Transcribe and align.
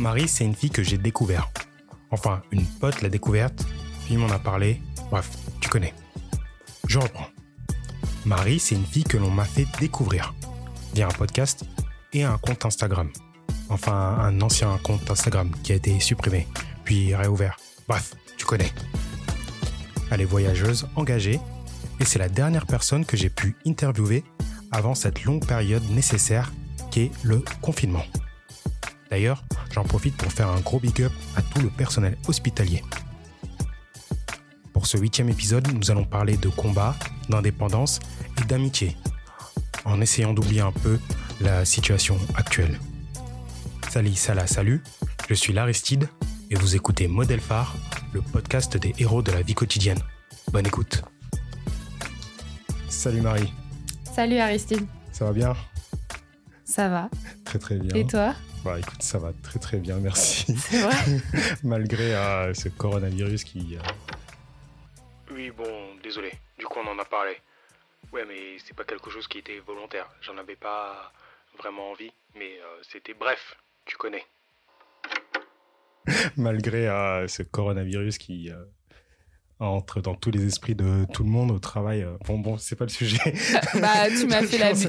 Marie, 0.00 0.28
c'est 0.28 0.46
une 0.46 0.54
fille 0.54 0.70
que 0.70 0.82
j'ai 0.82 0.96
découvert. 0.96 1.50
Enfin, 2.10 2.40
une 2.52 2.64
pote 2.64 3.02
l'a 3.02 3.10
découverte, 3.10 3.66
puis 4.06 4.16
m'en 4.16 4.30
a 4.30 4.38
parlé. 4.38 4.80
Bref, 5.10 5.30
tu 5.60 5.68
connais. 5.68 5.92
Je 6.88 6.98
reprends. 6.98 7.26
Marie, 8.24 8.58
c'est 8.58 8.76
une 8.76 8.86
fille 8.86 9.04
que 9.04 9.18
l'on 9.18 9.30
m'a 9.30 9.44
fait 9.44 9.66
découvrir 9.78 10.34
via 10.94 11.06
un 11.06 11.10
podcast 11.10 11.66
et 12.14 12.24
un 12.24 12.38
compte 12.38 12.64
Instagram. 12.64 13.10
Enfin, 13.68 13.92
un 13.92 14.40
ancien 14.40 14.78
compte 14.82 15.10
Instagram 15.10 15.50
qui 15.62 15.72
a 15.72 15.74
été 15.74 16.00
supprimé, 16.00 16.48
puis 16.82 17.14
réouvert. 17.14 17.58
Bref, 17.86 18.14
tu 18.38 18.46
connais. 18.46 18.72
Elle 20.10 20.22
est 20.22 20.24
voyageuse, 20.24 20.88
engagée, 20.96 21.38
et 22.00 22.06
c'est 22.06 22.18
la 22.18 22.30
dernière 22.30 22.64
personne 22.64 23.04
que 23.04 23.18
j'ai 23.18 23.28
pu 23.28 23.54
interviewer 23.66 24.24
avant 24.72 24.94
cette 24.94 25.24
longue 25.24 25.46
période 25.46 25.86
nécessaire 25.90 26.50
qu'est 26.90 27.10
le 27.22 27.44
confinement. 27.60 28.04
D'ailleurs, 29.10 29.44
j'en 29.70 29.84
profite 29.84 30.16
pour 30.16 30.32
faire 30.32 30.48
un 30.48 30.60
gros 30.60 30.80
big 30.80 31.02
up 31.02 31.12
à 31.36 31.42
tout 31.42 31.60
le 31.60 31.70
personnel 31.70 32.16
hospitalier. 32.28 32.82
Pour 34.72 34.86
ce 34.86 34.96
huitième 34.98 35.28
épisode, 35.28 35.68
nous 35.72 35.90
allons 35.90 36.04
parler 36.04 36.36
de 36.36 36.48
combat, 36.48 36.96
d'indépendance 37.28 38.00
et 38.40 38.44
d'amitié, 38.44 38.96
en 39.84 40.00
essayant 40.00 40.32
d'oublier 40.32 40.60
un 40.62 40.72
peu 40.72 40.98
la 41.40 41.64
situation 41.64 42.18
actuelle. 42.34 42.78
Salut, 43.90 44.14
salah, 44.14 44.46
salut, 44.46 44.82
je 45.28 45.34
suis 45.34 45.52
Laristide 45.52 46.08
et 46.50 46.54
vous 46.54 46.76
écoutez 46.76 47.08
Modèle 47.08 47.40
Phare, 47.40 47.76
le 48.12 48.22
podcast 48.22 48.76
des 48.76 48.94
héros 48.98 49.22
de 49.22 49.32
la 49.32 49.42
vie 49.42 49.54
quotidienne. 49.54 50.00
Bonne 50.52 50.66
écoute. 50.66 51.02
Salut 52.88 53.20
Marie. 53.20 53.52
Salut 54.04 54.38
Aristide. 54.38 54.86
Ça 55.12 55.24
va 55.26 55.32
bien? 55.32 55.54
Ça 56.64 56.88
va. 56.88 57.08
Très 57.44 57.58
très 57.58 57.76
bien. 57.76 57.94
Et 57.94 58.06
toi? 58.06 58.34
Bah 58.64 58.78
écoute, 58.78 59.02
ça 59.02 59.18
va 59.18 59.32
très 59.42 59.58
très 59.58 59.78
bien, 59.78 59.96
merci. 59.98 60.54
C'est 60.58 60.80
vrai 60.82 61.20
Malgré 61.64 62.14
euh, 62.14 62.52
ce 62.54 62.68
coronavirus 62.68 63.44
qui... 63.44 63.76
euh, 63.76 63.80
Oui, 65.32 65.50
bon, 65.50 65.96
désolé. 66.02 66.32
Du 66.58 66.66
coup, 66.66 66.78
on 66.84 66.88
en 66.88 66.98
a 66.98 67.04
parlé. 67.04 67.36
Ouais, 68.12 68.24
mais 68.26 68.58
c'est 68.58 68.74
pas 68.76 68.84
quelque 68.84 69.08
chose 69.10 69.28
qui 69.28 69.38
était 69.38 69.60
volontaire. 69.60 70.08
J'en 70.20 70.36
avais 70.36 70.56
pas 70.56 71.12
vraiment 71.58 71.90
envie, 71.90 72.12
mais 72.34 72.58
euh, 72.58 72.82
c'était 72.82 73.14
bref, 73.14 73.56
tu 73.86 73.96
connais. 73.96 74.24
malgré 76.36 76.88
euh, 76.88 77.28
ce 77.28 77.42
coronavirus 77.42 78.18
qui 78.18 78.50
euh, 78.50 78.64
entre 79.60 80.00
dans 80.00 80.14
tous 80.14 80.30
les 80.30 80.46
esprits 80.46 80.74
de 80.74 81.04
tout 81.12 81.22
le 81.22 81.28
monde 81.30 81.50
au 81.50 81.58
travail. 81.58 82.02
euh, 82.02 82.16
bon, 82.26 82.38
bon, 82.38 82.56
c'est 82.58 82.76
pas 82.76 82.84
le 82.86 82.90
sujet. 82.90 83.18
Bah, 83.80 84.08
tu 84.08 84.26
m'as 84.26 84.42
fait 84.42 84.58
la 84.58 84.72
bi- 84.72 84.88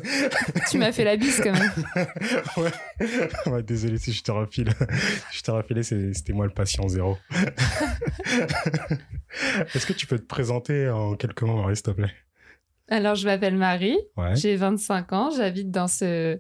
tu 0.69 0.77
m'as 0.77 0.91
fait 0.91 1.03
la 1.03 1.17
bise 1.17 1.41
quand 1.43 1.51
même. 1.51 1.71
ouais. 2.57 2.71
Ouais, 3.51 3.63
désolé 3.63 3.97
si 3.97 4.13
je 4.13 4.23
te 4.23 4.31
refile. 4.31 4.69
je 5.31 5.41
te 5.41 5.51
refilé, 5.51 5.83
c'est- 5.83 6.13
c'était 6.13 6.33
moi 6.33 6.45
le 6.45 6.53
patient 6.53 6.87
zéro. 6.87 7.17
Est-ce 9.75 9.85
que 9.85 9.93
tu 9.93 10.07
peux 10.07 10.19
te 10.19 10.25
présenter 10.25 10.89
en 10.89 11.15
quelques 11.15 11.41
mots, 11.43 11.57
Marie, 11.61 11.75
s'il 11.75 11.83
te 11.83 11.91
plaît? 11.91 12.11
Alors, 12.89 13.15
je 13.15 13.25
m'appelle 13.25 13.55
Marie, 13.55 13.97
Ouais. 14.17 14.35
j'ai 14.35 14.55
25 14.55 15.13
ans, 15.13 15.29
j'habite 15.35 15.71
dans 15.71 15.87
ce 15.87 16.39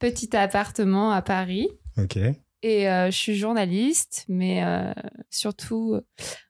petit 0.00 0.36
appartement 0.36 1.12
à 1.12 1.22
Paris 1.22 1.68
Ok. 1.96 2.18
Et 2.64 2.88
euh, 2.88 3.10
je 3.10 3.16
suis 3.16 3.36
journaliste, 3.36 4.24
mais 4.28 4.64
euh, 4.64 4.92
surtout 5.30 6.00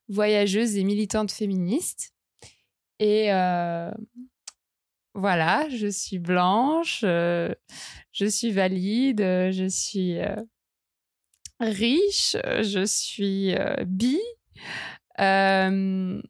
voyageuse 0.08 0.76
et 0.76 0.84
militante 0.84 1.32
féministe. 1.32 2.12
Et 3.00 3.32
euh, 3.32 3.90
voilà, 5.14 5.68
je 5.70 5.86
suis 5.88 6.18
blanche, 6.18 7.00
euh, 7.04 7.52
je 8.12 8.26
suis 8.26 8.52
valide, 8.52 9.20
euh, 9.20 9.50
je 9.52 9.66
suis 9.68 10.18
euh, 10.20 10.36
riche, 11.60 12.36
euh, 12.46 12.62
je 12.62 12.84
suis 12.84 13.54
euh, 13.54 13.74
bi. 13.86 14.18
Euh, 15.20 16.20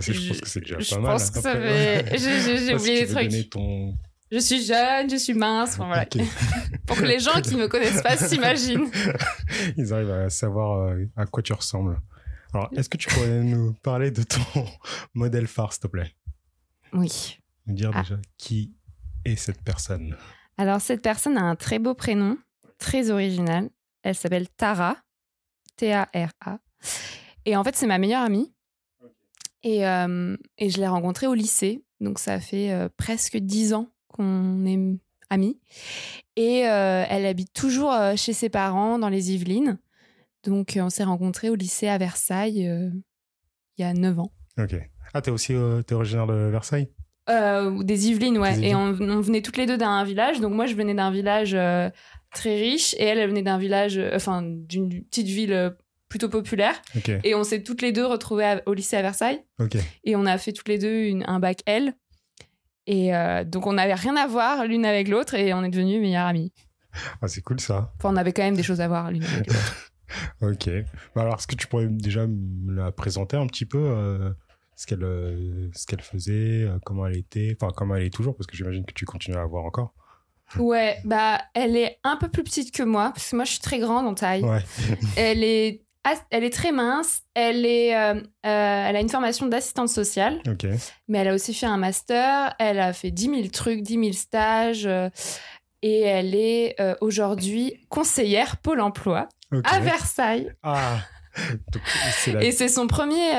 c'est- 0.00 0.12
je 0.12 0.20
Je- 0.20 0.28
pense 0.28 0.40
que 0.40 0.48
c'est 0.48 0.60
déjà 0.60 0.78
je 0.78 0.90
pas 0.94 1.00
mal. 1.00 1.12
pense 1.12 1.28
hein, 1.28 1.32
que 1.32 1.40
ça 1.40 1.50
après. 1.52 2.04
fait- 2.08 2.18
j'ai- 2.18 2.74
oublié 2.74 3.00
veux 3.06 3.12
trucs. 3.14 3.28
donner 3.30 3.48
ton... 3.48 3.94
je 4.30 4.38
suis 4.38 4.64
jeune, 4.64 5.10
je 5.10 5.16
suis 5.16 5.34
mince, 5.34 5.74
enfin, 5.74 5.86
voilà. 5.86 6.02
Ok. 6.04 6.18
Pour 6.86 6.96
que 6.96 7.04
les 7.04 7.18
gens 7.20 7.40
qui 7.40 7.54
ne 7.54 7.60
me 7.62 7.68
connaissent 7.68 8.02
pas 8.02 8.16
s'imaginent. 8.16 8.90
Ils 9.76 9.92
arrivent 9.92 10.10
à 10.10 10.30
savoir 10.30 10.80
euh, 10.88 11.04
à 11.16 11.26
quoi 11.26 11.42
tu 11.42 11.52
ressembles. 11.52 12.00
Alors, 12.52 12.68
est-ce 12.76 12.88
que 12.88 12.96
tu 12.96 13.08
pourrais 13.08 13.42
nous 13.42 13.74
parler 13.82 14.10
de 14.10 14.22
ton 14.24 14.40
modèle 15.14 15.46
phare, 15.46 15.72
s'il 15.72 15.82
te 15.82 15.86
plaît? 15.86 16.12
Oui. 16.92 17.38
Nous 17.66 17.74
dire 17.74 17.90
Ah. 17.94 18.02
déjà 18.02 18.16
qui 18.38 18.74
est 19.24 19.36
cette 19.36 19.62
personne 19.62 20.16
Alors, 20.58 20.80
cette 20.80 21.02
personne 21.02 21.36
a 21.36 21.42
un 21.42 21.54
très 21.56 21.78
beau 21.78 21.94
prénom, 21.94 22.36
très 22.78 23.10
original. 23.10 23.70
Elle 24.02 24.14
s'appelle 24.16 24.48
Tara. 24.48 24.96
T-A-R-A. 25.76 26.58
Et 27.46 27.56
en 27.56 27.64
fait, 27.64 27.74
c'est 27.76 27.86
ma 27.86 27.98
meilleure 27.98 28.22
amie. 28.22 28.52
Et, 29.62 29.86
euh, 29.86 30.36
et 30.58 30.68
je 30.70 30.78
l'ai 30.78 30.86
rencontrée 30.88 31.26
au 31.26 31.34
lycée. 31.34 31.84
Donc, 32.00 32.18
ça 32.18 32.38
fait 32.40 32.70
euh, 32.72 32.88
presque 32.96 33.36
dix 33.38 33.72
ans 33.74 33.88
qu'on 34.20 34.66
est 34.66 34.98
amis. 35.30 35.58
Et 36.36 36.68
euh, 36.68 37.04
elle 37.08 37.26
habite 37.26 37.52
toujours 37.52 37.92
euh, 37.92 38.14
chez 38.16 38.32
ses 38.32 38.48
parents 38.48 38.98
dans 38.98 39.08
les 39.08 39.32
Yvelines. 39.32 39.78
Donc, 40.44 40.76
euh, 40.76 40.82
on 40.82 40.90
s'est 40.90 41.04
rencontrés 41.04 41.50
au 41.50 41.54
lycée 41.54 41.88
à 41.88 41.98
Versailles 41.98 42.60
il 43.78 43.82
y 43.82 43.84
a 43.84 43.92
neuf 43.94 44.18
ans. 44.18 44.32
Ok. 44.58 44.74
Ah, 45.14 45.22
t'es 45.22 45.30
aussi 45.30 45.54
t'es 45.86 45.94
originaire 45.94 46.26
de 46.26 46.34
Versailles? 46.50 46.88
Euh, 47.28 47.82
des 47.82 48.08
Yvelines, 48.10 48.38
ouais. 48.38 48.56
Des 48.58 48.68
Et 48.68 48.74
on, 48.74 48.88
on 49.00 49.20
venait 49.20 49.42
toutes 49.42 49.56
les 49.56 49.66
deux 49.66 49.78
d'un 49.78 50.04
village. 50.04 50.40
Donc 50.40 50.52
moi, 50.52 50.66
je 50.66 50.74
venais 50.74 50.94
d'un 50.94 51.10
village 51.10 51.54
euh, 51.54 51.88
très 52.34 52.56
riche 52.56 52.94
et 52.94 53.04
elle, 53.04 53.18
elle 53.18 53.28
venait 53.28 53.42
d'un 53.42 53.58
village, 53.58 53.98
euh, 53.98 54.10
enfin, 54.14 54.42
d'une 54.42 54.88
petite 55.04 55.26
ville 55.28 55.74
plutôt 56.08 56.28
populaire. 56.28 56.74
Ok. 56.96 57.10
Et 57.22 57.34
on 57.34 57.44
s'est 57.44 57.62
toutes 57.62 57.82
les 57.82 57.92
deux 57.92 58.04
retrouvées 58.06 58.44
à- 58.44 58.62
au 58.66 58.74
lycée 58.74 58.96
à 58.96 59.02
Versailles. 59.02 59.42
Ok. 59.60 59.76
Et 60.04 60.16
on 60.16 60.26
a 60.26 60.38
fait 60.38 60.52
toutes 60.52 60.68
les 60.68 60.78
deux 60.78 61.04
une- 61.04 61.24
un 61.28 61.38
bac 61.38 61.60
L. 61.66 61.94
Et 62.90 63.14
euh, 63.14 63.44
donc 63.44 63.68
on 63.68 63.74
n'avait 63.74 63.94
rien 63.94 64.16
à 64.16 64.26
voir 64.26 64.66
l'une 64.66 64.84
avec 64.84 65.06
l'autre 65.06 65.34
et 65.34 65.54
on 65.54 65.62
est 65.62 65.70
devenues 65.70 66.00
meilleures 66.00 66.26
amies. 66.26 66.52
Ah, 67.22 67.28
c'est 67.28 67.40
cool 67.40 67.60
ça. 67.60 67.92
Enfin, 67.96 68.12
on 68.12 68.16
avait 68.16 68.32
quand 68.32 68.42
même 68.42 68.56
des 68.56 68.64
choses 68.64 68.80
à 68.80 68.88
voir 68.88 69.12
l'une 69.12 69.22
avec 69.22 69.46
l'autre. 69.46 69.76
Ok. 70.42 70.68
Bah, 71.14 71.22
alors, 71.22 71.36
est-ce 71.36 71.46
que 71.46 71.54
tu 71.54 71.68
pourrais 71.68 71.86
déjà 71.86 72.26
me 72.26 72.74
la 72.74 72.90
présenter 72.90 73.36
un 73.36 73.46
petit 73.46 73.64
peu 73.64 73.78
euh, 73.78 74.32
ce 74.74 74.84
qu'elle 74.88 75.04
euh, 75.04 75.70
ce 75.72 75.86
qu'elle 75.86 76.00
faisait, 76.00 76.68
comment 76.84 77.06
elle 77.06 77.16
était, 77.16 77.56
enfin 77.56 77.72
comment 77.72 77.94
elle 77.94 78.06
est 78.06 78.12
toujours, 78.12 78.36
parce 78.36 78.48
que 78.48 78.56
j'imagine 78.56 78.84
que 78.84 78.92
tu 78.92 79.04
continues 79.04 79.36
à 79.36 79.42
la 79.42 79.46
voir 79.46 79.64
encore. 79.64 79.94
Ouais, 80.58 80.98
bah 81.04 81.38
elle 81.54 81.76
est 81.76 82.00
un 82.02 82.16
peu 82.16 82.28
plus 82.28 82.42
petite 82.42 82.74
que 82.74 82.82
moi 82.82 83.12
parce 83.14 83.30
que 83.30 83.36
moi 83.36 83.44
je 83.44 83.52
suis 83.52 83.60
très 83.60 83.78
grande 83.78 84.04
en 84.08 84.14
taille. 84.14 84.42
Ouais. 84.42 84.64
Elle 85.16 85.44
est, 85.44 85.84
elle 86.30 86.44
est 86.44 86.52
très 86.52 86.72
mince. 86.72 87.22
Elle 87.34 87.66
est, 87.66 87.94
euh, 87.96 88.14
euh, 88.14 88.20
elle 88.44 88.96
a 88.96 89.00
une 89.00 89.08
formation 89.08 89.46
d'assistante 89.46 89.88
sociale, 89.88 90.40
mais 91.08 91.18
elle 91.18 91.28
a 91.28 91.34
aussi 91.34 91.54
fait 91.54 91.66
un 91.66 91.76
master. 91.76 92.54
Elle 92.58 92.80
a 92.80 92.92
fait 92.92 93.10
10 93.10 93.24
000 93.24 93.48
trucs, 93.52 93.82
10 93.82 93.94
000 93.94 94.12
stages, 94.12 94.86
euh, 94.86 95.08
et 95.82 96.00
elle 96.00 96.34
est 96.34 96.76
aujourd'hui 97.00 97.86
conseillère 97.88 98.58
Pôle 98.58 98.80
Emploi 98.80 99.28
à 99.64 99.80
Versailles. 99.80 100.52
Ah. 100.62 100.98
Donc, 101.72 101.82
c'est 102.18 102.32
la. 102.32 102.42
Et 102.42 102.50
c'est 102.50 102.68
son 102.68 102.88
premier 102.88 103.30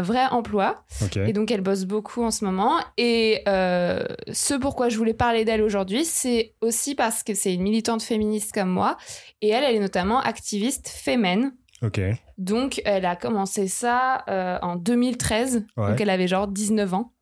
vrai 0.00 0.26
emploi. 0.30 0.84
Et 1.16 1.32
donc 1.32 1.50
elle 1.50 1.60
bosse 1.60 1.84
beaucoup 1.84 2.22
en 2.22 2.30
ce 2.30 2.44
moment. 2.46 2.78
Et 2.96 3.42
ce 3.46 4.58
pourquoi 4.58 4.88
je 4.88 4.96
voulais 4.96 5.12
parler 5.12 5.44
d'elle 5.44 5.60
aujourd'hui, 5.60 6.04
c'est 6.06 6.54
aussi 6.62 6.94
parce 6.94 7.22
que 7.22 7.34
c'est 7.34 7.52
une 7.52 7.62
militante 7.62 8.02
féministe 8.02 8.52
comme 8.54 8.70
moi. 8.70 8.96
Et 9.42 9.48
elle, 9.48 9.64
elle 9.64 9.74
est 9.74 9.80
notamment 9.80 10.20
activiste 10.20 10.88
fémène. 10.88 11.52
Ok. 11.82 12.00
Donc, 12.38 12.80
elle 12.84 13.04
a 13.06 13.16
commencé 13.16 13.66
ça 13.68 14.24
euh, 14.28 14.58
en 14.62 14.76
2013. 14.76 15.64
Ouais. 15.76 15.88
Donc, 15.90 16.00
elle 16.00 16.10
avait 16.10 16.28
genre 16.28 16.46
19 16.48 16.94
ans. 16.94 17.12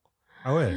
Ah 0.44 0.54
ouais. 0.54 0.72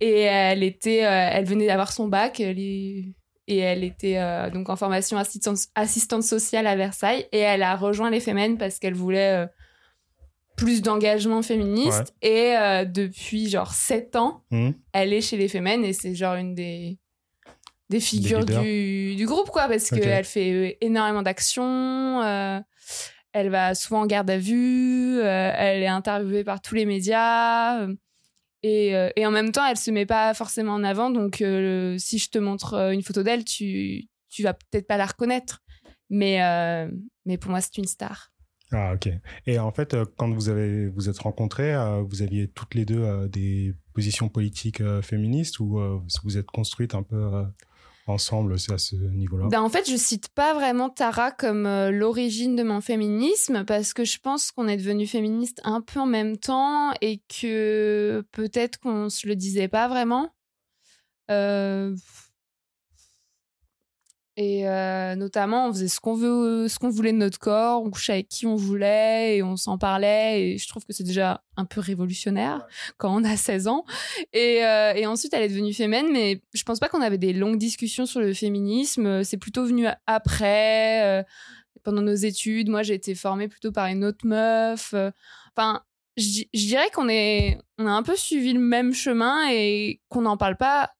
Et 0.00 0.20
elle 0.22 0.62
était, 0.62 1.04
euh, 1.04 1.28
elle 1.32 1.44
venait 1.44 1.66
d'avoir 1.66 1.92
son 1.92 2.08
bac. 2.08 2.40
elle 2.40 2.58
est- 2.58 3.14
et 3.46 3.58
elle 3.58 3.82
était 3.82 4.16
euh, 4.18 4.48
donc 4.48 4.68
en 4.68 4.76
formation 4.76 5.18
assistante, 5.18 5.58
assistante 5.74 6.22
sociale 6.22 6.66
à 6.68 6.76
Versailles. 6.76 7.26
Et 7.32 7.38
elle 7.38 7.62
a 7.64 7.74
rejoint 7.76 8.08
les 8.10 8.20
Femmes 8.20 8.56
parce 8.58 8.78
qu'elle 8.78 8.94
voulait 8.94 9.44
euh, 9.44 9.46
plus 10.56 10.82
d'engagement 10.82 11.42
féministe. 11.42 12.14
Et 12.22 12.56
euh, 12.56 12.84
depuis 12.84 13.48
genre 13.48 13.72
7 13.74 14.14
ans, 14.16 14.44
Hmm. 14.50 14.70
elle 14.92 15.12
est 15.12 15.20
chez 15.20 15.36
les 15.36 15.48
Femmes 15.48 15.66
et 15.84 15.92
c'est 15.92 16.14
genre 16.14 16.34
une 16.36 16.54
des 16.54 16.98
des 17.88 17.98
figures 17.98 18.44
du, 18.44 19.16
du 19.16 19.26
groupe 19.26 19.50
quoi 19.50 19.66
parce 19.66 19.90
Ok. 19.92 20.00
qu'elle 20.00 20.24
fait 20.24 20.52
euh, 20.52 20.72
énormément 20.80 21.22
d'actions 21.22 22.22
euh, 22.22 22.60
elle 23.32 23.50
va 23.50 23.74
souvent 23.74 24.02
en 24.02 24.06
garde 24.06 24.30
à 24.30 24.38
vue 24.38 25.20
euh, 25.20 25.52
elle 25.54 25.82
est 25.82 25.88
interviewée 25.88 26.44
par 26.44 26.60
tous 26.60 26.74
les 26.74 26.86
médias 26.86 27.82
euh, 27.82 27.94
et, 28.62 28.96
euh, 28.96 29.08
et 29.16 29.26
en 29.26 29.30
même 29.30 29.52
temps 29.52 29.66
elle 29.66 29.76
se 29.76 29.90
met 29.90 30.06
pas 30.06 30.34
forcément 30.34 30.74
en 30.74 30.84
avant. 30.84 31.10
Donc 31.10 31.36
si 31.36 32.18
je 32.18 32.30
te 32.30 32.38
montre 32.38 32.74
une 32.92 33.02
photo 33.02 33.22
d'elle 33.22 33.44
tu 33.44 34.08
tu 34.28 34.42
vas 34.42 34.54
peut-être 34.54 34.86
pas 34.86 34.96
la 34.96 35.06
reconnaître. 35.06 35.62
Mais 36.10 36.38
mais 37.24 37.38
pour 37.38 37.50
moi 37.50 37.60
c'est 37.60 37.78
une 37.78 37.86
star. 37.86 38.32
Ah 38.72 38.94
ok. 38.94 39.08
Et 39.46 39.58
en 39.58 39.72
fait, 39.72 39.96
quand 40.16 40.30
vous 40.30 40.48
avez 40.48 40.88
vous 40.88 41.08
êtes 41.08 41.18
rencontrés, 41.18 41.74
vous 42.06 42.22
aviez 42.22 42.48
toutes 42.48 42.74
les 42.74 42.84
deux 42.84 43.28
des 43.28 43.74
positions 43.94 44.28
politiques 44.28 44.82
féministes 45.00 45.58
ou 45.58 45.80
vous 46.22 46.36
êtes 46.36 46.46
construites 46.46 46.94
un 46.94 47.02
peu 47.02 47.44
ensemble 48.10 48.54
à 48.54 48.78
ce 48.78 48.94
niveau-là 48.94 49.46
ben, 49.48 49.62
En 49.62 49.68
fait, 49.68 49.90
je 49.90 49.96
cite 49.96 50.28
pas 50.28 50.54
vraiment 50.54 50.88
Tara 50.88 51.30
comme 51.30 51.66
euh, 51.66 51.90
l'origine 51.90 52.56
de 52.56 52.62
mon 52.62 52.80
féminisme 52.80 53.64
parce 53.64 53.94
que 53.94 54.04
je 54.04 54.18
pense 54.18 54.50
qu'on 54.50 54.68
est 54.68 54.76
devenu 54.76 55.06
féministe 55.06 55.60
un 55.64 55.80
peu 55.80 56.00
en 56.00 56.06
même 56.06 56.36
temps 56.36 56.92
et 57.00 57.22
que 57.28 58.24
peut-être 58.32 58.78
qu'on 58.78 59.08
se 59.08 59.26
le 59.26 59.36
disait 59.36 59.68
pas 59.68 59.88
vraiment. 59.88 60.30
Euh, 61.30 61.94
et 64.42 64.66
euh, 64.66 65.16
notamment, 65.16 65.68
on 65.68 65.72
faisait 65.74 65.88
ce 65.88 66.00
qu'on 66.00 66.14
veut, 66.14 66.66
ce 66.66 66.78
qu'on 66.78 66.88
voulait 66.88 67.12
de 67.12 67.18
notre 67.18 67.38
corps, 67.38 67.82
on 67.82 67.90
couchait 67.90 68.14
avec 68.14 68.28
qui 68.28 68.46
on 68.46 68.54
voulait 68.56 69.36
et 69.36 69.42
on 69.42 69.54
s'en 69.56 69.76
parlait. 69.76 70.40
Et 70.40 70.56
je 70.56 70.66
trouve 70.66 70.82
que 70.86 70.94
c'est 70.94 71.04
déjà 71.04 71.44
un 71.58 71.66
peu 71.66 71.78
révolutionnaire 71.78 72.66
quand 72.96 73.14
on 73.14 73.22
a 73.22 73.36
16 73.36 73.68
ans. 73.68 73.84
Et, 74.32 74.64
euh, 74.64 74.94
et, 74.94 75.04
ensuite, 75.04 75.34
elle 75.34 75.42
est 75.42 75.50
devenue 75.50 75.74
féminine, 75.74 76.10
mais 76.10 76.40
je 76.54 76.62
pense 76.62 76.80
pas 76.80 76.88
qu'on 76.88 77.02
avait 77.02 77.18
des 77.18 77.34
longues 77.34 77.58
discussions 77.58 78.06
sur 78.06 78.20
le 78.20 78.32
féminisme. 78.32 79.24
C'est 79.24 79.36
plutôt 79.36 79.66
venu 79.66 79.86
après, 80.06 81.04
euh, 81.04 81.22
pendant 81.82 82.00
nos 82.00 82.14
études. 82.14 82.70
Moi, 82.70 82.82
j'ai 82.82 82.94
été 82.94 83.14
formée 83.14 83.46
plutôt 83.46 83.72
par 83.72 83.88
une 83.88 84.06
autre 84.06 84.26
meuf. 84.26 84.94
Enfin, 85.54 85.82
je, 86.16 86.44
je 86.54 86.66
dirais 86.66 86.88
qu'on 86.94 87.10
est, 87.10 87.58
on 87.76 87.86
a 87.86 87.90
un 87.90 88.02
peu 88.02 88.16
suivi 88.16 88.54
le 88.54 88.60
même 88.60 88.94
chemin 88.94 89.50
et 89.50 90.00
qu'on 90.08 90.22
n'en 90.22 90.38
parle 90.38 90.56
pas 90.56 90.92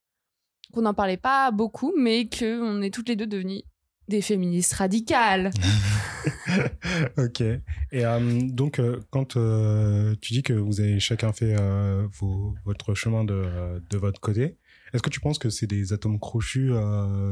qu'on 0.71 0.81
n'en 0.81 0.93
parlait 0.93 1.17
pas 1.17 1.51
beaucoup, 1.51 1.93
mais 1.97 2.27
qu'on 2.27 2.81
est 2.81 2.93
toutes 2.93 3.09
les 3.09 3.15
deux 3.15 3.27
devenues 3.27 3.63
des 4.07 4.21
féministes 4.21 4.73
radicales. 4.73 5.51
ok. 7.17 7.41
Et 7.41 8.05
euh, 8.05 8.41
donc, 8.43 8.79
euh, 8.79 8.99
quand 9.09 9.37
euh, 9.37 10.15
tu 10.21 10.33
dis 10.33 10.43
que 10.43 10.53
vous 10.53 10.81
avez 10.81 10.99
chacun 10.99 11.33
fait 11.33 11.55
votre 12.65 12.93
chemin 12.93 13.23
de, 13.23 13.81
de 13.89 13.97
votre 13.97 14.19
côté, 14.19 14.57
est-ce 14.93 15.01
que 15.01 15.09
tu 15.09 15.21
penses 15.21 15.39
que 15.39 15.49
c'est 15.49 15.67
des 15.67 15.93
atomes 15.93 16.19
crochus 16.19 16.71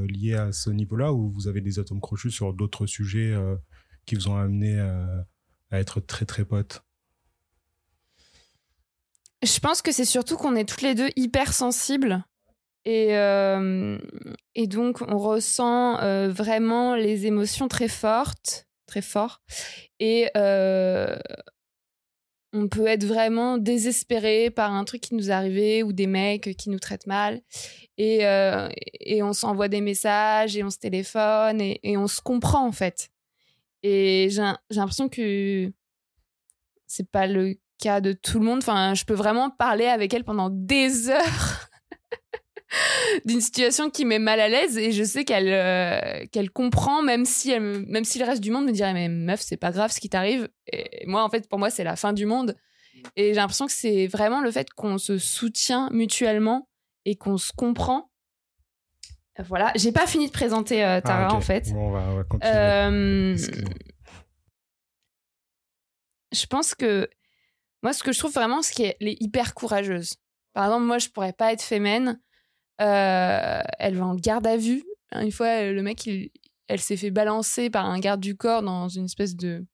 liés 0.08 0.36
à 0.36 0.52
ce 0.52 0.70
niveau-là 0.70 1.14
ou 1.14 1.30
vous 1.32 1.48
avez 1.48 1.62
des 1.62 1.78
atomes 1.78 2.02
crochus 2.02 2.32
sur 2.32 2.54
d'autres 2.54 2.88
sujets 2.88 3.36
qui 4.06 4.16
vous 4.16 4.30
ont 4.30 4.38
amené 4.38 4.80
à 4.80 5.80
être 5.80 6.00
très 6.00 6.26
très 6.26 6.46
potes? 6.46 6.84
Je 9.44 9.60
pense 9.60 9.82
que 9.82 9.92
c'est 9.92 10.06
surtout 10.06 10.38
qu'on 10.38 10.56
est 10.56 10.68
toutes 10.68 10.82
les 10.82 10.96
deux 10.96 11.10
hyper 11.16 11.54
sensibles 11.54 12.24
et, 12.86 13.18
euh, 13.18 13.98
et 14.56 14.68
donc, 14.68 15.02
on 15.02 15.18
ressent 15.18 16.00
euh, 16.02 16.30
vraiment 16.30 16.96
les 16.96 17.26
émotions 17.26 17.68
très 17.68 17.88
fortes, 17.88 18.68
très 18.88 19.02
fort. 19.02 19.42
Et 20.00 20.30
euh, 20.38 21.18
on 22.54 22.68
peut 22.68 22.88
être 22.88 23.04
vraiment 23.04 23.58
désespéré 23.58 24.50
par 24.50 24.74
un 24.74 24.84
truc 24.86 25.02
qui 25.02 25.16
nous 25.16 25.30
est 25.30 25.34
arrivé 25.34 25.84
ou 25.84 25.94
des 25.94 26.08
mecs 26.08 26.56
qui 26.58 26.70
nous 26.70 26.80
traitent 26.80 27.08
mal. 27.08 27.42
Et, 27.98 28.22
et 29.02 29.22
on 29.22 29.34
s'envoie 29.34 29.68
des 29.68 29.81
messages 29.81 30.56
et 30.56 30.64
on 30.64 30.70
se 30.70 30.78
téléphone 30.78 31.60
et, 31.60 31.80
et 31.84 31.98
on 31.98 32.08
se 32.08 32.22
comprend 32.22 32.66
en 32.66 32.72
fait. 32.72 33.12
Et 33.84 34.30
j'ai 34.31 34.42
l'impression 34.72 35.10
que 35.10 35.72
c'est 36.88 37.10
pas 37.10 37.28
le 37.28 37.56
cas 37.78 38.02
de 38.02 38.14
tout 38.14 38.40
le 38.40 38.46
monde. 38.46 38.60
Enfin, 38.60 38.94
je 38.94 39.06
peux 39.06 39.14
vraiment 39.14 39.50
parler 39.50 39.86
avec 39.86 40.14
elle 40.14 40.24
pendant 40.24 40.50
des 40.50 41.10
heures 41.10 41.70
d'une 43.25 43.42
situation 43.42 43.89
qui 43.89 44.06
met 44.06 44.19
mal 44.19 44.39
à 44.39 44.48
l'aise 44.48 44.77
et 44.77 44.92
je 44.92 45.04
sais 45.04 45.25
qu'elle 45.25 45.50
euh, 45.50 46.25
qu'elle 46.31 46.51
comprend 46.51 47.01
même 47.01 47.25
si 47.25 47.51
elle, 47.51 47.86
même 47.88 48.06
si 48.06 48.19
le 48.19 48.25
reste 48.25 48.42
du 48.42 48.51
monde 48.51 48.66
me 48.66 48.71
dirait 48.71 48.94
mais 48.94 49.10
meuf 49.10 49.42
c'est 49.42 49.57
pas 49.57 49.71
grave 49.71 49.92
ce 49.92 50.00
qui 50.00 50.10
t'arrive. 50.10 50.50
Et 50.71 51.06
moi 51.07 51.24
en 51.24 51.30
fait 51.30 51.48
pour 51.50 51.60
moi 51.60 51.69
c'est 51.69 51.83
la 51.83 51.95
fin 51.95 52.13
du 52.13 52.25
monde. 52.25 52.56
Et 53.16 53.30
j'ai 53.30 53.36
l'impression 53.36 53.66
que 53.66 53.71
c'est 53.71 54.07
vraiment 54.07 54.42
le 54.42 54.51
fait 54.51 54.69
qu'on 54.71 54.98
se 54.98 55.18
soutient 55.18 55.89
mutuellement 55.92 56.68
et 57.06 57.16
qu'on 57.16 57.38
se 57.38 57.54
comprend. 57.56 58.12
Voilà. 59.48 59.71
J'ai 59.75 59.94
pas 59.94 60.06
fini 60.06 60.27
de 60.27 60.33
présenter 60.33 60.83
euh, 60.83 61.00
Tara 61.00 61.30
ah, 61.31 61.33
en 61.33 61.39
fait. 61.39 61.71
Bon, 61.71 61.88
on 61.88 61.92
va, 61.92 62.00
on 62.10 62.16
va 62.18 62.24
continuer. 62.25 62.54
Euh, 62.54 63.38
je 66.31 66.45
pense 66.45 66.75
que 66.75 67.10
moi 67.81 67.94
ce 67.94 68.04
que 68.04 68.12
je 68.12 68.19
trouve 68.19 68.33
vraiment 68.33 68.62
c'est 68.62 68.75
qu'elle 68.75 69.07
est 69.07 69.18
hyper 69.21 69.54
courageuse 69.54 70.16
par 70.54 70.66
exemple 70.66 70.83
moi 70.83 70.98
je 71.00 71.10
pourrais 71.10 71.33
pas 71.33 71.54
être 71.54 71.62
fémène 71.62 72.10
euh, 72.10 72.13
elle 72.80 73.96
va 73.96 74.06
en 74.06 74.16
garde 74.16 74.48
à 74.48 74.58
vue. 74.58 74.84
Une 75.12 75.31
fois, 75.31 75.64
le 75.64 75.81
mec, 75.81 76.06
il, 76.06 76.31
elle 76.70 76.80
s'est 76.80 76.98
fait 76.98 77.12
balancer 77.12 77.70
par 77.70 77.86
un 77.86 78.00
garde 78.00 78.22
du 78.22 78.38
corps 78.38 78.62
dans 78.62 78.88
une 78.88 79.06
espèce 79.06 79.36
de. 79.36 79.66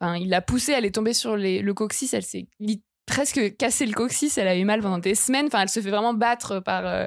Enfin, 0.00 0.16
il 0.16 0.28
l'a 0.30 0.40
poussée, 0.40 0.72
elle 0.72 0.84
est 0.84 0.94
tombée 0.94 1.12
sur 1.12 1.36
les, 1.36 1.60
le 1.60 1.74
coccyx, 1.74 2.14
elle 2.14 2.24
s'est 2.24 2.46
presque 3.06 3.56
cassé 3.56 3.84
le 3.84 3.92
coccyx, 3.92 4.38
elle 4.38 4.46
a 4.46 4.56
eu 4.56 4.64
mal 4.64 4.80
pendant 4.80 4.98
des 4.98 5.16
semaines. 5.16 5.46
Enfin, 5.46 5.62
elle 5.62 5.68
se 5.68 5.80
fait 5.80 5.90
vraiment 5.90 6.14
battre 6.14 6.60
par. 6.60 6.86
Euh, 6.86 7.06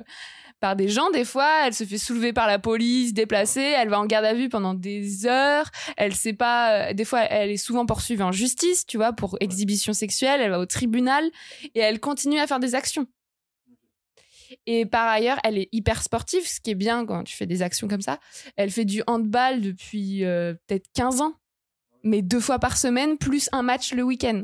par 0.60 0.76
des 0.76 0.90
gens 0.90 1.10
des 1.10 1.26
fois, 1.26 1.66
elle 1.66 1.74
se 1.74 1.84
fait 1.86 1.98
soulever 1.98 2.34
par 2.34 2.46
la 2.46 2.60
police, 2.60 3.16
déplacer, 3.16 3.62
elle 3.62 3.90
va 3.90 4.00
en 4.00 4.06
garde 4.06 4.26
à 4.26 4.36
vue 4.36 4.48
pendant 4.48 4.76
des 4.76 5.26
heures, 5.26 5.66
elle 5.98 6.14
sait 6.14 6.34
pas, 6.34 6.90
euh, 6.90 6.94
des 6.94 7.04
fois 7.04 7.22
elle 7.22 7.50
est 7.50 7.58
souvent 7.58 7.88
poursuivie 7.88 8.22
en 8.22 8.32
justice, 8.32 8.86
tu 8.86 8.98
vois, 8.98 9.12
pour 9.12 9.38
exhibition 9.40 9.92
sexuelle, 9.92 10.40
elle 10.40 10.52
va 10.52 10.60
au 10.60 10.68
tribunal 10.68 11.24
et 11.74 11.80
elle 11.80 12.00
continue 12.00 12.38
à 12.38 12.46
faire 12.46 12.60
des 12.60 12.76
actions. 12.76 13.08
Et 14.66 14.86
par 14.86 15.08
ailleurs, 15.08 15.38
elle 15.44 15.58
est 15.58 15.70
hyper 15.72 16.02
sportive, 16.02 16.48
ce 16.48 16.60
qui 16.60 16.72
est 16.72 16.76
bien 16.76 17.06
quand 17.06 17.24
tu 17.24 17.36
fais 17.36 17.46
des 17.46 17.62
actions 17.62 17.88
comme 17.88 18.02
ça. 18.02 18.20
Elle 18.56 18.72
fait 18.72 18.86
du 18.86 19.04
handball 19.08 19.62
depuis 19.62 20.26
euh, 20.26 20.54
peut-être 20.68 20.88
15 20.94 21.22
ans, 21.22 21.34
mais 22.04 22.22
deux 22.22 22.40
fois 22.40 22.60
par 22.60 22.78
semaine, 22.78 23.18
plus 23.18 23.50
un 23.52 23.62
match 23.62 23.94
le 23.94 24.04
week-end. 24.04 24.44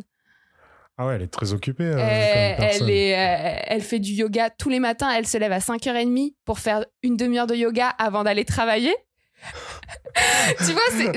Ah 1.00 1.06
ouais, 1.06 1.16
elle 1.16 1.22
est 1.22 1.28
très 1.28 1.54
occupée. 1.54 1.86
Euh, 1.86 1.98
elle, 2.00 2.90
est, 2.90 3.14
euh, 3.14 3.60
elle 3.68 3.82
fait 3.82 4.00
du 4.00 4.14
yoga 4.14 4.50
tous 4.50 4.70
les 4.70 4.80
matins. 4.80 5.12
Elle 5.12 5.28
se 5.28 5.38
lève 5.38 5.52
à 5.52 5.60
5h30 5.60 6.34
pour 6.44 6.58
faire 6.58 6.86
une 7.04 7.16
demi-heure 7.18 7.46
de 7.46 7.54
yoga 7.54 7.88
avant 8.00 8.24
d'aller 8.24 8.46
travailler. 8.46 8.96
tu 10.58 10.72
vois, 10.72 11.14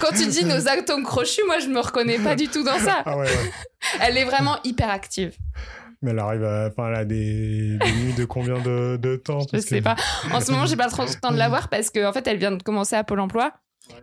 quand 0.00 0.16
tu 0.16 0.28
dis 0.28 0.44
nos 0.44 0.68
atomes 0.68 1.02
crochus, 1.02 1.42
moi 1.46 1.58
je 1.58 1.66
me 1.66 1.80
reconnais 1.80 2.20
pas 2.20 2.36
du 2.36 2.46
tout 2.46 2.62
dans 2.62 2.78
ça. 2.78 3.02
Ah 3.04 3.16
ouais, 3.16 3.24
ouais. 3.24 3.52
Elle 4.00 4.16
est 4.16 4.24
vraiment 4.24 4.58
hyper 4.62 4.88
active. 4.88 5.36
Mais 6.02 6.12
elle 6.12 6.18
arrive 6.18 6.44
à, 6.44 6.68
enfin, 6.68 6.88
elle 6.88 6.94
a 6.94 7.04
des, 7.04 7.78
nuits 7.78 8.14
de 8.16 8.24
combien 8.24 8.58
de, 8.60 8.96
de 8.96 9.16
temps? 9.16 9.40
Je 9.52 9.58
sais 9.58 9.82
pas. 9.82 9.96
En 10.32 10.40
ce 10.40 10.50
moment, 10.50 10.64
j'ai 10.64 10.76
pas 10.76 10.88
trop 10.88 11.02
le 11.02 11.20
temps 11.20 11.30
de 11.30 11.36
la 11.36 11.48
voir 11.48 11.68
parce 11.68 11.90
qu'en 11.90 12.08
en 12.08 12.12
fait, 12.12 12.26
elle 12.26 12.38
vient 12.38 12.52
de 12.52 12.62
commencer 12.62 12.96
à 12.96 13.04
Pôle 13.04 13.20
emploi. 13.20 13.52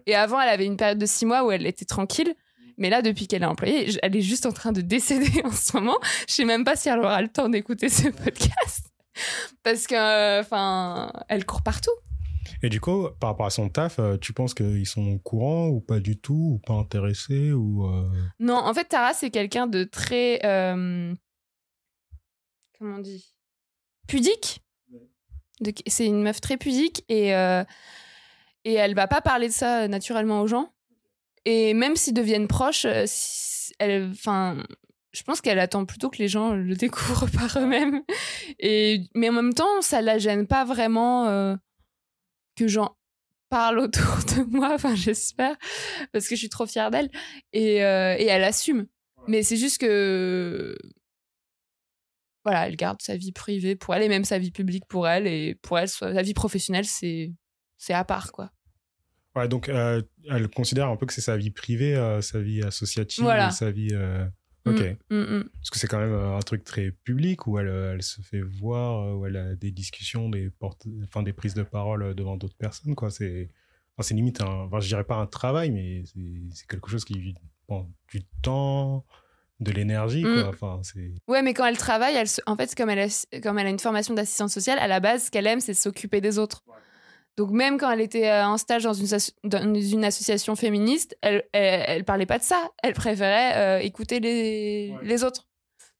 Et 0.05 0.15
avant, 0.15 0.39
elle 0.39 0.49
avait 0.49 0.65
une 0.65 0.77
période 0.77 0.99
de 0.99 1.05
six 1.05 1.25
mois 1.25 1.45
où 1.45 1.51
elle 1.51 1.65
était 1.65 1.85
tranquille. 1.85 2.35
Mais 2.77 2.91
là, 2.91 3.01
depuis 3.01 3.27
qu'elle 3.27 3.41
est 3.41 3.47
employée, 3.47 3.89
elle 4.03 4.15
est 4.15 4.21
juste 4.21 4.45
en 4.45 4.51
train 4.51 4.71
de 4.71 4.81
décéder 4.81 5.41
en 5.43 5.51
ce 5.51 5.75
moment. 5.75 5.97
Je 6.27 6.33
sais 6.35 6.45
même 6.45 6.63
pas 6.63 6.75
si 6.75 6.89
elle 6.89 6.99
aura 6.99 7.21
le 7.21 7.27
temps 7.27 7.49
d'écouter 7.49 7.89
ce 7.89 8.09
podcast. 8.09 8.91
Parce 9.63 9.87
que, 9.87 10.39
enfin, 10.39 11.11
elle 11.27 11.45
court 11.45 11.63
partout. 11.63 11.91
Et 12.63 12.69
du 12.69 12.79
coup, 12.79 13.07
par 13.19 13.31
rapport 13.31 13.45
à 13.45 13.49
son 13.49 13.69
taf, 13.69 13.99
euh, 13.99 14.17
tu 14.17 14.33
penses 14.33 14.53
qu'ils 14.53 14.85
sont 14.85 15.07
au 15.07 15.19
courant 15.19 15.67
ou 15.67 15.79
pas 15.79 15.99
du 15.99 16.17
tout, 16.17 16.53
ou 16.55 16.59
pas 16.65 16.73
intéressés 16.73 17.51
ou 17.51 17.85
euh? 17.85 18.09
Non, 18.39 18.55
en 18.55 18.73
fait, 18.73 18.85
Tara, 18.85 19.13
c'est 19.13 19.29
quelqu'un 19.29 19.67
de 19.67 19.83
très. 19.83 20.39
Euh, 20.45 21.13
comment 22.77 22.95
on 22.95 22.99
dit? 22.99 23.33
Pudique? 24.07 24.61
C'est 25.87 26.05
une 26.05 26.21
meuf 26.21 26.39
très 26.39 26.57
pudique 26.57 27.03
et, 27.09 27.35
euh, 27.35 27.63
et 28.63 28.73
elle 28.73 28.93
va 28.93 29.07
pas 29.07 29.21
parler 29.21 29.47
de 29.47 29.53
ça 29.53 29.83
euh, 29.83 29.87
naturellement 29.87 30.41
aux 30.41 30.47
gens. 30.47 30.71
Et 31.45 31.73
même 31.73 31.95
s'ils 31.95 32.13
deviennent 32.13 32.47
proches, 32.47 32.85
euh, 32.85 33.05
elle, 33.79 34.09
enfin, 34.11 34.63
je 35.13 35.23
pense 35.23 35.41
qu'elle 35.41 35.59
attend 35.59 35.85
plutôt 35.85 36.09
que 36.09 36.17
les 36.17 36.27
gens 36.27 36.53
le 36.53 36.75
découvrent 36.75 37.27
par 37.31 37.57
eux-mêmes. 37.57 38.03
Et 38.59 39.01
mais 39.15 39.29
en 39.29 39.33
même 39.33 39.53
temps, 39.53 39.81
ça 39.81 40.01
la 40.01 40.19
gêne 40.19 40.45
pas 40.45 40.63
vraiment 40.63 41.57
que 42.55 42.67
j'en 42.67 42.95
parle 43.49 43.79
autour 43.79 44.03
de 44.35 44.43
moi. 44.43 44.73
Enfin, 44.73 44.95
j'espère 44.95 45.55
parce 46.11 46.27
que 46.27 46.35
je 46.35 46.39
suis 46.39 46.49
trop 46.49 46.67
fière 46.67 46.91
d'elle 46.91 47.09
et, 47.53 47.77
et 47.77 48.25
elle 48.27 48.43
assume. 48.43 48.87
Mais 49.27 49.41
c'est 49.43 49.57
juste 49.57 49.79
que 49.79 50.77
voilà, 52.47 52.65
elle 52.65 52.77
garde 52.77 53.01
sa 53.01 53.17
vie 53.17 53.33
privée 53.33 53.75
pour 53.75 53.93
elle 53.93 54.03
et 54.03 54.07
même 54.07 54.23
sa 54.23 54.39
vie 54.39 54.51
publique 54.51 54.85
pour 54.87 55.05
elle. 55.05 55.27
Et 55.27 55.55
pour 55.55 55.77
elle, 55.77 55.89
sa 55.89 56.21
vie 56.21 56.33
professionnelle, 56.33 56.85
c'est, 56.85 57.33
c'est 57.77 57.91
à 57.91 58.05
part, 58.05 58.31
quoi. 58.31 58.51
Ouais, 59.35 59.49
donc 59.49 59.67
euh, 59.67 60.01
elle 60.29 60.47
considère 60.47 60.87
un 60.87 60.95
peu 60.95 61.05
que 61.05 61.13
c'est 61.13 61.19
sa 61.19 61.35
vie 61.35 61.51
privée, 61.51 61.93
euh, 61.97 62.21
sa 62.21 62.39
vie 62.39 62.63
associative, 62.63 63.25
sa 63.51 63.69
vie. 63.69 63.89
Euh, 63.91 64.25
mm, 64.65 64.69
ok. 64.69 64.97
Mm, 65.09 65.15
mm. 65.17 65.49
Parce 65.55 65.69
que 65.71 65.77
c'est 65.77 65.87
quand 65.87 65.99
même 65.99 66.13
un 66.13 66.39
truc 66.39 66.63
très 66.63 66.91
public 66.91 67.47
où 67.47 67.59
elle, 67.59 67.67
elle 67.67 68.01
se 68.01 68.21
fait 68.21 68.41
voir, 68.41 69.17
où 69.17 69.25
elle 69.25 69.35
a 69.35 69.55
des 69.55 69.71
discussions, 69.71 70.29
des, 70.29 70.49
portes, 70.49 70.87
enfin, 71.03 71.21
des 71.21 71.33
prises 71.33 71.53
de 71.53 71.63
parole 71.63 72.15
devant 72.15 72.37
d'autres 72.37 72.55
personnes, 72.55 72.95
quoi. 72.95 73.11
C'est, 73.11 73.49
c'est 73.99 74.13
limite 74.13 74.39
un. 74.39 74.47
Enfin, 74.47 74.79
je 74.79 74.87
dirais 74.87 75.03
pas 75.03 75.17
un 75.17 75.27
travail, 75.27 75.69
mais 75.71 76.05
c'est, 76.05 76.65
quelque 76.65 76.89
chose 76.89 77.03
qui 77.03 77.35
prend 77.67 77.91
du 78.09 78.23
temps 78.41 79.05
de 79.59 79.71
l'énergie 79.71 80.21
quoi 80.21 80.43
mm. 80.43 80.49
enfin 80.49 80.79
c'est 80.83 81.11
ouais 81.27 81.41
mais 81.41 81.53
quand 81.53 81.65
elle 81.65 81.77
travaille 81.77 82.15
elle 82.15 82.27
en 82.45 82.55
fait 82.55 82.75
comme 82.75 82.89
elle 82.89 82.99
a, 82.99 83.39
comme 83.41 83.57
elle 83.57 83.67
a 83.67 83.69
une 83.69 83.79
formation 83.79 84.13
d'assistante 84.13 84.49
sociale 84.49 84.77
à 84.79 84.87
la 84.87 84.99
base 84.99 85.25
ce 85.25 85.31
qu'elle 85.31 85.47
aime 85.47 85.59
c'est 85.59 85.73
s'occuper 85.73 86.21
des 86.21 86.37
autres 86.37 86.63
donc 87.37 87.51
même 87.51 87.77
quand 87.77 87.89
elle 87.91 88.01
était 88.01 88.29
euh, 88.29 88.45
en 88.45 88.57
stage 88.57 88.83
dans 88.83 88.93
une, 88.93 89.07
dans 89.43 89.73
une 89.73 90.05
association 90.05 90.55
féministe 90.55 91.17
elle, 91.21 91.43
elle, 91.53 92.03
parlait 92.03 92.27
pas 92.27 92.37
de 92.37 92.43
ça 92.43 92.69
elle 92.83 92.93
préférait 92.93 93.57
euh, 93.57 93.79
écouter 93.79 94.19
les, 94.19 94.93
les 95.01 95.23
autres 95.23 95.47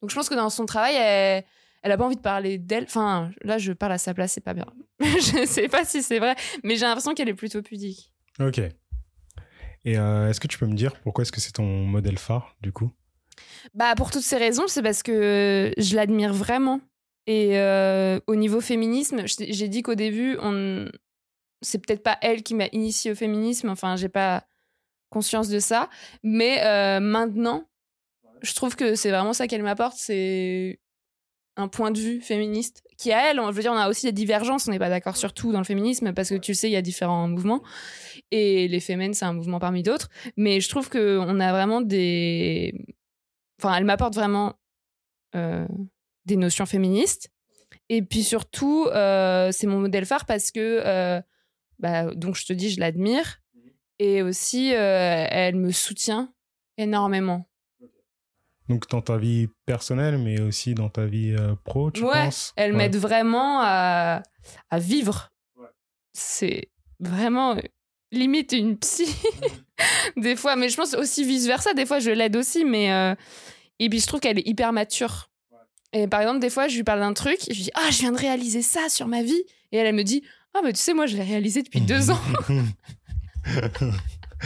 donc 0.01 0.11
je 0.11 0.15
pense 0.15 0.29
que 0.29 0.35
dans 0.35 0.51
son 0.51 0.67
travail 0.67 0.95
elle, 0.95 1.43
elle 1.87 1.91
a 1.91 1.97
pas 1.97 2.05
envie 2.05 2.15
de 2.15 2.21
parler 2.21 2.57
d'elle. 2.57 2.83
Enfin, 2.83 3.31
là, 3.43 3.57
je 3.57 3.71
parle 3.71 3.93
à 3.93 3.97
sa 3.97 4.13
place, 4.13 4.33
c'est 4.33 4.41
pas 4.41 4.53
bien. 4.53 4.65
je 4.99 5.45
sais 5.45 5.67
pas 5.67 5.85
si 5.85 6.03
c'est 6.03 6.19
vrai, 6.19 6.35
mais 6.63 6.75
j'ai 6.75 6.85
l'impression 6.85 7.13
qu'elle 7.13 7.29
est 7.29 7.33
plutôt 7.33 7.61
pudique. 7.61 8.11
Ok. 8.39 8.59
Et 9.85 9.97
euh, 9.97 10.29
est-ce 10.29 10.39
que 10.39 10.47
tu 10.47 10.57
peux 10.57 10.65
me 10.65 10.75
dire 10.75 10.99
pourquoi 11.01 11.21
est-ce 11.21 11.31
que 11.31 11.39
c'est 11.39 11.53
ton 11.53 11.85
modèle 11.85 12.17
phare, 12.17 12.55
du 12.61 12.71
coup? 12.73 12.91
Bah, 13.73 13.95
pour 13.95 14.11
toutes 14.11 14.23
ces 14.23 14.37
raisons, 14.37 14.67
c'est 14.67 14.81
parce 14.81 15.03
que 15.03 15.71
je 15.77 15.95
l'admire 15.95 16.33
vraiment. 16.33 16.81
Et 17.27 17.57
euh, 17.59 18.19
au 18.27 18.35
niveau 18.35 18.61
féminisme, 18.61 19.23
j'ai 19.25 19.67
dit 19.67 19.81
qu'au 19.81 19.95
début, 19.95 20.37
c'est 21.61 21.79
peut-être 21.79 22.03
pas 22.03 22.17
elle 22.21 22.43
qui 22.43 22.55
m'a 22.55 22.67
initié 22.71 23.11
au 23.11 23.15
féminisme. 23.15 23.69
Enfin, 23.69 23.95
j'ai 23.95 24.09
pas 24.09 24.45
conscience 25.09 25.49
de 25.49 25.59
ça. 25.59 25.89
Mais 26.23 26.63
euh, 26.63 26.99
maintenant, 26.99 27.65
je 28.41 28.53
trouve 28.53 28.75
que 28.75 28.95
c'est 28.95 29.09
vraiment 29.09 29.33
ça 29.33 29.47
qu'elle 29.47 29.63
m'apporte. 29.63 29.97
C'est 29.97 30.79
un 31.57 31.67
point 31.67 31.91
de 31.91 31.99
vue 31.99 32.21
féministe 32.21 32.83
qui 32.97 33.11
à 33.11 33.31
elle, 33.31 33.37
je 33.37 33.51
veux 33.51 33.61
dire, 33.61 33.71
on 33.71 33.77
a 33.77 33.89
aussi 33.89 34.05
des 34.05 34.11
divergences, 34.11 34.67
on 34.67 34.71
n'est 34.71 34.79
pas 34.79 34.89
d'accord 34.89 35.17
sur 35.17 35.33
tout 35.33 35.51
dans 35.51 35.57
le 35.57 35.65
féminisme 35.65 36.13
parce 36.13 36.29
que 36.29 36.35
tu 36.35 36.51
le 36.51 36.55
sais, 36.55 36.69
il 36.69 36.73
y 36.73 36.75
a 36.75 36.81
différents 36.81 37.27
mouvements 37.27 37.63
et 38.31 38.67
les 38.67 38.79
fémènes, 38.79 39.13
c'est 39.13 39.25
un 39.25 39.33
mouvement 39.33 39.59
parmi 39.59 39.81
d'autres. 39.83 40.09
Mais 40.35 40.61
je 40.61 40.69
trouve 40.69 40.89
que 40.89 41.17
on 41.19 41.39
a 41.39 41.51
vraiment 41.51 41.81
des, 41.81 42.75
enfin, 43.59 43.75
elle 43.75 43.85
m'apporte 43.85 44.15
vraiment 44.15 44.55
euh, 45.35 45.67
des 46.25 46.37
notions 46.37 46.65
féministes. 46.65 47.29
Et 47.89 48.01
puis 48.01 48.23
surtout, 48.23 48.85
euh, 48.87 49.51
c'est 49.51 49.67
mon 49.67 49.79
modèle 49.79 50.05
phare 50.05 50.25
parce 50.25 50.51
que, 50.51 50.81
euh, 50.85 51.21
bah, 51.79 52.13
donc 52.15 52.35
je 52.35 52.45
te 52.45 52.53
dis, 52.53 52.69
je 52.69 52.79
l'admire. 52.79 53.41
Et 53.99 54.21
aussi, 54.21 54.67
elle 54.69 55.55
me 55.55 55.71
soutient 55.71 56.31
énormément. 56.77 57.49
Donc 58.69 58.87
dans 58.89 59.01
ta 59.01 59.17
vie 59.17 59.47
personnelle, 59.65 60.19
mais 60.19 60.39
aussi 60.39 60.75
dans 60.75 60.89
ta 60.89 61.05
vie 61.05 61.35
pro, 61.63 61.89
tu 61.89 62.03
ouais, 62.03 62.11
penses? 62.11 62.53
Elle 62.57 62.73
m'aide 62.73 62.95
vraiment 62.95 63.61
à, 63.63 64.21
à 64.69 64.79
vivre. 64.79 65.31
C'est 66.13 66.69
vraiment 66.99 67.57
limite 68.11 68.51
une 68.51 68.77
psy 68.77 69.07
des 70.17 70.35
fois, 70.35 70.55
mais 70.55 70.69
je 70.69 70.77
pense 70.77 70.93
aussi 70.93 71.23
vice 71.23 71.45
versa. 71.45 71.73
Des 71.73 71.85
fois, 71.85 71.99
je 71.99 72.11
l'aide 72.11 72.35
aussi, 72.35 72.65
mais 72.65 72.91
euh, 72.91 73.15
et 73.79 73.89
puis 73.89 73.99
je 73.99 74.07
trouve 74.07 74.19
qu'elle 74.19 74.39
est 74.39 74.47
hyper 74.47 74.73
mature. 74.73 75.29
Et 75.93 76.07
par 76.07 76.21
exemple, 76.21 76.39
des 76.39 76.49
fois, 76.49 76.67
je 76.67 76.75
lui 76.75 76.83
parle 76.83 76.99
d'un 76.99 77.13
truc, 77.13 77.47
et 77.49 77.53
je 77.53 77.57
lui 77.57 77.63
dis 77.63 77.71
ah, 77.75 77.89
je 77.91 77.99
viens 77.99 78.11
de 78.11 78.17
réaliser 78.17 78.61
ça 78.61 78.89
sur 78.89 79.07
ma 79.07 79.23
vie, 79.23 79.43
et 79.71 79.77
elle, 79.77 79.87
elle 79.87 79.95
me 79.95 80.03
dit 80.03 80.23
ah, 80.53 80.61
mais 80.63 80.73
tu 80.73 80.81
sais, 80.81 80.93
moi, 80.93 81.05
je 81.05 81.15
l'ai 81.15 81.23
réalisé 81.23 81.61
depuis 81.61 81.81
deux 81.81 82.09
ans. 82.09 82.19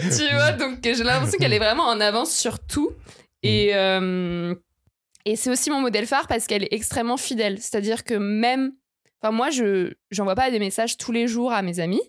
tu 0.00 0.34
vois, 0.34 0.52
donc 0.52 0.78
j'ai 0.82 1.04
l'impression 1.04 1.38
qu'elle 1.38 1.52
est 1.52 1.58
vraiment 1.58 1.84
en 1.84 2.00
avance 2.00 2.34
sur 2.34 2.58
tout. 2.58 2.92
Et, 3.42 3.68
mm. 3.68 3.76
euh, 3.76 4.54
et 5.24 5.36
c'est 5.36 5.50
aussi 5.50 5.70
mon 5.70 5.80
modèle 5.80 6.06
phare 6.06 6.26
parce 6.26 6.46
qu'elle 6.46 6.64
est 6.64 6.72
extrêmement 6.72 7.16
fidèle. 7.16 7.60
C'est-à-dire 7.60 8.04
que 8.04 8.14
même. 8.14 8.72
Enfin, 9.22 9.32
moi, 9.32 9.50
je 9.50 9.94
n'envoie 10.16 10.34
pas 10.34 10.50
des 10.50 10.58
messages 10.58 10.96
tous 10.98 11.12
les 11.12 11.26
jours 11.26 11.52
à 11.52 11.62
mes 11.62 11.80
amis. 11.80 12.02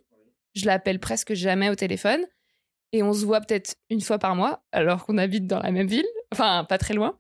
Je 0.55 0.65
l'appelle 0.65 0.99
presque 0.99 1.33
jamais 1.33 1.69
au 1.69 1.75
téléphone. 1.75 2.25
Et 2.91 3.03
on 3.03 3.13
se 3.13 3.25
voit 3.25 3.41
peut-être 3.41 3.75
une 3.89 4.01
fois 4.01 4.19
par 4.19 4.35
mois, 4.35 4.63
alors 4.71 5.05
qu'on 5.05 5.17
habite 5.17 5.47
dans 5.47 5.59
la 5.59 5.71
même 5.71 5.87
ville. 5.87 6.05
Enfin, 6.31 6.65
pas 6.67 6.77
très 6.77 6.93
loin. 6.93 7.17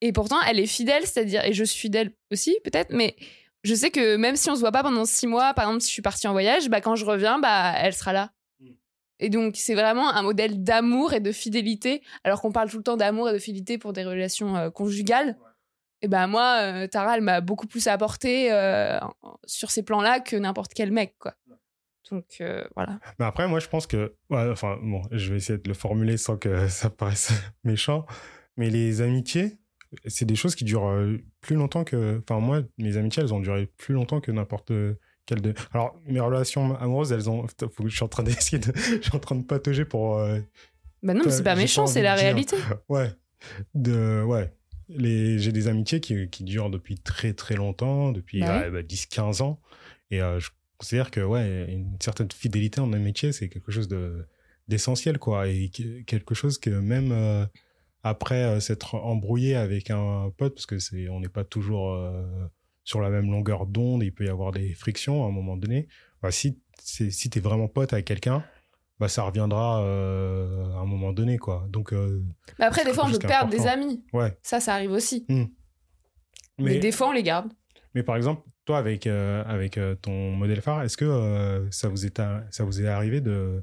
Et 0.00 0.12
pourtant, 0.12 0.40
elle 0.48 0.58
est 0.58 0.66
fidèle, 0.66 1.06
c'est-à-dire. 1.06 1.44
Et 1.44 1.52
je 1.52 1.62
suis 1.62 1.78
fidèle 1.78 2.12
aussi, 2.32 2.58
peut-être. 2.64 2.90
Mais 2.92 3.14
je 3.62 3.74
sais 3.74 3.90
que 3.90 4.16
même 4.16 4.34
si 4.34 4.50
on 4.50 4.56
se 4.56 4.60
voit 4.60 4.72
pas 4.72 4.82
pendant 4.82 5.04
six 5.04 5.28
mois, 5.28 5.54
par 5.54 5.66
exemple, 5.66 5.82
si 5.82 5.88
je 5.88 5.92
suis 5.92 6.02
partie 6.02 6.26
en 6.26 6.32
voyage, 6.32 6.68
bah, 6.68 6.80
quand 6.80 6.96
je 6.96 7.04
reviens, 7.04 7.38
bah, 7.38 7.74
elle 7.78 7.94
sera 7.94 8.12
là. 8.12 8.32
Et 9.20 9.28
donc, 9.28 9.54
c'est 9.56 9.74
vraiment 9.74 10.10
un 10.10 10.22
modèle 10.22 10.64
d'amour 10.64 11.12
et 11.12 11.20
de 11.20 11.30
fidélité, 11.30 12.02
alors 12.24 12.40
qu'on 12.40 12.50
parle 12.50 12.68
tout 12.68 12.78
le 12.78 12.82
temps 12.82 12.96
d'amour 12.96 13.30
et 13.30 13.32
de 13.32 13.38
fidélité 13.38 13.78
pour 13.78 13.92
des 13.92 14.02
relations 14.02 14.56
euh, 14.56 14.70
conjugales. 14.70 15.36
Et 16.00 16.08
ben 16.08 16.26
moi, 16.26 16.58
euh, 16.60 16.88
Tara, 16.88 17.16
elle 17.16 17.22
m'a 17.22 17.40
beaucoup 17.40 17.68
plus 17.68 17.86
apporté 17.86 18.52
euh, 18.52 18.98
sur 19.44 19.70
ces 19.70 19.84
plans-là 19.84 20.18
que 20.18 20.34
n'importe 20.34 20.74
quel 20.74 20.90
mec, 20.90 21.14
quoi. 21.20 21.34
Donc 22.12 22.42
voilà. 22.76 23.00
Mais 23.18 23.24
après, 23.24 23.48
moi, 23.48 23.58
je 23.58 23.68
pense 23.68 23.88
que, 23.88 24.14
enfin, 24.30 24.78
bon, 24.80 25.02
je 25.10 25.30
vais 25.30 25.38
essayer 25.38 25.58
de 25.58 25.66
le 25.66 25.74
formuler 25.74 26.16
sans 26.16 26.36
que 26.36 26.68
ça 26.68 26.90
paraisse 26.90 27.32
méchant, 27.64 28.06
mais 28.56 28.70
les 28.70 29.00
amitiés, 29.00 29.58
c'est 30.06 30.26
des 30.26 30.36
choses 30.36 30.54
qui 30.54 30.64
durent 30.64 30.94
plus 31.40 31.56
longtemps 31.56 31.82
que, 31.82 32.22
enfin, 32.22 32.38
moi, 32.40 32.62
mes 32.78 32.96
amitiés, 32.96 33.22
elles 33.22 33.34
ont 33.34 33.40
duré 33.40 33.66
plus 33.66 33.94
longtemps 33.94 34.20
que 34.20 34.30
n'importe 34.30 34.72
de... 35.34 35.54
Alors, 35.72 36.00
mes 36.06 36.20
relations 36.20 36.76
amoureuses, 36.76 37.12
elles 37.12 37.30
ont. 37.30 37.46
Faut 37.60 37.84
que 37.84 37.88
je 37.88 37.94
suis 37.94 38.04
en 38.04 38.08
train 38.08 38.22
d'essayer 38.22 38.58
de. 38.58 38.72
je 38.74 39.02
suis 39.02 39.16
en 39.16 39.18
train 39.18 39.36
de 39.36 39.44
patauger 39.44 39.84
pour. 39.84 40.18
Euh... 40.18 40.40
Bah 41.02 41.14
non, 41.14 41.24
c'est 41.28 41.42
pas 41.42 41.56
méchant, 41.56 41.86
c'est 41.86 42.02
la 42.02 42.14
réalité. 42.14 42.56
Ouais. 42.88 43.10
De... 43.74 44.22
Ouais. 44.22 44.52
Les... 44.88 45.38
J'ai 45.38 45.52
des 45.52 45.68
amitiés 45.68 46.00
qui, 46.00 46.28
qui, 46.28 46.44
durent 46.44 46.70
depuis 46.70 46.98
très 46.98 47.32
très 47.32 47.54
longtemps, 47.54 48.12
depuis 48.12 48.40
bah 48.40 48.70
10-15 48.70 49.38
bah, 49.38 49.44
ans. 49.44 49.60
Et 50.10 50.20
euh, 50.20 50.38
je 50.38 50.50
considère 50.82 51.10
que, 51.10 51.20
ouais, 51.20 51.72
une 51.72 51.96
certaine 52.00 52.30
fidélité 52.30 52.80
en 52.80 52.92
amitié, 52.92 53.32
c'est 53.32 53.48
quelque 53.48 53.72
chose 53.72 53.88
de 53.88 54.26
d'essentiel, 54.68 55.18
quoi. 55.18 55.48
Et 55.48 55.70
quelque 56.06 56.34
chose 56.34 56.58
que 56.58 56.70
même 56.70 57.10
euh, 57.12 57.44
après 58.04 58.44
euh, 58.44 58.60
s'être 58.60 58.94
embrouillé 58.94 59.56
avec 59.56 59.90
un 59.90 60.30
pote, 60.36 60.54
parce 60.54 60.66
que 60.66 60.78
c'est 60.78 61.08
on 61.08 61.20
n'est 61.20 61.28
pas 61.28 61.44
toujours 61.44 61.96
sur 62.84 63.00
la 63.00 63.10
même 63.10 63.30
longueur 63.30 63.66
d'onde, 63.66 64.02
il 64.02 64.12
peut 64.12 64.24
y 64.24 64.28
avoir 64.28 64.52
des 64.52 64.74
frictions 64.74 65.24
à 65.24 65.28
un 65.28 65.32
moment 65.32 65.56
donné. 65.56 65.88
Bah, 66.20 66.30
si 66.30 66.58
si 66.78 67.30
tu 67.30 67.38
es 67.38 67.42
vraiment 67.42 67.68
pote 67.68 67.92
avec 67.92 68.04
quelqu'un, 68.04 68.44
bah, 69.02 69.08
ça 69.08 69.24
reviendra 69.24 69.82
euh, 69.82 70.74
à 70.74 70.78
un 70.78 70.84
moment 70.84 71.12
donné. 71.12 71.36
quoi. 71.36 71.66
Donc, 71.70 71.92
euh, 71.92 72.22
Mais 72.60 72.66
après, 72.66 72.84
des 72.84 72.92
fois, 72.92 73.06
on 73.06 73.10
peut 73.10 73.18
perdre 73.18 73.50
des 73.50 73.66
amis. 73.66 74.04
Ouais. 74.12 74.38
Ça, 74.44 74.60
ça 74.60 74.74
arrive 74.74 74.92
aussi. 74.92 75.26
Hmm. 75.28 75.46
Mais, 76.58 76.78
des 76.78 76.92
fois, 76.92 77.08
on 77.08 77.12
les 77.12 77.24
garde. 77.24 77.52
Mais 77.96 78.04
par 78.04 78.14
exemple, 78.14 78.42
toi, 78.64 78.78
avec, 78.78 79.06
euh, 79.06 79.44
avec 79.46 79.78
ton 80.02 80.32
modèle 80.32 80.60
phare, 80.60 80.82
est-ce 80.82 80.96
que 80.96 81.66
ça, 81.70 81.88
vous 81.88 82.06
est 82.06 82.20
ça 82.50 82.64
vous 82.64 82.82
est 82.82 82.88
arrivé 82.88 83.20
de 83.20 83.62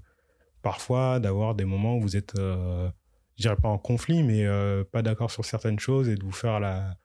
parfois 0.62 1.20
d'avoir 1.20 1.56
des 1.56 1.66
moments 1.66 1.98
où 1.98 2.02
vous 2.02 2.18
êtes, 2.18 2.34
je 2.36 2.92
dirais 3.38 3.56
pas 3.56 3.70
en 3.70 3.78
conflit, 3.78 4.24
mais 4.24 4.46
pas 4.92 5.02
d'accord 5.02 5.32
sur 5.32 5.46
certaines 5.46 5.80
choses 5.80 6.10
et 6.10 6.16
de 6.16 6.24
vous 6.24 6.32
faire 6.32 6.60
la, 6.60 6.98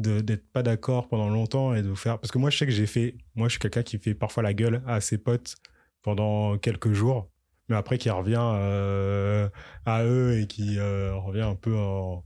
d'être 0.00 0.50
pas 0.52 0.62
d'accord 0.62 1.08
pendant 1.08 1.28
longtemps 1.28 1.74
et 1.74 1.82
de 1.82 1.94
faire 1.94 2.18
parce 2.18 2.30
que 2.30 2.38
moi 2.38 2.50
je 2.50 2.58
sais 2.58 2.66
que 2.66 2.72
j'ai 2.72 2.86
fait 2.86 3.16
moi 3.34 3.48
je 3.48 3.52
suis 3.52 3.58
quelqu'un 3.60 3.82
qui 3.82 3.98
fait 3.98 4.14
parfois 4.14 4.42
la 4.42 4.54
gueule 4.54 4.82
à 4.86 5.00
ses 5.00 5.18
potes 5.18 5.56
pendant 6.02 6.58
quelques 6.58 6.92
jours 6.92 7.28
mais 7.68 7.76
après 7.76 7.98
qui 7.98 8.10
revient 8.10 8.36
euh, 8.40 9.48
à 9.86 10.04
eux 10.04 10.38
et 10.40 10.46
qui 10.46 10.78
euh, 10.78 11.14
revient 11.14 11.42
un 11.42 11.54
peu 11.54 11.76
en, 11.76 12.24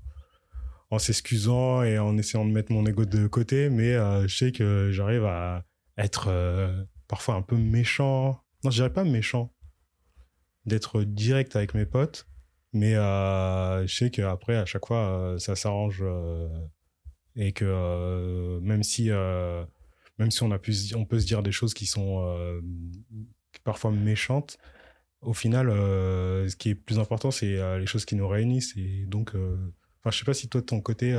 en 0.91 0.99
s'excusant 0.99 1.83
et 1.83 1.99
en 1.99 2.17
essayant 2.19 2.45
de 2.45 2.51
mettre 2.51 2.73
mon 2.73 2.87
ego 2.87 3.05
de 3.05 3.27
côté 3.27 3.71
mais 3.71 3.95
euh, 3.95 4.27
je 4.29 4.37
sais 4.37 4.53
que 4.53 4.91
j'arrive 4.93 5.25
à 5.25 5.65
être 5.99 6.31
parfois 7.09 7.35
un 7.35 7.43
peu 7.43 7.57
méchant. 7.57 8.41
Non 8.65 8.71
je 8.71 8.77
dirais 8.77 8.93
pas 8.93 9.05
méchant. 9.05 9.53
D'être 10.67 11.03
direct 11.03 11.57
avec 11.57 11.75
mes 11.75 11.87
potes 11.87 12.27
mais 12.73 12.95
je 12.95 13.95
sais 13.95 14.11
qu'après 14.11 14.57
à 14.57 14.67
chaque 14.67 14.87
fois 14.87 15.37
ça 15.39 15.57
s'arrange 15.57 16.03
et 17.37 17.53
que 17.53 17.65
euh, 17.67 18.61
même 18.61 18.83
si 18.83 19.11
euh, 19.11 19.65
même 20.19 20.31
si 20.31 20.43
on 20.43 20.53
a 20.53 20.59
on 20.95 21.05
peut 21.05 21.21
se 21.21 21.27
dire 21.27 21.43
des 21.43 21.53
choses 21.53 21.75
qui 21.75 21.87
sont 21.87 22.25
euh, 22.25 22.61
parfois 23.65 23.91
méchantes 23.91 24.59
au 25.21 25.35
final 25.35 25.69
ce 25.69 26.55
qui 26.57 26.71
est 26.71 26.75
plus 26.75 26.99
important 26.99 27.31
c'est 27.31 27.79
les 27.79 27.87
choses 27.87 28.05
qui 28.05 28.15
nous 28.15 28.29
réunissent. 28.29 28.77
Et 28.77 29.07
donc 29.07 29.33
enfin 30.05 30.11
je 30.13 30.19
sais 30.19 30.25
pas 30.25 30.35
si 30.35 30.49
toi 30.49 30.61
de 30.61 30.67
ton 30.67 30.81
côté 30.81 31.19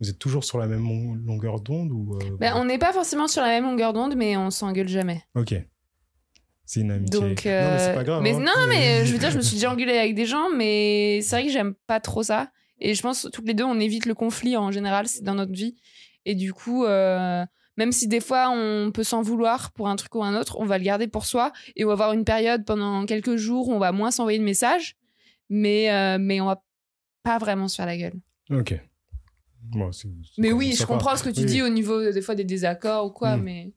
vous 0.00 0.10
êtes 0.10 0.18
toujours 0.18 0.44
sur 0.44 0.58
la 0.58 0.66
même 0.66 0.84
longueur 1.26 1.60
d'onde 1.60 1.92
ou 1.92 2.18
ben, 2.38 2.54
on 2.56 2.64
n'est 2.64 2.78
pas 2.78 2.92
forcément 2.92 3.28
sur 3.28 3.42
la 3.42 3.48
même 3.48 3.64
longueur 3.64 3.92
d'onde 3.92 4.16
mais 4.16 4.36
on 4.36 4.50
s'engueule 4.50 4.88
jamais 4.88 5.22
ok 5.34 5.54
c'est 6.68 6.80
une 6.80 6.90
amitié. 6.90 7.18
Donc, 7.18 7.46
Non, 7.46 7.50
mais 7.50 7.78
c'est 7.78 7.94
pas 7.94 8.04
grave. 8.04 8.22
Mais, 8.22 8.34
hein. 8.34 8.40
Non, 8.40 8.66
mais 8.68 9.06
je 9.06 9.12
veux 9.14 9.18
dire, 9.18 9.30
je 9.30 9.38
me 9.38 9.42
suis 9.42 9.54
déjà 9.54 9.72
engueulée 9.72 9.96
avec 9.96 10.14
des 10.14 10.26
gens, 10.26 10.50
mais 10.54 11.20
c'est 11.22 11.36
vrai 11.36 11.46
que 11.46 11.50
j'aime 11.50 11.72
pas 11.86 11.98
trop 11.98 12.22
ça. 12.22 12.50
Et 12.78 12.94
je 12.94 13.00
pense 13.00 13.26
toutes 13.32 13.46
les 13.46 13.54
deux, 13.54 13.64
on 13.64 13.80
évite 13.80 14.04
le 14.04 14.14
conflit 14.14 14.54
en 14.54 14.70
général, 14.70 15.08
c'est 15.08 15.24
dans 15.24 15.34
notre 15.34 15.52
vie. 15.52 15.76
Et 16.26 16.34
du 16.34 16.52
coup, 16.52 16.84
euh, 16.84 17.44
même 17.78 17.90
si 17.90 18.06
des 18.06 18.20
fois 18.20 18.50
on 18.50 18.90
peut 18.92 19.02
s'en 19.02 19.22
vouloir 19.22 19.72
pour 19.72 19.88
un 19.88 19.96
truc 19.96 20.14
ou 20.14 20.22
un 20.22 20.38
autre, 20.38 20.58
on 20.60 20.66
va 20.66 20.76
le 20.76 20.84
garder 20.84 21.08
pour 21.08 21.24
soi 21.24 21.52
et 21.74 21.84
on 21.84 21.88
va 21.88 21.94
avoir 21.94 22.12
une 22.12 22.24
période 22.24 22.64
pendant 22.66 23.06
quelques 23.06 23.36
jours 23.36 23.68
où 23.68 23.72
on 23.72 23.78
va 23.78 23.92
moins 23.92 24.10
s'envoyer 24.10 24.38
de 24.38 24.44
messages, 24.44 24.96
mais, 25.48 25.90
euh, 25.90 26.18
mais 26.20 26.40
on 26.42 26.46
va 26.46 26.62
pas 27.28 27.36
vraiment 27.36 27.68
se 27.68 27.76
faire 27.76 27.84
la 27.84 27.98
gueule. 27.98 28.18
Ok. 28.50 28.80
mais 30.38 30.50
oui, 30.50 30.74
je 30.78 30.86
comprends 30.86 31.14
ce 31.14 31.22
que 31.22 31.28
tu 31.28 31.44
dis 31.44 31.60
au 31.60 31.68
niveau 31.68 32.10
des 32.10 32.22
fois 32.22 32.34
des 32.34 32.44
désaccords 32.44 33.04
ou 33.04 33.10
quoi, 33.10 33.36
hmm. 33.36 33.42
mais 33.42 33.72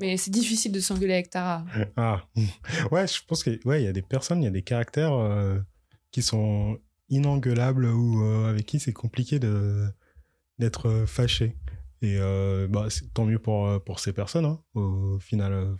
mais 0.00 0.16
c'est 0.16 0.30
difficile 0.30 0.72
de 0.72 0.80
s'engueuler 0.80 1.14
avec 1.14 1.28
Tara. 1.28 1.66
Ah, 1.96 2.22
ouais, 2.92 3.06
je 3.06 3.20
pense 3.26 3.42
que 3.42 3.50
ouais, 3.66 3.82
il 3.82 3.84
y 3.84 3.88
a 3.88 3.92
des 3.92 4.00
personnes, 4.02 4.40
il 4.42 4.44
y 4.44 4.48
a 4.48 4.52
des 4.52 4.62
caractères 4.62 5.12
euh, 5.12 5.58
qui 6.12 6.22
sont 6.22 6.78
inengueulable 7.10 7.84
ou 7.86 8.24
euh, 8.24 8.48
avec 8.48 8.64
qui 8.64 8.80
c'est 8.80 8.94
compliqué 8.94 9.38
de 9.38 9.86
d'être 10.58 10.88
euh, 10.88 11.06
fâché. 11.06 11.56
Et 12.00 12.16
euh, 12.16 12.68
bah, 12.68 12.86
tant 13.12 13.24
mieux 13.24 13.40
pour, 13.40 13.82
pour 13.82 13.98
ces 13.98 14.12
personnes, 14.12 14.44
hein, 14.44 14.60
au 14.74 15.18
final. 15.18 15.74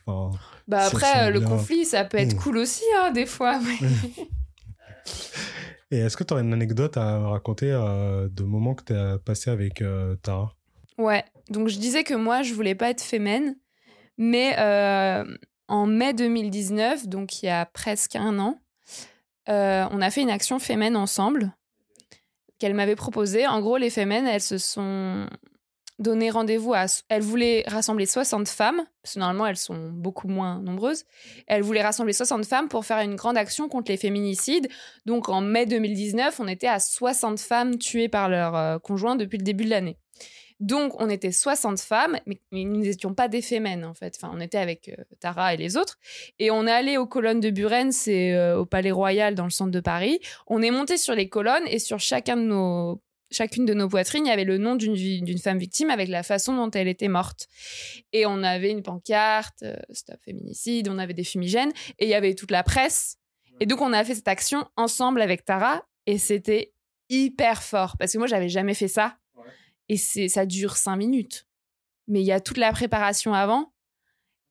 bah 0.67 0.81
après, 0.81 1.31
le 1.31 1.41
conflit, 1.41 1.85
ça 1.85 2.05
peut 2.05 2.19
être 2.19 2.35
mmh. 2.35 2.41
cool 2.41 2.59
aussi, 2.59 2.83
hein, 2.99 3.13
des 3.13 3.27
fois. 3.27 3.61
Et 5.91 5.99
est-ce 5.99 6.17
que 6.17 6.25
tu 6.25 6.35
aurais 6.35 6.43
une 6.43 6.53
anecdote 6.53 6.97
à 6.97 7.19
raconter 7.21 7.67
de 7.67 8.43
moments 8.43 8.75
que 8.75 8.85
tu 8.85 8.93
as 8.93 9.19
passé 9.19 9.51
avec 9.51 9.83
Tara? 10.23 10.55
Ouais, 10.99 11.25
donc 11.49 11.69
je 11.69 11.79
disais 11.79 12.05
que 12.05 12.15
moi, 12.15 12.43
je 12.43 12.53
voulais 12.53 12.75
pas 12.75 12.91
être 12.91 13.03
fémène, 13.03 13.57
mais 14.19 14.59
euh, 14.59 15.25
en 15.69 15.87
mai 15.87 16.13
2019, 16.13 17.07
donc 17.07 17.43
il 17.43 17.47
y 17.47 17.49
a 17.49 17.65
presque 17.67 18.17
un 18.17 18.39
an, 18.41 18.61
euh, 19.49 19.87
on 19.91 20.01
a 20.01 20.11
fait 20.11 20.23
une 20.23 20.31
action 20.31 20.59
fémène 20.59 20.97
ensemble 20.97 21.55
qu'elle 22.59 22.75
m'avait 22.75 22.97
proposée. 22.97 23.47
En 23.47 23.61
gros, 23.61 23.77
les 23.77 23.91
fémènes, 23.91 24.27
elles 24.27 24.43
se 24.43 24.59
sont 24.59 25.29
donné 25.99 26.31
rendez-vous 26.31 26.75
à. 26.75 26.87
Elles 27.09 27.23
voulaient 27.23 27.65
rassembler 27.67 28.07
60 28.07 28.49
femmes, 28.49 28.83
parce 29.03 29.15
que 29.15 29.21
normalement, 29.21 29.47
elles 29.47 29.57
sont 29.57 29.91
beaucoup 29.91 30.29
moins 30.29 30.61
nombreuses. 30.61 31.05
Elles 31.47 31.63
voulaient 31.63 31.83
rassembler 31.83 32.13
60 32.13 32.45
femmes 32.45 32.69
pour 32.69 32.85
faire 32.85 33.01
une 33.01 33.17
grande 33.17 33.37
action 33.37 33.69
contre 33.69 33.91
les 33.91 33.97
féminicides. 33.97 34.69
Donc 35.07 35.29
en 35.29 35.41
mai 35.41 35.67
2019, 35.67 36.41
on 36.41 36.49
était 36.49 36.69
à 36.69 36.81
60 36.81 37.39
femmes 37.41 37.79
tuées 37.79 38.09
par 38.09 38.29
leur 38.29 38.57
euh, 38.57 38.79
conjoint 38.79 39.17
depuis 39.17 39.39
le 39.39 39.45
début 39.45 39.65
de 39.65 39.71
l'année. 39.71 39.97
Donc, 40.61 41.01
on 41.01 41.09
était 41.09 41.31
60 41.31 41.79
femmes, 41.79 42.19
mais 42.27 42.41
nous 42.53 42.81
n'étions 42.81 43.15
pas 43.15 43.29
des 43.29 43.43
fémènes, 43.43 43.85
en 43.85 43.95
fait. 43.95 44.19
Enfin, 44.21 44.33
on 44.35 44.41
était 44.41 44.59
avec 44.59 44.89
euh, 44.89 45.05
Tara 45.21 45.55
et 45.55 45.57
les 45.57 45.77
autres. 45.77 45.99
Et 46.41 46.51
on 46.51 46.67
est 46.67 46.73
allé 46.73 46.97
aux 46.97 47.07
colonnes 47.07 47.39
de 47.39 47.51
Buren, 47.51 47.93
c'est 47.93 48.35
euh, 48.35 48.59
au 48.59 48.67
Palais 48.67 48.91
Royal, 48.91 49.37
dans 49.37 49.45
le 49.45 49.51
centre 49.51 49.71
de 49.71 49.81
Paris. 49.81 50.19
On 50.49 50.61
est 50.61 50.73
monté 50.73 50.97
sur 50.97 51.15
les 51.15 51.29
colonnes 51.29 51.67
et 51.69 51.79
sur 51.79 52.01
chacun 52.01 52.37
de 52.37 52.43
nos 52.43 53.01
chacune 53.31 53.67
de 53.67 53.75
nos 53.75 53.89
poitrines, 53.89 54.27
il 54.27 54.29
y 54.29 54.33
avait 54.33 54.45
le 54.45 54.59
nom 54.59 54.77
d'une 54.77 55.39
femme 55.39 55.59
victime 55.59 55.91
avec 55.91 56.09
la 56.09 56.23
façon 56.23 56.55
dont 56.55 56.71
elle 56.71 56.89
était 56.89 57.09
morte. 57.09 57.49
Et 58.13 58.27
on 58.27 58.43
avait 58.43 58.71
une 58.71 58.83
pancarte, 58.83 59.63
euh, 59.63 59.77
stop 59.91 60.19
féminicide, 60.25 60.89
on 60.89 60.99
avait 60.99 61.15
des 61.15 61.25
fumigènes, 61.25 61.73
et 61.99 62.07
il 62.07 62.09
y 62.09 62.15
avait 62.15 62.35
toute 62.35 62.51
la 62.51 62.63
presse. 62.63 63.17
Et 63.61 63.67
donc, 63.67 63.81
on 63.81 63.93
a 63.93 64.05
fait 64.05 64.15
cette 64.15 64.29
action 64.29 64.67
ensemble 64.77 65.21
avec 65.21 65.45
Tara, 65.45 65.85
et 66.07 66.19
c'était 66.19 66.73
hyper 67.09 67.63
fort, 67.63 67.97
parce 67.99 68.13
que 68.13 68.19
moi, 68.19 68.27
j'avais 68.27 68.49
jamais 68.49 68.75
fait 68.75 68.89
ça 68.89 69.19
et 69.89 69.97
ça 69.97 70.47
dure 70.47 70.77
cinq 70.77 70.97
minutes. 70.97 71.47
Mais 72.07 72.21
il 72.21 72.27
y 72.27 72.33
a 72.33 72.41
toute 72.41 72.59
la 72.59 72.73
préparation 72.73 73.35
avant. 73.35 73.73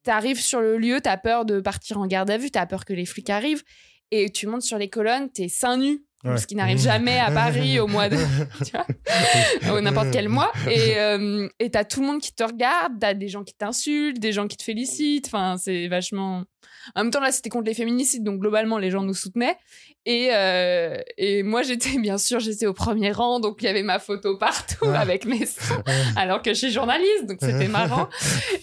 Tu 0.03 0.09
arrives 0.09 0.41
sur 0.41 0.61
le 0.61 0.77
lieu, 0.77 1.01
tu 1.01 1.09
as 1.09 1.17
peur 1.17 1.45
de 1.45 1.59
partir 1.59 1.99
en 1.99 2.07
garde 2.07 2.29
à 2.29 2.37
vue, 2.37 2.51
tu 2.51 2.59
as 2.59 2.65
peur 2.65 2.85
que 2.85 2.93
les 2.93 3.05
flics 3.05 3.29
arrivent, 3.29 3.63
et 4.11 4.31
tu 4.31 4.47
montes 4.47 4.61
sur 4.61 4.77
les 4.77 4.89
colonnes, 4.89 5.31
tu 5.31 5.43
es 5.43 5.49
seins 5.49 5.77
nus. 5.77 6.05
Ce 6.23 6.47
qui 6.47 6.55
n'arrive 6.55 6.79
jamais 6.79 7.19
à 7.19 7.31
Paris 7.31 7.79
au 7.79 7.87
mois 7.87 8.09
de. 8.09 8.17
tu 8.65 8.71
vois, 8.71 9.81
n'importe 9.81 10.11
quel 10.11 10.29
mois. 10.29 10.51
Et 10.69 10.97
euh, 10.97 11.47
tu 11.59 11.77
as 11.77 11.85
tout 11.85 12.01
le 12.01 12.07
monde 12.07 12.21
qui 12.21 12.33
te 12.33 12.43
regarde, 12.43 12.93
tu 12.99 13.05
as 13.05 13.13
des 13.13 13.27
gens 13.27 13.43
qui 13.43 13.53
t'insultent, 13.53 14.19
des 14.19 14.31
gens 14.31 14.47
qui 14.47 14.57
te 14.57 14.63
félicitent. 14.63 15.27
Enfin, 15.27 15.57
c'est 15.57 15.87
vachement. 15.87 16.43
En 16.95 17.03
même 17.03 17.11
temps, 17.11 17.19
là, 17.19 17.31
c'était 17.31 17.49
contre 17.49 17.65
les 17.65 17.73
féminicides, 17.73 18.23
donc 18.23 18.39
globalement, 18.39 18.77
les 18.77 18.91
gens 18.91 19.03
nous 19.03 19.13
soutenaient. 19.13 19.57
Et, 20.05 20.29
euh, 20.31 20.97
et 21.17 21.43
moi, 21.43 21.61
j'étais, 21.61 21.97
bien 21.99 22.17
sûr, 22.17 22.39
j'étais 22.39 22.65
au 22.65 22.73
premier 22.73 23.11
rang, 23.11 23.39
donc 23.39 23.61
il 23.61 23.65
y 23.65 23.67
avait 23.67 23.83
ma 23.83 23.99
photo 23.99 24.37
partout 24.37 24.85
avec 24.85 25.25
mes 25.25 25.45
sons, 25.45 25.83
alors 26.15 26.41
que 26.41 26.51
je 26.53 26.59
suis 26.59 26.71
journaliste, 26.71 27.25
donc 27.25 27.37
c'était 27.41 27.67
marrant. 27.67 28.07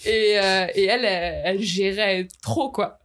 Et, 0.05 0.39
euh, 0.39 0.67
et 0.73 0.85
elle, 0.85 1.05
elle, 1.05 1.61
gérait 1.61 2.27
trop, 2.41 2.71
quoi 2.71 2.99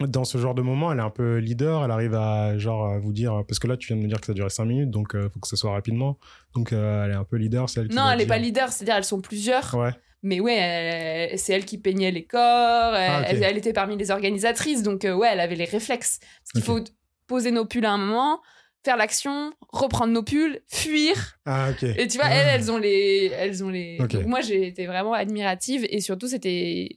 dans 0.00 0.24
ce 0.24 0.38
genre 0.38 0.54
de 0.54 0.62
moment, 0.62 0.92
elle 0.92 0.98
est 0.98 1.02
un 1.02 1.10
peu 1.10 1.38
leader, 1.38 1.84
elle 1.84 1.90
arrive 1.90 2.14
à 2.14 2.56
genre 2.58 2.98
vous 3.00 3.12
dire 3.12 3.42
parce 3.48 3.58
que 3.58 3.66
là 3.66 3.76
tu 3.76 3.88
viens 3.88 3.96
de 3.96 4.02
me 4.02 4.08
dire 4.08 4.20
que 4.20 4.26
ça 4.26 4.32
durait 4.32 4.48
5 4.48 4.64
minutes 4.64 4.90
donc 4.90 5.10
il 5.14 5.20
euh, 5.20 5.28
faut 5.28 5.40
que 5.40 5.48
ça 5.48 5.56
soit 5.56 5.72
rapidement. 5.72 6.18
Donc 6.54 6.72
elle 6.72 7.10
est 7.10 7.16
un 7.16 7.24
peu 7.24 7.36
leader, 7.36 7.68
celle 7.68 7.88
qui 7.88 7.96
Non, 7.96 8.10
elle 8.10 8.20
est 8.20 8.26
pas 8.26 8.38
leader, 8.38 8.70
c'est-à-dire 8.70 8.96
elles 8.96 9.04
sont 9.04 9.20
plusieurs. 9.20 9.74
Ouais. 9.74 9.90
Mais 10.22 10.40
ouais, 10.40 11.32
c'est 11.36 11.52
elle 11.52 11.64
qui 11.64 11.78
peignait 11.78 12.10
les 12.10 12.24
corps, 12.24 12.40
ah, 12.40 13.22
elle, 13.28 13.56
était 13.56 13.72
parmi 13.72 13.96
les 13.96 14.10
organisatrices, 14.10 14.82
donc 14.82 15.04
euh, 15.04 15.14
ouais, 15.14 15.28
elle 15.32 15.40
avait 15.40 15.54
les 15.54 15.64
réflexes. 15.64 16.18
Parce 16.18 16.52
qu'il 16.52 16.62
faut 16.62 16.82
poser 17.28 17.52
nos 17.52 17.64
pulls 17.64 17.86
à 17.86 17.92
un 17.92 17.98
moment, 17.98 18.40
faire 18.84 18.96
l'action, 18.96 19.52
reprendre 19.68 20.12
nos 20.12 20.24
pulls, 20.24 20.60
fuir. 20.66 21.38
Ah, 21.44 21.70
ok. 21.70 21.84
Et 21.84 22.08
tu 22.08 22.18
vois, 22.18 22.28
elles, 22.30 22.48
elles 22.48 22.72
ont 22.72 22.78
les. 22.78 23.30
Elles 23.32 23.62
ont 23.62 23.68
les... 23.68 23.98
Donc 23.98 24.12
moi, 24.26 24.40
j'ai 24.40 24.66
été 24.66 24.86
vraiment 24.86 25.12
admirative 25.12 25.86
et 25.88 26.00
surtout, 26.00 26.26
c'était 26.26 26.88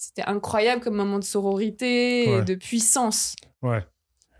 c'était 0.00 0.22
incroyable 0.22 0.80
comme 0.80 0.96
moment 0.96 1.18
de 1.18 1.24
sororité 1.24 2.24
et 2.30 2.42
de 2.42 2.54
puissance. 2.54 3.36
Ouais. 3.60 3.84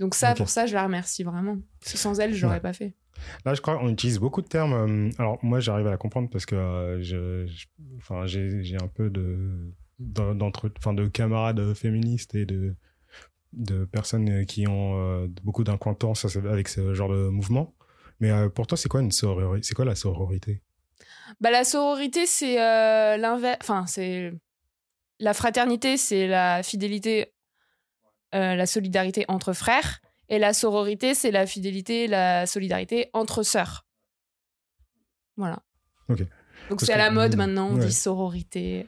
Donc 0.01 0.14
ça, 0.14 0.35
pour 0.35 0.49
ça, 0.49 0.64
je 0.64 0.73
la 0.73 0.85
remercie 0.85 1.23
vraiment. 1.23 1.59
sans 1.83 2.18
elle, 2.18 2.33
je 2.35 2.46
l'aurais 2.46 2.61
pas 2.61 2.73
fait. 2.73 2.94
Là, 3.44 3.53
je 3.53 3.61
crois 3.61 3.77
qu'on 3.77 3.90
utilise 3.90 4.18
beaucoup 4.18 4.40
de 4.40 4.46
termes. 4.46 4.73
Euh, 4.73 5.11
alors, 5.18 5.38
moi, 5.42 5.61
j'arrive 5.61 5.87
à 5.87 5.90
la 5.90 5.99
comprendre 5.99 6.31
parce 6.31 6.46
que 6.46 6.55
euh, 6.55 7.03
je, 7.03 7.46
enfin, 7.99 8.25
j'ai 8.25 8.77
un 8.81 8.88
peu 8.88 9.11
de, 9.11 9.75
d'entre, 9.99 10.73
enfin, 10.79 10.94
de 10.94 11.07
camarades 11.07 11.75
féministes 11.75 12.35
et 12.35 12.46
de, 12.46 12.75
de 13.53 13.85
personnes 13.85 14.46
qui 14.46 14.66
ont 14.66 14.99
euh, 14.99 15.27
beaucoup 15.44 15.64
d'incointance 15.64 16.25
avec 16.37 16.68
ce 16.68 16.94
genre 16.94 17.11
de 17.11 17.29
mouvement. 17.29 17.75
Mais 18.20 18.31
pour 18.49 18.66
toi, 18.66 18.79
c'est 18.79 18.88
quoi 18.88 19.03
une 19.03 19.12
sororité 19.12 19.66
C'est 19.66 19.75
quoi 19.75 19.85
la 19.85 19.94
sororité? 19.94 20.62
Bah, 21.38 21.51
La 21.51 21.64
sororité, 21.64 22.25
c'est 22.25 22.57
l'inverse. 22.57 23.59
Enfin, 23.61 23.85
c'est. 23.87 24.33
La 25.21 25.35
fraternité, 25.35 25.97
c'est 25.97 26.27
la 26.27 26.63
fidélité, 26.63 27.33
la 28.33 28.67
solidarité 28.67 29.25
entre 29.29 29.53
frères. 29.53 30.01
Et 30.29 30.39
la 30.39 30.53
sororité, 30.53 31.15
c'est 31.15 31.31
la 31.31 31.47
fidélité, 31.47 32.07
la 32.07 32.47
solidarité 32.47 33.11
entre 33.13 33.43
sœurs. 33.43 33.87
Voilà. 35.37 35.63
Ok. 36.09 36.25
Donc 36.69 36.81
c'est 36.81 36.93
à 36.93 36.99
la 36.99 37.11
mode 37.11 37.37
maintenant, 37.37 37.71
on 37.71 37.79
dit 37.79 37.93
sororité. 37.93 38.87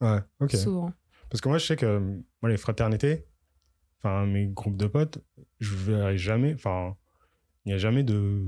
Ouais, 0.00 0.20
ok. 0.40 0.54
Souvent. 0.56 0.92
Parce 1.30 1.40
que 1.40 1.48
moi, 1.48 1.58
je 1.58 1.66
sais 1.66 1.76
que 1.76 1.98
moi, 2.40 2.50
les 2.50 2.56
fraternités, 2.56 3.26
enfin, 3.98 4.26
mes 4.26 4.46
groupes 4.46 4.76
de 4.76 4.86
potes, 4.86 5.18
je 5.58 5.74
verrai 5.74 6.16
jamais, 6.16 6.54
enfin, 6.54 6.96
il 7.64 7.70
n'y 7.70 7.74
a 7.74 7.78
jamais 7.78 8.04
de 8.04 8.44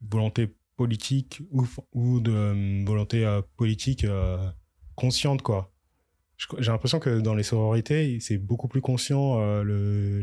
volonté 0.00 0.56
politique 0.76 1.42
ou, 1.50 1.66
ou 1.92 2.20
de 2.20 2.32
euh, 2.32 2.84
volonté 2.86 3.24
euh, 3.26 3.42
politique 3.56 4.04
euh, 4.04 4.38
consciente, 4.96 5.42
quoi 5.42 5.73
j'ai 6.36 6.70
l'impression 6.70 6.98
que 6.98 7.20
dans 7.20 7.34
les 7.34 7.42
sororités, 7.42 8.18
c'est 8.20 8.38
beaucoup 8.38 8.68
plus 8.68 8.80
conscient 8.80 9.40
euh, 9.40 10.22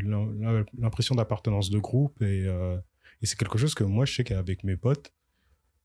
l'impression 0.78 1.14
d'appartenance 1.14 1.70
de 1.70 1.78
groupe 1.78 2.20
et, 2.22 2.46
euh, 2.46 2.76
et 3.22 3.26
c'est 3.26 3.38
quelque 3.38 3.58
chose 3.58 3.74
que 3.74 3.84
moi 3.84 4.04
je 4.04 4.14
sais 4.14 4.24
qu'avec 4.24 4.64
mes 4.64 4.76
potes, 4.76 5.12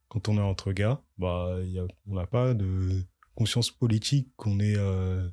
quand 0.09 0.29
on 0.29 0.37
est 0.37 0.41
entre 0.41 0.73
gars, 0.73 1.01
bah 1.17 1.57
y 1.63 1.79
a, 1.79 1.85
on 2.07 2.15
n'a 2.15 2.27
pas 2.27 2.53
de 2.53 3.03
conscience 3.35 3.71
politique, 3.71 4.29
qu'on 4.35 4.59
est 4.59 4.77
euh, 4.77 5.27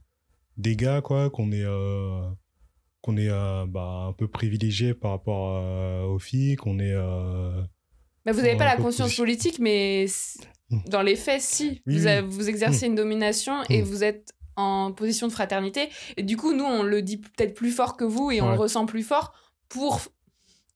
des 0.56 0.76
gars 0.76 1.00
quoi, 1.00 1.30
qu'on 1.30 1.50
est 1.50 1.64
qu'on 3.00 3.16
est 3.16 3.28
bah, 3.66 4.06
un 4.08 4.12
peu 4.12 4.28
privilégié 4.28 4.94
par 4.94 5.10
rapport 5.10 6.08
aux 6.08 6.18
filles, 6.18 6.56
qu'on 6.56 6.78
est 6.78 6.94
mais 8.26 8.32
vous 8.32 8.40
n'avez 8.40 8.56
pas 8.56 8.64
la 8.64 8.76
conscience 8.76 9.14
politique, 9.16 9.58
mais 9.58 10.06
mmh. 10.70 10.78
dans 10.88 11.02
les 11.02 11.14
faits, 11.14 11.42
si. 11.42 11.82
vous, 11.84 11.98
vous, 12.26 12.48
exercez 12.48 12.86
mmh. 12.86 12.90
une 12.90 12.94
domination 12.94 13.62
et 13.68 13.82
mmh. 13.82 13.84
vous 13.84 14.02
êtes 14.02 14.32
en 14.56 14.92
position 14.92 15.26
de 15.26 15.32
fraternité. 15.32 15.88
Et 16.16 16.22
du 16.22 16.36
coup, 16.36 16.52
nous, 16.52 16.64
on 16.64 16.82
le 16.82 17.02
dit 17.02 17.18
peut-être 17.18 17.54
plus 17.54 17.70
fort 17.70 17.96
que 17.96 18.04
vous 18.04 18.30
et 18.30 18.40
on 18.40 18.50
le 18.50 18.58
ressent 18.58 18.86
plus 18.86 19.02
fort 19.02 19.32
pour 19.68 20.00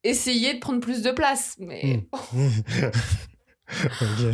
essayer 0.05 0.55
de 0.55 0.59
prendre 0.59 0.81
plus 0.81 1.03
de 1.03 1.11
place. 1.11 1.57
Mais. 1.59 2.07
Hmm. 2.33 2.49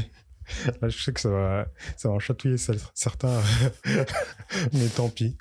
je 0.83 1.03
sais 1.03 1.13
que 1.13 1.21
ça 1.21 1.31
va, 1.31 1.67
ça 1.97 2.09
va 2.09 2.15
en 2.15 2.19
chatouiller 2.19 2.57
certains, 2.95 3.41
mais 4.73 4.89
tant 4.89 5.09
pis. 5.09 5.37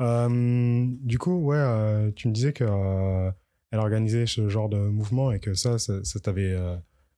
Euh, 0.00 0.86
du 1.00 1.18
coup, 1.18 1.36
ouais, 1.36 1.56
euh, 1.58 2.10
tu 2.14 2.28
me 2.28 2.32
disais 2.32 2.52
que 2.52 2.64
euh, 2.64 3.30
elle 3.70 3.78
organisait 3.78 4.26
ce 4.26 4.48
genre 4.48 4.68
de 4.68 4.78
mouvement 4.78 5.32
et 5.32 5.40
que 5.40 5.54
ça, 5.54 5.78
ça, 5.78 6.20
t'avait 6.22 6.54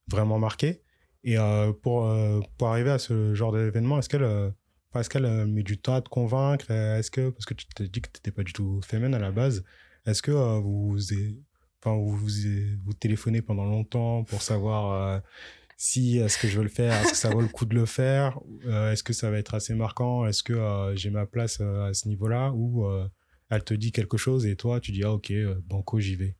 vraiment 0.08 0.38
marqué. 0.38 0.82
Et 1.24 1.36
pour, 1.82 2.14
pour 2.58 2.68
arriver 2.68 2.90
à 2.90 2.98
ce 2.98 3.34
genre 3.34 3.52
d'événement, 3.52 3.98
est-ce 3.98 4.08
qu'elle 4.08 4.52
est-ce 5.00 5.10
qu'elle 5.10 5.46
mis 5.46 5.64
du 5.64 5.78
temps 5.78 5.94
à 5.94 6.02
te 6.02 6.08
convaincre. 6.08 6.70
Est-ce 6.70 7.10
que, 7.10 7.30
parce 7.30 7.44
que 7.44 7.54
tu 7.54 7.66
t'es 7.66 7.88
dit 7.88 8.00
que 8.00 8.08
tu 8.08 8.18
n'étais 8.18 8.30
pas 8.30 8.42
du 8.42 8.52
tout 8.52 8.80
féminin 8.82 9.14
à 9.14 9.18
la 9.18 9.30
base, 9.30 9.64
est-ce 10.06 10.22
que 10.22 10.30
euh, 10.30 10.58
vous, 10.60 10.96
vous, 11.84 12.92
téléphonez 12.98 13.42
pendant 13.42 13.64
longtemps 13.64 14.24
pour 14.24 14.42
savoir 14.42 14.92
euh, 14.92 15.20
si 15.76 16.18
est-ce 16.18 16.38
que 16.38 16.46
je 16.46 16.58
veux 16.58 16.62
le 16.62 16.68
faire, 16.68 16.92
est-ce 17.00 17.12
que 17.12 17.16
ça 17.16 17.30
vaut 17.30 17.40
le 17.40 17.48
coup 17.48 17.64
de 17.64 17.74
le 17.74 17.86
faire, 17.86 18.38
euh, 18.66 18.92
est-ce 18.92 19.02
que 19.02 19.12
ça 19.12 19.30
va 19.30 19.38
être 19.38 19.54
assez 19.54 19.74
marquant, 19.74 20.26
est-ce 20.26 20.42
que 20.42 20.92
j'ai 20.94 21.10
ma 21.10 21.26
place 21.26 21.60
à 21.60 21.94
ce 21.94 22.08
niveau-là, 22.08 22.52
ou 22.52 22.86
elle 23.50 23.64
te 23.64 23.74
dit 23.74 23.92
quelque 23.92 24.16
chose 24.16 24.46
et 24.46 24.56
toi 24.56 24.80
tu 24.80 24.92
dis 24.92 25.04
ah 25.04 25.12
ok 25.12 25.32
banco 25.66 26.00
j'y 26.00 26.16
vais. 26.16 26.36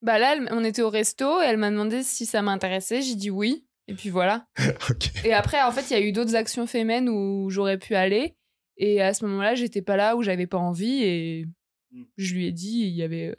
Bah 0.00 0.18
là 0.18 0.36
on 0.50 0.64
était 0.64 0.82
au 0.82 0.90
resto 0.90 1.40
et 1.40 1.44
elle 1.44 1.58
m'a 1.58 1.70
demandé 1.70 2.02
si 2.02 2.26
ça 2.26 2.42
m'intéressait, 2.42 3.02
j'ai 3.02 3.16
dit 3.16 3.30
oui. 3.30 3.66
Et 3.92 3.94
puis 3.94 4.08
voilà. 4.08 4.46
Et 5.24 5.34
après, 5.34 5.62
en 5.62 5.70
fait, 5.70 5.82
il 5.90 5.92
y 5.92 5.96
a 5.96 6.00
eu 6.00 6.12
d'autres 6.12 6.34
actions 6.34 6.66
féminines 6.66 7.10
où 7.10 7.50
j'aurais 7.50 7.76
pu 7.76 7.94
aller. 7.94 8.34
Et 8.78 9.02
à 9.02 9.12
ce 9.12 9.26
moment-là, 9.26 9.54
j'étais 9.54 9.82
pas 9.82 9.96
là, 9.96 10.16
où 10.16 10.22
j'avais 10.22 10.46
pas 10.46 10.56
envie. 10.56 11.02
Et 11.02 11.46
hmm. 11.90 12.04
je 12.16 12.34
lui 12.34 12.46
ai 12.46 12.52
dit, 12.52 12.84
il 12.86 12.94
y 12.94 13.02
avait 13.02 13.36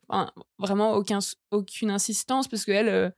vraiment 0.60 0.94
aucun, 0.94 1.20
aucune 1.50 1.90
insistance 1.90 2.48
parce 2.48 2.66
qu'elle. 2.66 2.88
Euh, 2.88 3.10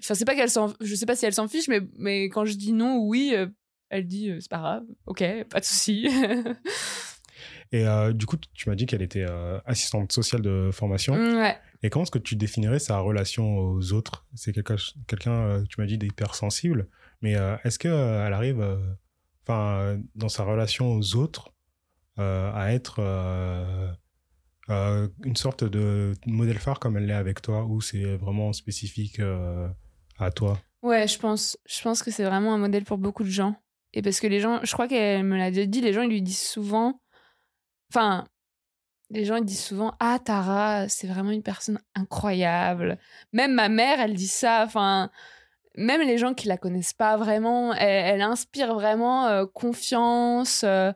enfin, 0.00 0.14
c'est 0.14 0.24
pas 0.24 0.34
qu'elle 0.34 0.48
s'en. 0.48 0.72
Je 0.80 0.94
sais 0.94 1.04
pas 1.04 1.14
si 1.14 1.26
elle 1.26 1.34
s'en 1.34 1.46
fiche, 1.46 1.68
mais, 1.68 1.80
mais 1.98 2.24
quand 2.30 2.46
je 2.46 2.54
dis 2.54 2.72
non 2.72 2.96
ou 2.96 3.10
oui, 3.10 3.32
euh, 3.34 3.46
elle 3.90 4.06
dit 4.06 4.30
euh, 4.30 4.40
c'est 4.40 4.50
pas 4.50 4.58
grave, 4.58 4.84
ok, 5.04 5.22
pas 5.50 5.60
de 5.60 5.64
souci. 5.64 6.08
Et 7.70 7.84
du 8.14 8.24
coup, 8.24 8.38
tu 8.54 8.70
m'as 8.70 8.74
dit 8.74 8.86
qu'elle 8.86 9.02
était 9.02 9.26
assistante 9.66 10.10
sociale 10.10 10.40
de 10.40 10.70
formation. 10.72 11.12
Ouais. 11.12 11.58
Et 11.82 11.90
comment 11.90 12.02
est-ce 12.02 12.10
que 12.10 12.18
tu 12.18 12.36
définirais 12.36 12.78
sa 12.78 12.98
relation 12.98 13.58
aux 13.58 13.92
autres? 13.92 14.26
C'est 14.34 14.52
quelqu'un, 14.52 14.76
quelqu'un, 15.06 15.32
euh, 15.32 15.64
tu 15.68 15.80
m'as 15.80 15.86
dit, 15.86 15.98
d'hypersensible. 15.98 16.88
Mais 17.22 17.32
est-ce 17.64 17.78
que 17.78 17.88
elle 17.88 18.32
arrive, 18.32 18.64
enfin, 19.42 20.00
dans 20.14 20.28
sa 20.28 20.44
relation 20.44 20.92
aux 20.92 21.16
autres, 21.16 21.52
à 22.16 22.72
être 22.72 23.00
une 24.68 25.36
sorte 25.36 25.64
de 25.64 26.14
modèle 26.26 26.58
phare 26.58 26.78
comme 26.78 26.96
elle 26.96 27.06
l'est 27.06 27.14
avec 27.14 27.42
toi, 27.42 27.64
ou 27.64 27.80
c'est 27.80 28.16
vraiment 28.16 28.52
spécifique 28.52 29.20
à 30.18 30.30
toi? 30.30 30.60
Ouais, 30.82 31.08
je 31.08 31.18
pense, 31.18 31.58
je 31.68 31.82
pense 31.82 32.04
que 32.04 32.12
c'est 32.12 32.24
vraiment 32.24 32.54
un 32.54 32.58
modèle 32.58 32.84
pour 32.84 32.98
beaucoup 32.98 33.24
de 33.24 33.30
gens. 33.30 33.56
Et 33.94 34.02
parce 34.02 34.20
que 34.20 34.28
les 34.28 34.38
gens, 34.38 34.60
je 34.62 34.72
crois 34.72 34.86
qu'elle 34.86 35.24
me 35.24 35.36
l'a 35.36 35.50
dit, 35.50 35.80
les 35.80 35.92
gens 35.92 36.02
ils 36.02 36.10
lui 36.10 36.22
disent 36.22 36.46
souvent, 36.46 37.00
enfin, 37.92 38.28
les 39.10 39.24
gens 39.24 39.40
disent 39.40 39.64
souvent, 39.64 39.94
ah 40.00 40.18
Tara, 40.22 40.88
c'est 40.88 41.06
vraiment 41.06 41.30
une 41.30 41.42
personne 41.42 41.78
incroyable. 41.94 42.98
Même 43.32 43.54
ma 43.54 43.68
mère, 43.68 44.00
elle 44.00 44.14
dit 44.14 44.28
ça. 44.28 44.64
Enfin, 44.64 45.10
même 45.76 46.02
les 46.02 46.18
gens 46.18 46.34
qui 46.34 46.48
la 46.48 46.58
connaissent 46.58 46.92
pas 46.92 47.16
vraiment, 47.16 47.72
elle, 47.74 48.20
inspire 48.20 48.74
vraiment 48.74 49.26
euh, 49.26 49.46
confiance. 49.46 50.62
Euh, 50.64 50.92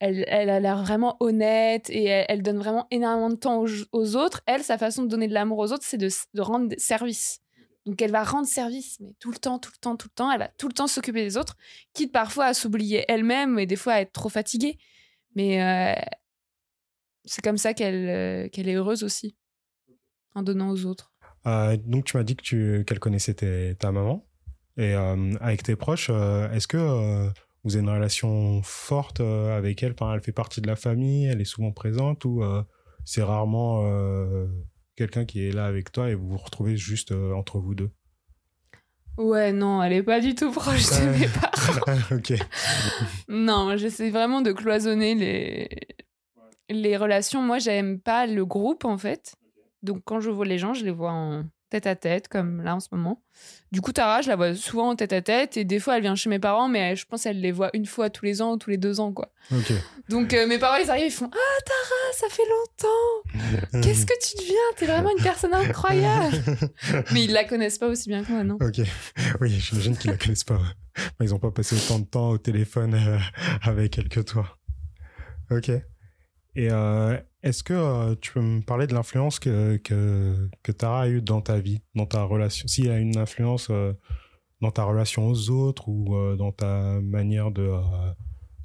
elle, 0.00 0.24
elle, 0.28 0.50
a 0.50 0.60
l'air 0.60 0.82
vraiment 0.82 1.16
honnête 1.20 1.88
et 1.90 2.04
elle, 2.04 2.42
donne 2.42 2.58
vraiment 2.58 2.86
énormément 2.90 3.30
de 3.30 3.36
temps 3.36 3.64
aux, 3.92 4.16
autres. 4.16 4.42
Elle, 4.46 4.62
sa 4.62 4.78
façon 4.78 5.02
de 5.02 5.08
donner 5.08 5.28
de 5.28 5.34
l'amour 5.34 5.58
aux 5.58 5.72
autres, 5.72 5.84
c'est 5.84 5.98
de, 5.98 6.08
de 6.34 6.40
rendre 6.40 6.74
service. 6.78 7.40
Donc 7.86 8.00
elle 8.00 8.10
va 8.10 8.24
rendre 8.24 8.46
service, 8.46 8.98
mais 9.00 9.14
tout 9.20 9.30
le 9.30 9.36
temps, 9.36 9.58
tout 9.58 9.70
le 9.72 9.78
temps, 9.78 9.96
tout 9.96 10.08
le 10.10 10.14
temps. 10.14 10.30
Elle 10.30 10.38
va 10.38 10.48
tout 10.48 10.68
le 10.68 10.74
temps 10.74 10.86
s'occuper 10.86 11.22
des 11.22 11.36
autres, 11.36 11.56
quitte 11.92 12.12
parfois 12.12 12.46
à 12.46 12.54
s'oublier 12.54 13.04
elle-même 13.08 13.58
et 13.58 13.66
des 13.66 13.76
fois 13.76 13.94
à 13.94 14.00
être 14.00 14.12
trop 14.12 14.30
fatiguée. 14.30 14.78
Mais 15.34 15.62
euh, 15.62 16.00
c'est 17.24 17.42
comme 17.42 17.58
ça 17.58 17.74
qu'elle 17.74 18.08
euh, 18.08 18.48
qu'elle 18.48 18.68
est 18.68 18.74
heureuse 18.74 19.02
aussi, 19.02 19.36
en 20.34 20.42
donnant 20.42 20.70
aux 20.70 20.84
autres. 20.86 21.12
Euh, 21.46 21.76
donc 21.76 22.04
tu 22.04 22.16
m'as 22.16 22.22
dit 22.22 22.36
que 22.36 22.42
tu 22.42 22.84
qu'elle 22.86 23.00
connaissait 23.00 23.74
ta 23.78 23.92
maman 23.92 24.26
et 24.76 24.94
avec 24.94 25.62
tes 25.62 25.76
proches. 25.76 26.10
Est-ce 26.10 26.66
que 26.66 27.30
vous 27.62 27.76
avez 27.76 27.84
une 27.84 27.90
relation 27.90 28.60
forte 28.62 29.20
avec 29.20 29.82
elle? 29.82 29.92
Enfin, 29.92 30.14
Elle 30.14 30.22
fait 30.22 30.32
partie 30.32 30.60
de 30.60 30.66
la 30.66 30.74
famille, 30.74 31.26
elle 31.26 31.40
est 31.40 31.44
souvent 31.44 31.70
présente 31.70 32.24
ou 32.24 32.42
c'est 33.04 33.22
rarement 33.22 33.84
quelqu'un 34.96 35.24
qui 35.24 35.46
est 35.46 35.52
là 35.52 35.66
avec 35.66 35.92
toi 35.92 36.10
et 36.10 36.14
vous 36.14 36.28
vous 36.28 36.36
retrouvez 36.36 36.76
juste 36.76 37.12
euh, 37.12 37.32
entre 37.34 37.58
vous 37.58 37.74
deux? 37.74 37.90
Ouais, 39.16 39.52
non, 39.52 39.82
elle 39.82 39.92
est 39.92 40.02
pas 40.02 40.20
du 40.20 40.34
tout 40.34 40.50
proche 40.50 40.90
de 40.90 41.18
mes 41.18 41.28
parents. 41.86 41.98
ok. 42.10 42.32
non, 43.28 43.76
j'essaie 43.76 44.10
vraiment 44.10 44.40
de 44.40 44.50
cloisonner 44.50 45.14
les, 45.14 45.68
les 46.68 46.96
relations. 46.96 47.42
Moi, 47.42 47.58
j'aime 47.58 48.00
pas 48.00 48.26
le 48.26 48.44
groupe, 48.44 48.84
en 48.84 48.98
fait. 48.98 49.34
Donc, 49.82 50.02
quand 50.04 50.20
je 50.20 50.30
vois 50.30 50.46
les 50.46 50.58
gens, 50.58 50.74
je 50.74 50.84
les 50.84 50.90
vois 50.90 51.12
en 51.12 51.44
tête 51.70 51.86
à 51.88 51.96
tête, 51.96 52.28
comme 52.28 52.62
là 52.62 52.76
en 52.76 52.80
ce 52.80 52.86
moment. 52.92 53.20
Du 53.72 53.80
coup, 53.80 53.92
Tara, 53.92 54.22
je 54.22 54.28
la 54.28 54.36
vois 54.36 54.54
souvent 54.54 54.90
en 54.90 54.96
tête 54.96 55.12
à 55.12 55.22
tête 55.22 55.56
et 55.56 55.64
des 55.64 55.80
fois, 55.80 55.96
elle 55.96 56.02
vient 56.02 56.14
chez 56.14 56.30
mes 56.30 56.38
parents, 56.38 56.68
mais 56.68 56.94
je 56.94 57.04
pense 57.04 57.24
qu'elle 57.24 57.40
les 57.40 57.50
voit 57.50 57.70
une 57.74 57.84
fois 57.84 58.10
tous 58.10 58.24
les 58.24 58.40
ans 58.40 58.52
ou 58.52 58.56
tous 58.56 58.70
les 58.70 58.76
deux 58.76 59.00
ans, 59.00 59.12
quoi. 59.12 59.32
Donc, 60.08 60.32
euh, 60.32 60.46
mes 60.46 60.58
parents, 60.58 60.76
ils 60.76 60.88
arrivent, 60.88 61.06
ils 61.06 61.10
font 61.10 61.28
Ah, 61.32 61.62
Tara, 61.66 62.12
ça 62.12 62.26
fait 62.30 62.44
longtemps 62.48 63.72
Qu'est-ce 63.82 64.06
que 64.06 64.14
tu 64.22 64.36
deviens? 64.36 64.54
T'es 64.76 64.86
vraiment 64.86 65.10
une 65.10 65.22
personne 65.22 65.52
incroyable 65.52 66.36
Mais 67.12 67.24
ils 67.24 67.32
la 67.32 67.44
connaissent 67.44 67.78
pas 67.78 67.88
aussi 67.88 68.08
bien 68.08 68.22
que 68.22 68.30
moi, 68.30 68.44
non 68.44 68.56
Ok. 68.62 68.86
Oui, 69.40 69.50
j'imagine 69.50 69.96
qu'ils 69.96 70.12
la 70.12 70.16
connaissent 70.16 70.44
pas. 70.44 70.60
Ils 71.20 71.30
n'ont 71.30 71.40
pas 71.40 71.50
passé 71.50 71.74
autant 71.74 71.98
de 71.98 72.04
temps 72.06 72.30
au 72.30 72.38
téléphone 72.38 72.94
euh, 72.94 73.18
avec 73.62 73.98
elle 73.98 74.08
que 74.08 74.20
toi. 74.20 74.58
Ok. 75.50 75.72
Et 76.56 76.68
euh, 76.70 77.18
est-ce 77.42 77.64
que 77.64 77.74
euh, 77.74 78.14
tu 78.20 78.32
peux 78.32 78.40
me 78.40 78.60
parler 78.60 78.86
de 78.86 78.94
l'influence 78.94 79.38
que, 79.38 79.76
que, 79.78 80.48
que 80.62 80.72
Tara 80.72 81.02
a 81.02 81.08
eue 81.08 81.20
dans 81.20 81.40
ta 81.40 81.58
vie, 81.58 81.82
dans 81.94 82.06
ta 82.06 82.22
relation? 82.22 82.68
S'il 82.68 82.86
y 82.86 82.90
a 82.90 82.98
une 82.98 83.16
influence 83.16 83.68
euh, 83.70 83.92
dans 84.60 84.70
ta 84.70 84.84
relation 84.84 85.26
aux 85.26 85.50
autres 85.50 85.88
ou 85.88 86.16
dans 86.36 86.52
ta 86.52 87.00
manière 87.00 87.50
de, 87.50 87.70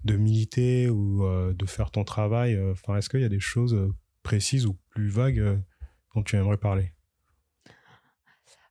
de 0.06 0.16
militer 0.16 0.90
ou 0.90 1.28
de 1.52 1.66
faire 1.66 1.92
ton 1.92 2.06
travail, 2.06 2.58
enfin, 2.72 2.96
est-ce 2.96 3.10
qu'il 3.10 3.20
y 3.20 3.26
a 3.26 3.30
des 3.30 3.42
choses 3.42 3.92
précises 4.24 4.66
ou 4.66 4.78
plus 4.92 5.10
vagues 5.10 5.60
dont 6.16 6.24
tu 6.24 6.38
aimerais 6.38 6.56
parler? 6.56 6.94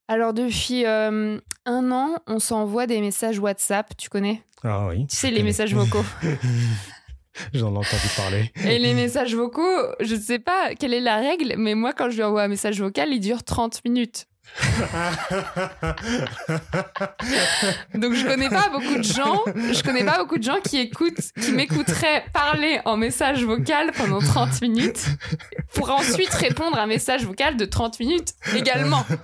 Alors 0.07 0.33
depuis 0.33 0.87
un 0.87 1.43
an, 1.67 2.17
on 2.27 2.39
s'envoie 2.39 2.87
des 2.87 3.03
messages 3.03 3.39
WhatsApp, 3.39 3.95
tu 3.99 4.09
connais? 4.09 4.43
Ah 4.63 4.89
oui. 4.89 5.07
Tu 5.09 5.17
sais, 5.17 5.31
les 5.31 5.43
messages 5.43 5.75
vocaux. 5.75 6.05
J'en 7.55 7.75
ai 7.75 7.79
entendu 7.79 8.09
parler. 8.17 8.53
Et 8.65 8.79
les 8.79 8.95
messages 8.95 9.35
vocaux, 9.35 9.87
je 10.01 10.15
ne 10.15 10.21
sais 10.21 10.39
pas 10.39 10.75
quelle 10.75 10.95
est 10.95 11.01
la 11.01 11.17
règle, 11.17 11.55
mais 11.57 11.75
moi, 11.75 11.93
quand 11.93 12.11
je 12.11 12.17
lui 12.17 12.23
envoie 12.23 12.43
un 12.43 12.49
message 12.49 12.81
vocal, 12.81 13.09
il 13.13 13.21
dure 13.21 13.43
30 13.43 13.85
minutes. 13.85 14.27
Donc 17.95 18.15
je 18.15 18.27
connais 18.27 18.49
pas 18.49 18.71
beaucoup 18.71 18.97
de 18.97 19.03
gens, 19.03 19.45
je 19.47 19.83
connais 19.83 20.05
pas 20.05 20.17
beaucoup 20.19 20.39
de 20.39 20.43
gens 20.43 20.59
qui 20.65 20.79
écoutent, 20.79 21.33
qui 21.39 21.53
m'écouteraient 21.53 22.25
parler 22.33 22.81
en 22.87 22.97
message 22.97 23.45
vocal 23.45 23.93
pendant 23.93 24.21
30 24.21 24.63
minutes 24.63 25.05
pour 25.75 25.91
ensuite 25.91 26.33
répondre 26.33 26.79
à 26.79 26.85
un 26.85 26.87
message 26.87 27.27
vocal 27.27 27.59
de 27.59 27.67
30 27.67 28.01
minutes 28.01 28.33
également. 28.57 29.05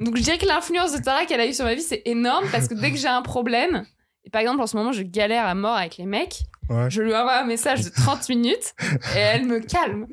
Donc 0.00 0.16
je 0.16 0.22
dirais 0.22 0.38
que 0.38 0.46
l'influence 0.46 0.92
de 0.92 0.98
Tara 1.02 1.26
qu'elle 1.26 1.40
a 1.40 1.46
eu 1.46 1.52
sur 1.52 1.64
ma 1.64 1.74
vie 1.74 1.82
c'est 1.82 2.02
énorme 2.04 2.46
parce 2.52 2.68
que 2.68 2.74
dès 2.74 2.92
que 2.92 2.96
j'ai 2.96 3.08
un 3.08 3.22
problème, 3.22 3.84
par 4.30 4.40
exemple, 4.40 4.60
en 4.60 4.66
ce 4.66 4.76
moment, 4.76 4.92
je 4.92 5.02
galère 5.02 5.46
à 5.46 5.54
mort 5.54 5.76
avec 5.76 5.96
les 5.96 6.06
mecs. 6.06 6.42
Je 6.88 7.00
lui 7.00 7.14
envoie 7.14 7.40
un 7.40 7.46
message 7.46 7.82
de 7.82 7.88
30 7.88 8.28
minutes 8.28 8.74
et 9.16 9.18
elle 9.18 9.46
me 9.46 9.60
calme. 9.60 10.06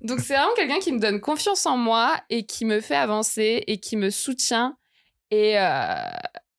Donc, 0.00 0.20
c'est 0.20 0.34
vraiment 0.34 0.54
quelqu'un 0.56 0.80
qui 0.80 0.92
me 0.92 0.98
donne 0.98 1.20
confiance 1.20 1.66
en 1.66 1.76
moi 1.76 2.16
et 2.30 2.46
qui 2.46 2.64
me 2.64 2.80
fait 2.80 2.96
avancer 2.96 3.62
et 3.66 3.78
qui 3.78 3.96
me 3.96 4.10
soutient 4.10 4.76
et, 5.30 5.58
euh, 5.58 6.10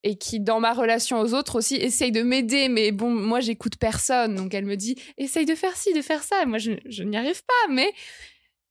et 0.04 0.18
qui, 0.18 0.40
dans 0.40 0.62
ma 0.62 0.74
relation 0.74 1.20
aux 1.20 1.34
autres 1.34 1.58
aussi, 1.58 1.76
essaye 1.76 2.14
de 2.14 2.22
m'aider. 2.22 2.70
Mais 2.70 2.92
bon, 2.92 3.10
moi, 3.10 3.42
j'écoute 3.42 3.78
personne. 3.78 4.36
Donc, 4.36 4.54
elle 4.54 4.66
me 4.66 4.78
dit 4.78 4.96
essaye 5.18 5.46
de 5.46 5.56
faire 5.56 5.76
ci, 5.76 5.94
de 5.94 6.02
faire 6.02 6.24
ça. 6.24 6.42
Et 6.42 6.46
moi, 6.46 6.58
je, 6.58 6.72
je 6.86 7.04
n'y 7.04 7.18
arrive 7.18 7.44
pas, 7.44 7.74
mais 7.74 7.92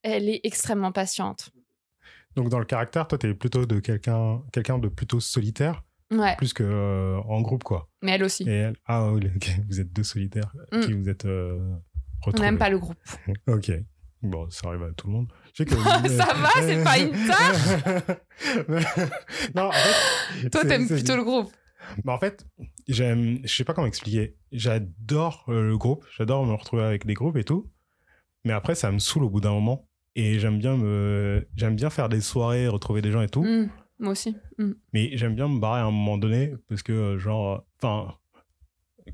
elle 0.03 0.31
est 0.31 0.41
extrêmement 0.45 0.93
patiente. 0.93 1.51
Donc, 2.37 2.49
dans 2.49 2.59
le 2.59 2.65
caractère, 2.65 3.07
toi, 3.07 3.19
tu 3.19 3.29
es 3.29 3.35
plutôt 3.35 3.67
de 3.67 3.81
quelqu'un 3.81 4.43
quelqu'un 4.51 4.79
de 4.79 4.89
plutôt 4.89 5.21
solitaire 5.21 5.83
plus 6.39 6.53
que 6.53 6.63
euh, 6.63 7.19
en 7.29 7.41
groupe 7.41 7.65
quoi. 7.65 7.89
Mais 8.03 8.13
elle 8.13 8.25
aussi. 8.25 8.49
Et 8.49 8.69
ah 8.87 9.13
oui, 9.13 9.29
vous 9.69 9.81
êtes 9.81 9.93
deux 9.93 10.03
solitaires 10.03 10.53
mm. 10.73 10.81
qui 10.81 10.93
vous 10.93 11.09
êtes 11.09 11.25
euh, 11.25 11.59
retrouvés. 12.21 12.49
On 12.49 12.51
n'aime 12.51 12.59
pas 12.59 12.71
le 12.71 12.79
groupe. 12.79 12.99
ok. 13.47 13.73
Bon, 14.23 14.49
ça 14.51 14.69
arrive 14.69 14.85
à 14.85 14.93
tout 14.93 15.09
le 15.09 15.13
monde. 15.15 15.33
ça 15.55 16.35
va, 16.35 16.51
c'est 16.61 16.85
pas 16.85 16.99
une 16.99 17.11
tâche. 17.11 18.09
non, 19.55 19.65
en 19.65 19.73
fait, 19.73 20.51
Toi, 20.51 20.65
t'aimes 20.65 20.87
plutôt 20.87 21.17
le 21.17 21.25
groupe. 21.25 21.53
Bah, 22.05 22.13
en 22.13 22.19
fait, 22.19 22.47
j'aime, 22.89 23.41
je 23.45 23.55
sais 23.55 23.65
pas 23.65 23.75
comment 23.75 23.87
expliquer. 23.87 24.37
J'adore 24.53 25.45
euh, 25.49 25.63
le 25.69 25.77
groupe, 25.77 26.07
j'adore 26.17 26.47
me 26.47 26.55
retrouver 26.55 26.83
avec 26.83 27.07
des 27.07 27.15
groupes 27.15 27.37
et 27.37 27.45
tout. 27.45 27.71
Mais 28.45 28.53
après, 28.53 28.75
ça 28.75 28.91
me 28.91 28.99
saoule 28.99 29.25
au 29.25 29.31
bout 29.31 29.41
d'un 29.41 29.53
moment. 29.53 29.89
Et 30.15 30.39
j'aime 30.39 30.59
bien 30.59 30.77
me, 30.77 31.49
j'aime 31.57 31.75
bien 31.75 31.91
faire 31.91 32.09
des 32.09 32.21
soirées, 32.21 32.69
retrouver 32.69 33.03
des 33.03 33.11
gens 33.11 33.23
et 33.23 33.29
tout. 33.29 33.43
Mm. 33.43 33.71
Moi 34.03 34.13
aussi. 34.13 34.37
Mm. 34.59 34.73
Mais 34.93 35.17
j'aime 35.17 35.37
bien 35.37 35.49
me 35.49 35.61
barrer 35.61 35.81
à 35.81 35.85
un 35.85 35.91
moment 35.93 36.19
donné 36.19 36.55
parce 36.69 36.83
que, 36.83 36.93
euh, 36.93 37.19
genre, 37.19 37.65
enfin, 37.81 38.13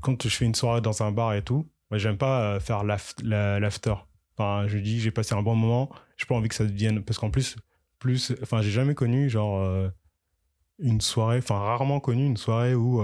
quand 0.01 0.23
je 0.23 0.35
fais 0.35 0.45
une 0.45 0.55
soirée 0.55 0.81
dans 0.81 1.03
un 1.03 1.11
bar 1.11 1.35
et 1.35 1.43
tout, 1.43 1.69
moi, 1.91 1.99
j'aime 1.99 2.17
pas 2.17 2.55
euh, 2.55 2.59
faire 2.59 2.83
l'after. 2.83 3.93
Enfin, 4.35 4.67
je 4.67 4.79
dis, 4.79 4.99
j'ai 4.99 5.11
passé 5.11 5.35
un 5.35 5.43
bon 5.43 5.55
moment, 5.55 5.89
j'ai 6.17 6.25
pas 6.25 6.33
envie 6.33 6.49
que 6.49 6.55
ça 6.55 6.65
devienne. 6.65 7.03
Parce 7.03 7.19
qu'en 7.19 7.29
plus, 7.29 7.55
plus, 7.99 8.35
enfin, 8.41 8.63
j'ai 8.63 8.71
jamais 8.71 8.95
connu, 8.95 9.29
genre, 9.29 9.59
euh, 9.59 9.89
une 10.79 11.01
soirée, 11.01 11.37
enfin, 11.37 11.59
rarement 11.59 11.99
connu 11.99 12.25
une 12.25 12.37
soirée 12.37 12.73
où, 12.73 12.97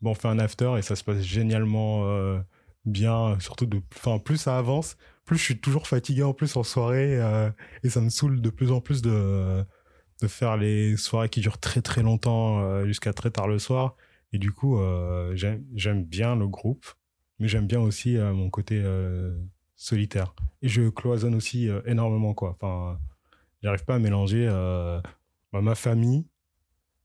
bon, 0.00 0.10
on 0.10 0.14
fait 0.14 0.28
un 0.28 0.38
after 0.38 0.74
et 0.78 0.82
ça 0.82 0.94
se 0.94 1.02
passe 1.02 1.22
génialement 1.22 2.04
bien, 2.84 3.38
surtout 3.40 3.66
de, 3.66 3.80
enfin, 3.96 4.18
plus 4.18 4.36
ça 4.36 4.58
avance, 4.58 4.98
plus 5.24 5.38
je 5.38 5.42
suis 5.42 5.58
toujours 5.58 5.86
fatigué 5.86 6.22
en 6.22 6.34
plus 6.34 6.54
en 6.56 6.62
soirée 6.62 7.14
et 7.82 7.88
ça 7.88 8.02
me 8.02 8.10
saoule 8.10 8.42
de 8.42 8.50
plus 8.50 8.70
en 8.72 8.82
plus 8.82 9.00
de 9.00 9.64
de 10.20 10.26
faire 10.26 10.56
les 10.56 10.96
soirées 10.96 11.28
qui 11.28 11.40
durent 11.40 11.58
très 11.58 11.82
très 11.82 12.02
longtemps 12.02 12.60
euh, 12.60 12.86
jusqu'à 12.86 13.12
très 13.12 13.30
tard 13.30 13.48
le 13.48 13.58
soir. 13.58 13.96
Et 14.32 14.38
du 14.38 14.52
coup, 14.52 14.78
euh, 14.78 15.34
j'aime 15.74 16.04
bien 16.04 16.36
le 16.36 16.48
groupe, 16.48 16.86
mais 17.38 17.48
j'aime 17.48 17.66
bien 17.66 17.80
aussi 17.80 18.16
euh, 18.16 18.32
mon 18.32 18.50
côté 18.50 18.84
solitaire. 19.76 20.34
Et 20.62 20.68
je 20.68 20.88
cloisonne 20.88 21.34
aussi 21.34 21.68
énormément, 21.86 22.34
quoi. 22.34 22.50
Enfin, 22.60 22.98
j'arrive 23.62 23.84
pas 23.84 23.94
à 23.94 23.98
mélanger 23.98 24.46
bah, 25.52 25.62
ma 25.62 25.74
famille, 25.74 26.26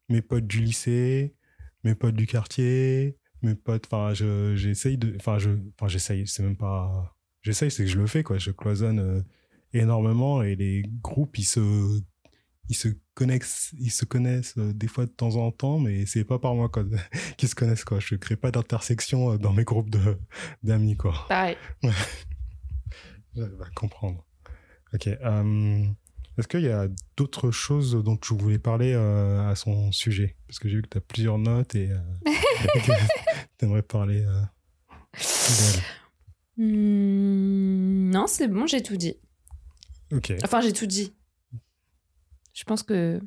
mes 0.09 0.21
potes 0.21 0.47
du 0.47 0.61
lycée, 0.61 1.35
mes 1.83 1.95
potes 1.95 2.15
du 2.15 2.25
quartier, 2.27 3.17
mes 3.41 3.55
potes. 3.55 3.85
Enfin, 3.89 4.13
j'essaye 4.13 4.97
de. 4.97 5.15
Enfin, 5.15 5.37
je, 5.37 5.51
enfin, 5.77 5.87
j'essaye. 5.87 6.27
C'est 6.27 6.43
même 6.43 6.57
pas. 6.57 7.15
J'essaye, 7.43 7.71
c'est 7.71 7.83
que 7.83 7.89
je 7.89 7.99
le 7.99 8.07
fais, 8.07 8.23
quoi. 8.23 8.37
Je 8.37 8.51
cloisonne 8.51 9.23
énormément 9.71 10.43
et 10.43 10.55
les 10.55 10.83
groupes, 11.01 11.37
ils 11.37 11.45
se 11.45 12.01
ils 12.69 12.75
se 12.75 12.87
connaissent, 13.13 13.73
ils 13.77 13.91
se 13.91 14.05
connaissent 14.05 14.57
euh, 14.57 14.73
des 14.73 14.87
fois 14.87 15.05
de 15.05 15.11
temps 15.11 15.35
en 15.35 15.51
temps, 15.51 15.79
mais 15.79 16.05
c'est 16.05 16.23
pas 16.23 16.39
par 16.39 16.55
moi 16.55 16.69
qu'ils 17.37 17.49
se 17.49 17.55
connaissent 17.55 17.83
quoi. 17.83 17.99
Je 17.99 18.15
crée 18.15 18.35
pas 18.35 18.51
d'intersection 18.51 19.33
euh, 19.33 19.37
dans 19.37 19.53
mes 19.53 19.63
groupes 19.63 19.89
de 19.89 20.17
d'amis 20.63 20.95
quoi. 20.95 21.25
Pareil. 21.27 21.57
J'arrive 23.35 23.61
à 23.61 23.69
comprendre. 23.75 24.25
Ok. 24.93 25.07
Euh, 25.07 25.85
Est-ce 26.37 26.47
qu'il 26.47 26.61
y 26.61 26.69
a 26.69 26.87
d'autres 27.17 27.51
choses 27.51 28.01
dont 28.03 28.15
tu 28.15 28.35
voulais 28.35 28.59
parler 28.59 28.93
euh, 28.93 29.49
à 29.49 29.55
son 29.55 29.91
sujet? 29.91 30.35
Parce 30.47 30.59
que 30.59 30.69
j'ai 30.69 30.75
vu 30.77 30.81
que 30.83 30.89
tu 30.89 30.97
as 30.99 31.01
plusieurs 31.01 31.39
notes 31.39 31.75
et 31.75 31.89
euh, 31.91 32.31
tu 33.57 33.65
aimerais 33.65 33.81
parler. 33.81 34.23
Hmm, 36.57 38.11
non, 38.11 38.27
c'est 38.27 38.47
bon, 38.47 38.67
j'ai 38.67 38.83
tout 38.83 38.97
dit. 38.97 39.15
Ok. 40.11 40.31
Enfin, 40.43 40.61
j'ai 40.61 40.73
tout 40.73 40.85
dit. 40.85 41.13
Je 42.53 42.63
pense 42.65 42.83
que 42.83 43.19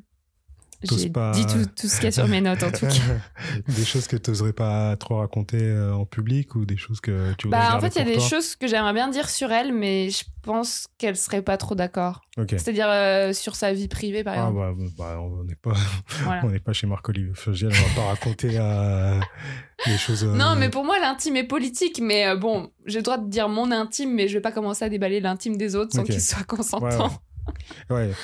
j'ai 0.83 1.09
pas- 1.09 1.31
dit 1.31 1.45
tout, 1.47 1.65
tout 1.75 1.87
ce 1.87 1.95
qu'il 1.95 2.05
y 2.05 2.07
a 2.07 2.11
sur 2.11 2.27
mes 2.27 2.39
notes, 2.39 2.61
en 2.61 2.71
tout 2.71 2.85
cas. 2.85 2.93
des 3.67 3.83
choses 3.83 4.05
que 4.07 4.15
tu 4.15 4.29
n'oserais 4.29 4.53
pas 4.53 4.95
trop 4.95 5.17
raconter 5.17 5.59
euh, 5.59 5.91
en 5.93 6.05
public 6.05 6.53
ou 6.55 6.65
des 6.65 6.77
choses 6.77 7.01
que 7.01 7.33
tu 7.33 7.47
voudrais 7.47 7.59
Bah, 7.61 7.75
en 7.75 7.79
fait, 7.81 7.95
il 7.95 7.97
y 7.97 8.01
a 8.01 8.15
des 8.15 8.19
choses 8.19 8.55
que 8.55 8.67
j'aimerais 8.67 8.93
bien 8.93 9.09
dire 9.09 9.27
sur 9.27 9.51
elle, 9.51 9.73
mais 9.73 10.11
je 10.11 10.23
pense 10.43 10.85
qu'elle 10.99 11.17
serait 11.17 11.41
pas 11.41 11.57
trop 11.57 11.73
d'accord. 11.73 12.21
Ok. 12.37 12.49
C'est-à-dire 12.51 12.87
euh, 12.89 13.33
sur 13.33 13.55
sa 13.55 13.73
vie 13.73 13.87
privée, 13.87 14.23
par 14.23 14.35
Ah 14.37 14.49
exemple. 14.49 14.59
bah, 14.59 15.15
bah, 15.15 15.19
on 15.19 15.43
n'est 15.43 15.55
pas, 15.55 15.73
Voilà. 16.23 16.45
on 16.45 16.49
n'est 16.51 16.59
pas 16.59 16.73
chez 16.73 16.85
Marc-Olivier 16.85 17.33
Fogiel, 17.33 17.71
on 17.73 17.87
va 17.89 17.95
pas 18.03 18.07
raconter 18.09 18.51
euh, 18.53 19.19
des 19.87 19.97
choses. 19.97 20.23
euh, 20.23 20.35
Non, 20.35 20.55
mais 20.55 20.69
pour 20.69 20.85
moi, 20.85 20.99
l'intime 20.99 21.37
est 21.37 21.43
politique. 21.43 21.99
Mais 22.01 22.35
bon, 22.37 22.71
j'ai 22.85 22.99
le 22.99 23.03
droit 23.03 23.17
de 23.17 23.27
dire 23.29 23.49
mon 23.49 23.71
intime, 23.71 24.13
mais 24.13 24.27
je 24.27 24.35
vais 24.35 24.41
pas 24.41 24.51
commencer 24.51 24.85
à 24.85 24.89
déballer 24.89 25.19
l'intime 25.21 25.57
des 25.57 25.75
autres 25.75 25.93
sans 25.93 26.01
Ok. 26.01 26.11
qu'ils 26.11 26.21
soient 26.21 26.37
Ouais, 26.39 26.45
consentants. 26.45 27.19
ouais. 27.89 27.95
Ouais. 27.95 28.11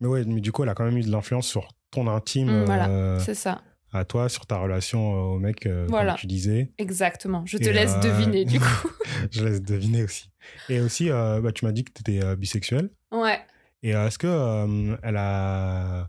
Mais 0.00 0.06
ouais, 0.08 0.24
mais 0.24 0.40
du 0.40 0.52
coup, 0.52 0.62
elle 0.62 0.68
a 0.68 0.74
quand 0.74 0.84
même 0.84 0.96
eu 0.98 1.02
de 1.02 1.10
l'influence 1.10 1.46
sur 1.48 1.68
ton 1.90 2.06
intime 2.06 2.62
Mm, 2.62 2.64
voilà. 2.64 2.88
euh, 2.88 3.18
C'est 3.20 3.34
ça, 3.34 3.62
à 3.92 4.04
toi, 4.04 4.28
sur 4.28 4.46
ta 4.46 4.58
relation 4.58 5.14
euh, 5.14 5.34
au 5.34 5.38
mec, 5.38 5.66
euh, 5.66 5.86
Voilà. 5.88 6.12
comme 6.12 6.20
tu 6.20 6.26
disais. 6.26 6.70
exactement. 6.78 7.42
Je 7.46 7.56
te 7.58 7.64
Et, 7.68 7.72
laisse 7.72 7.94
euh, 7.96 8.00
deviner, 8.00 8.44
du 8.44 8.60
coup. 8.60 8.66
Je 9.30 9.44
laisse 9.44 9.62
deviner 9.62 10.04
aussi. 10.04 10.30
Et 10.68 10.80
aussi, 10.80 11.10
euh, 11.10 11.40
bah, 11.40 11.50
tu 11.52 11.64
m'as 11.64 11.72
dit 11.72 11.84
que 11.84 11.92
tu 11.92 12.00
étais 12.12 12.36
bisexuel. 12.36 12.90
Ouais. 13.10 13.40
Et 13.82 13.90
est-ce 13.90 14.18
que 14.18 14.96
elle 15.02 15.16
a. 15.16 16.08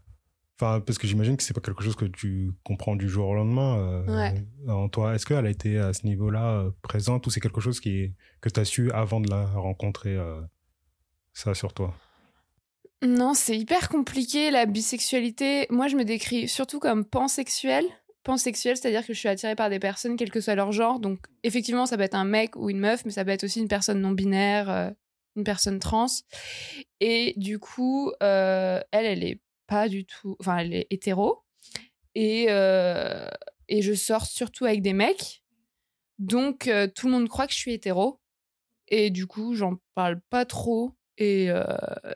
Enfin, 0.61 0.81
parce 0.81 0.97
que 0.97 1.07
j'imagine 1.07 1.37
que 1.37 1.43
c'est 1.43 1.53
pas 1.53 1.61
quelque 1.61 1.81
chose 1.83 1.95
que 1.95 2.03
tu 2.05 2.51
comprends 2.65 2.97
du 2.97 3.07
jour 3.07 3.29
au 3.29 3.33
lendemain 3.33 4.03
Ouais. 4.07 4.43
en 4.67 4.89
toi. 4.89 5.15
Est-ce 5.15 5.25
qu'elle 5.25 5.45
a 5.45 5.49
été 5.49 5.77
à 5.79 5.93
ce 5.93 6.05
niveau-là 6.05 6.65
présente 6.81 7.25
ou 7.27 7.29
c'est 7.29 7.39
quelque 7.39 7.61
chose 7.61 7.79
qui 7.79 7.97
est, 8.01 8.13
que 8.41 8.49
tu 8.49 8.59
as 8.59 8.65
su 8.65 8.91
avant 8.91 9.21
de 9.21 9.29
la 9.29 9.45
rencontrer, 9.45 10.17
ça 11.33 11.53
sur 11.53 11.73
toi? 11.73 11.93
Non, 13.01 13.33
c'est 13.33 13.57
hyper 13.57 13.87
compliqué 13.87 14.51
la 14.51 14.65
bisexualité. 14.65 15.67
Moi, 15.69 15.87
je 15.87 15.95
me 15.95 16.03
décris 16.03 16.49
surtout 16.49 16.79
comme 16.79 17.05
pansexuelle. 17.05 17.85
Pansexuelle, 18.23 18.75
c'est-à-dire 18.75 19.05
que 19.05 19.13
je 19.13 19.19
suis 19.19 19.29
attirée 19.29 19.55
par 19.55 19.69
des 19.69 19.79
personnes, 19.79 20.17
quel 20.17 20.29
que 20.29 20.41
soit 20.41 20.55
leur 20.55 20.73
genre. 20.73 20.99
Donc, 20.99 21.19
effectivement, 21.43 21.85
ça 21.85 21.95
peut 21.95 22.03
être 22.03 22.15
un 22.15 22.25
mec 22.25 22.57
ou 22.57 22.69
une 22.69 22.79
meuf, 22.79 23.05
mais 23.05 23.11
ça 23.11 23.23
peut 23.23 23.31
être 23.31 23.45
aussi 23.45 23.61
une 23.61 23.69
personne 23.69 24.01
non 24.01 24.11
binaire, 24.11 24.69
euh, 24.69 24.89
une 25.37 25.45
personne 25.45 25.79
trans. 25.79 26.07
Et 26.99 27.33
du 27.37 27.57
coup, 27.57 28.11
euh, 28.21 28.81
elle, 28.91 29.05
elle 29.05 29.23
est 29.23 29.41
pas 29.65 29.87
du 29.87 30.05
tout. 30.05 30.35
Enfin, 30.41 30.57
elle 30.57 30.73
est 30.73 30.87
hétéro. 30.89 31.39
Et, 32.15 32.47
euh, 32.49 33.29
et 33.69 33.81
je 33.81 33.93
sors 33.93 34.25
surtout 34.25 34.65
avec 34.65 34.81
des 34.81 34.93
mecs. 34.93 35.41
Donc, 36.17 36.69
tout 36.95 37.07
le 37.07 37.13
monde 37.13 37.29
croit 37.29 37.47
que 37.47 37.53
je 37.53 37.59
suis 37.59 37.73
hétéro. 37.73 38.19
Et 38.89 39.09
du 39.09 39.25
coup, 39.25 39.53
j'en 39.53 39.75
parle 39.95 40.19
pas 40.29 40.43
trop. 40.43 40.98
Et, 41.19 41.47
euh, 41.49 41.63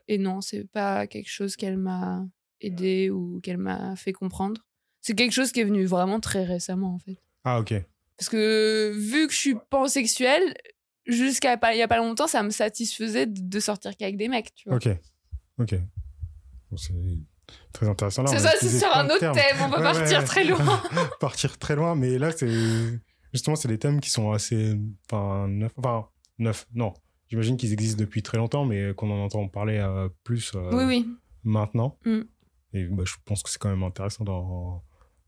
et 0.07 0.17
non, 0.17 0.41
c'est 0.41 0.63
pas 0.63 1.07
quelque 1.07 1.29
chose 1.29 1.55
qu'elle 1.57 1.77
m'a 1.77 2.25
aidé 2.61 3.09
ou 3.09 3.41
qu'elle 3.41 3.57
m'a 3.57 3.95
fait 3.97 4.13
comprendre. 4.13 4.61
C'est 5.01 5.13
quelque 5.13 5.33
chose 5.33 5.51
qui 5.51 5.59
est 5.59 5.65
venu 5.65 5.85
vraiment 5.85 6.21
très 6.21 6.45
récemment, 6.45 6.95
en 6.95 6.99
fait. 6.99 7.17
Ah, 7.43 7.59
ok. 7.59 7.73
Parce 8.17 8.29
que 8.29 8.93
vu 8.95 9.27
que 9.27 9.33
je 9.33 9.37
suis 9.37 9.55
pansexuelle, 9.69 10.55
jusqu'à 11.05 11.59
il 11.73 11.77
y 11.77 11.81
a 11.81 11.87
pas 11.89 11.97
longtemps, 11.97 12.27
ça 12.27 12.41
me 12.41 12.49
satisfaisait 12.49 13.25
de, 13.25 13.59
sortir 13.59 13.97
qu'avec 13.97 14.15
des 14.15 14.29
mecs, 14.29 14.55
tu 14.55 14.69
vois. 14.69 14.77
Ok. 14.77 14.87
Ok. 15.59 15.75
Bon, 16.71 16.77
c'est 16.77 16.93
très 17.73 17.89
intéressant. 17.89 18.25
C'est 18.25 18.39
ça, 18.39 18.53
c'est 18.57 18.79
sur 18.79 18.95
un 18.95 19.05
autre 19.07 19.19
termes. 19.19 19.35
thème, 19.35 19.57
on 19.59 19.69
Ouais, 19.69 19.83
partir 19.83 20.19
ouais. 20.19 20.25
très 20.25 20.45
loin. 20.45 20.81
partir 21.19 21.57
très 21.57 21.75
loin, 21.75 21.95
mais 21.95 22.17
là, 22.17 22.31
c'est 22.31 22.49
justement, 23.33 23.57
c'est 23.57 23.67
des 23.67 23.79
thèmes 23.79 23.99
qui 23.99 24.09
sont 24.09 24.31
assez, 24.31 24.79
enfin, 25.11 25.49
neufs, 25.49 25.73
enfin, 25.75 26.07
neufs, 26.39 26.65
non. 26.73 26.93
J'imagine 27.33 27.57
qu'ils 27.57 27.73
existent 27.73 27.99
depuis 27.99 28.21
très 28.21 28.37
longtemps, 28.37 28.63
mais 28.63 28.93
qu'on 28.93 29.09
en 29.09 29.23
entend 29.25 29.47
parler 29.47 29.79
euh, 29.79 30.07
plus 30.23 30.51
euh, 30.53 30.69
Oui, 30.71 30.83
oui. 30.83 31.07
maintenant. 31.43 31.97
Mm. 32.05 32.19
Et 32.75 32.83
bah, 32.85 33.01
je 33.07 33.15
pense 33.25 33.41
que 33.41 33.49
c'est 33.49 33.57
quand 33.57 33.69
même 33.69 33.81
intéressant 33.81 34.23
d'en 34.23 34.83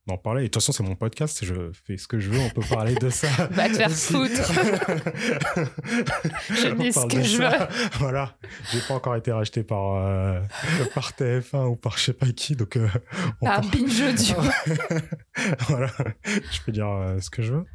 d'en 0.06 0.20
parler. 0.20 0.41
Et 0.41 0.44
de 0.44 0.50
toute 0.50 0.62
façon, 0.62 0.72
c'est 0.72 0.84
mon 0.84 0.94
podcast, 0.96 1.44
je 1.44 1.72
fais 1.84 1.98
ce 1.98 2.08
que 2.08 2.20
je 2.20 2.30
veux, 2.30 2.39
on 2.39 2.50
peut 2.52 2.62
parler 2.70 2.94
de 2.94 3.10
ça. 3.10 3.28
Va 3.50 3.68
te 3.70 3.74
faire 3.74 3.89
foutre. 3.89 4.52
Je 6.50 6.76
dis 6.76 6.91
ce 6.94 7.00
parle 7.00 7.12
que 7.12 7.24
je 7.24 7.38
ça. 7.38 7.70
Voilà. 7.94 8.38
J'ai 8.72 8.82
pas 8.88 8.94
encore 8.94 9.15
été 9.15 9.32
racheté 9.32 9.63
par, 9.63 9.96
euh, 9.96 10.39
par 10.94 11.12
TF1 11.13 11.65
ou 11.70 11.76
par 11.76 11.98
je 11.98 12.04
sais 12.04 12.13
pas 12.13 12.28
qui, 12.28 12.56
donc 12.56 12.78
euh, 12.78 12.88
on 13.41 13.48
Par 13.48 13.62
peut- 13.62 13.80
binge 13.80 14.00
audio. 14.02 14.36
voilà, 15.70 15.88
je 16.52 16.62
peux 16.63 16.72
dire 16.72 16.88
euh, 16.88 17.20
ce 17.20 17.32
que 17.32 17.41
je 17.41 17.54
veux. 17.54 17.65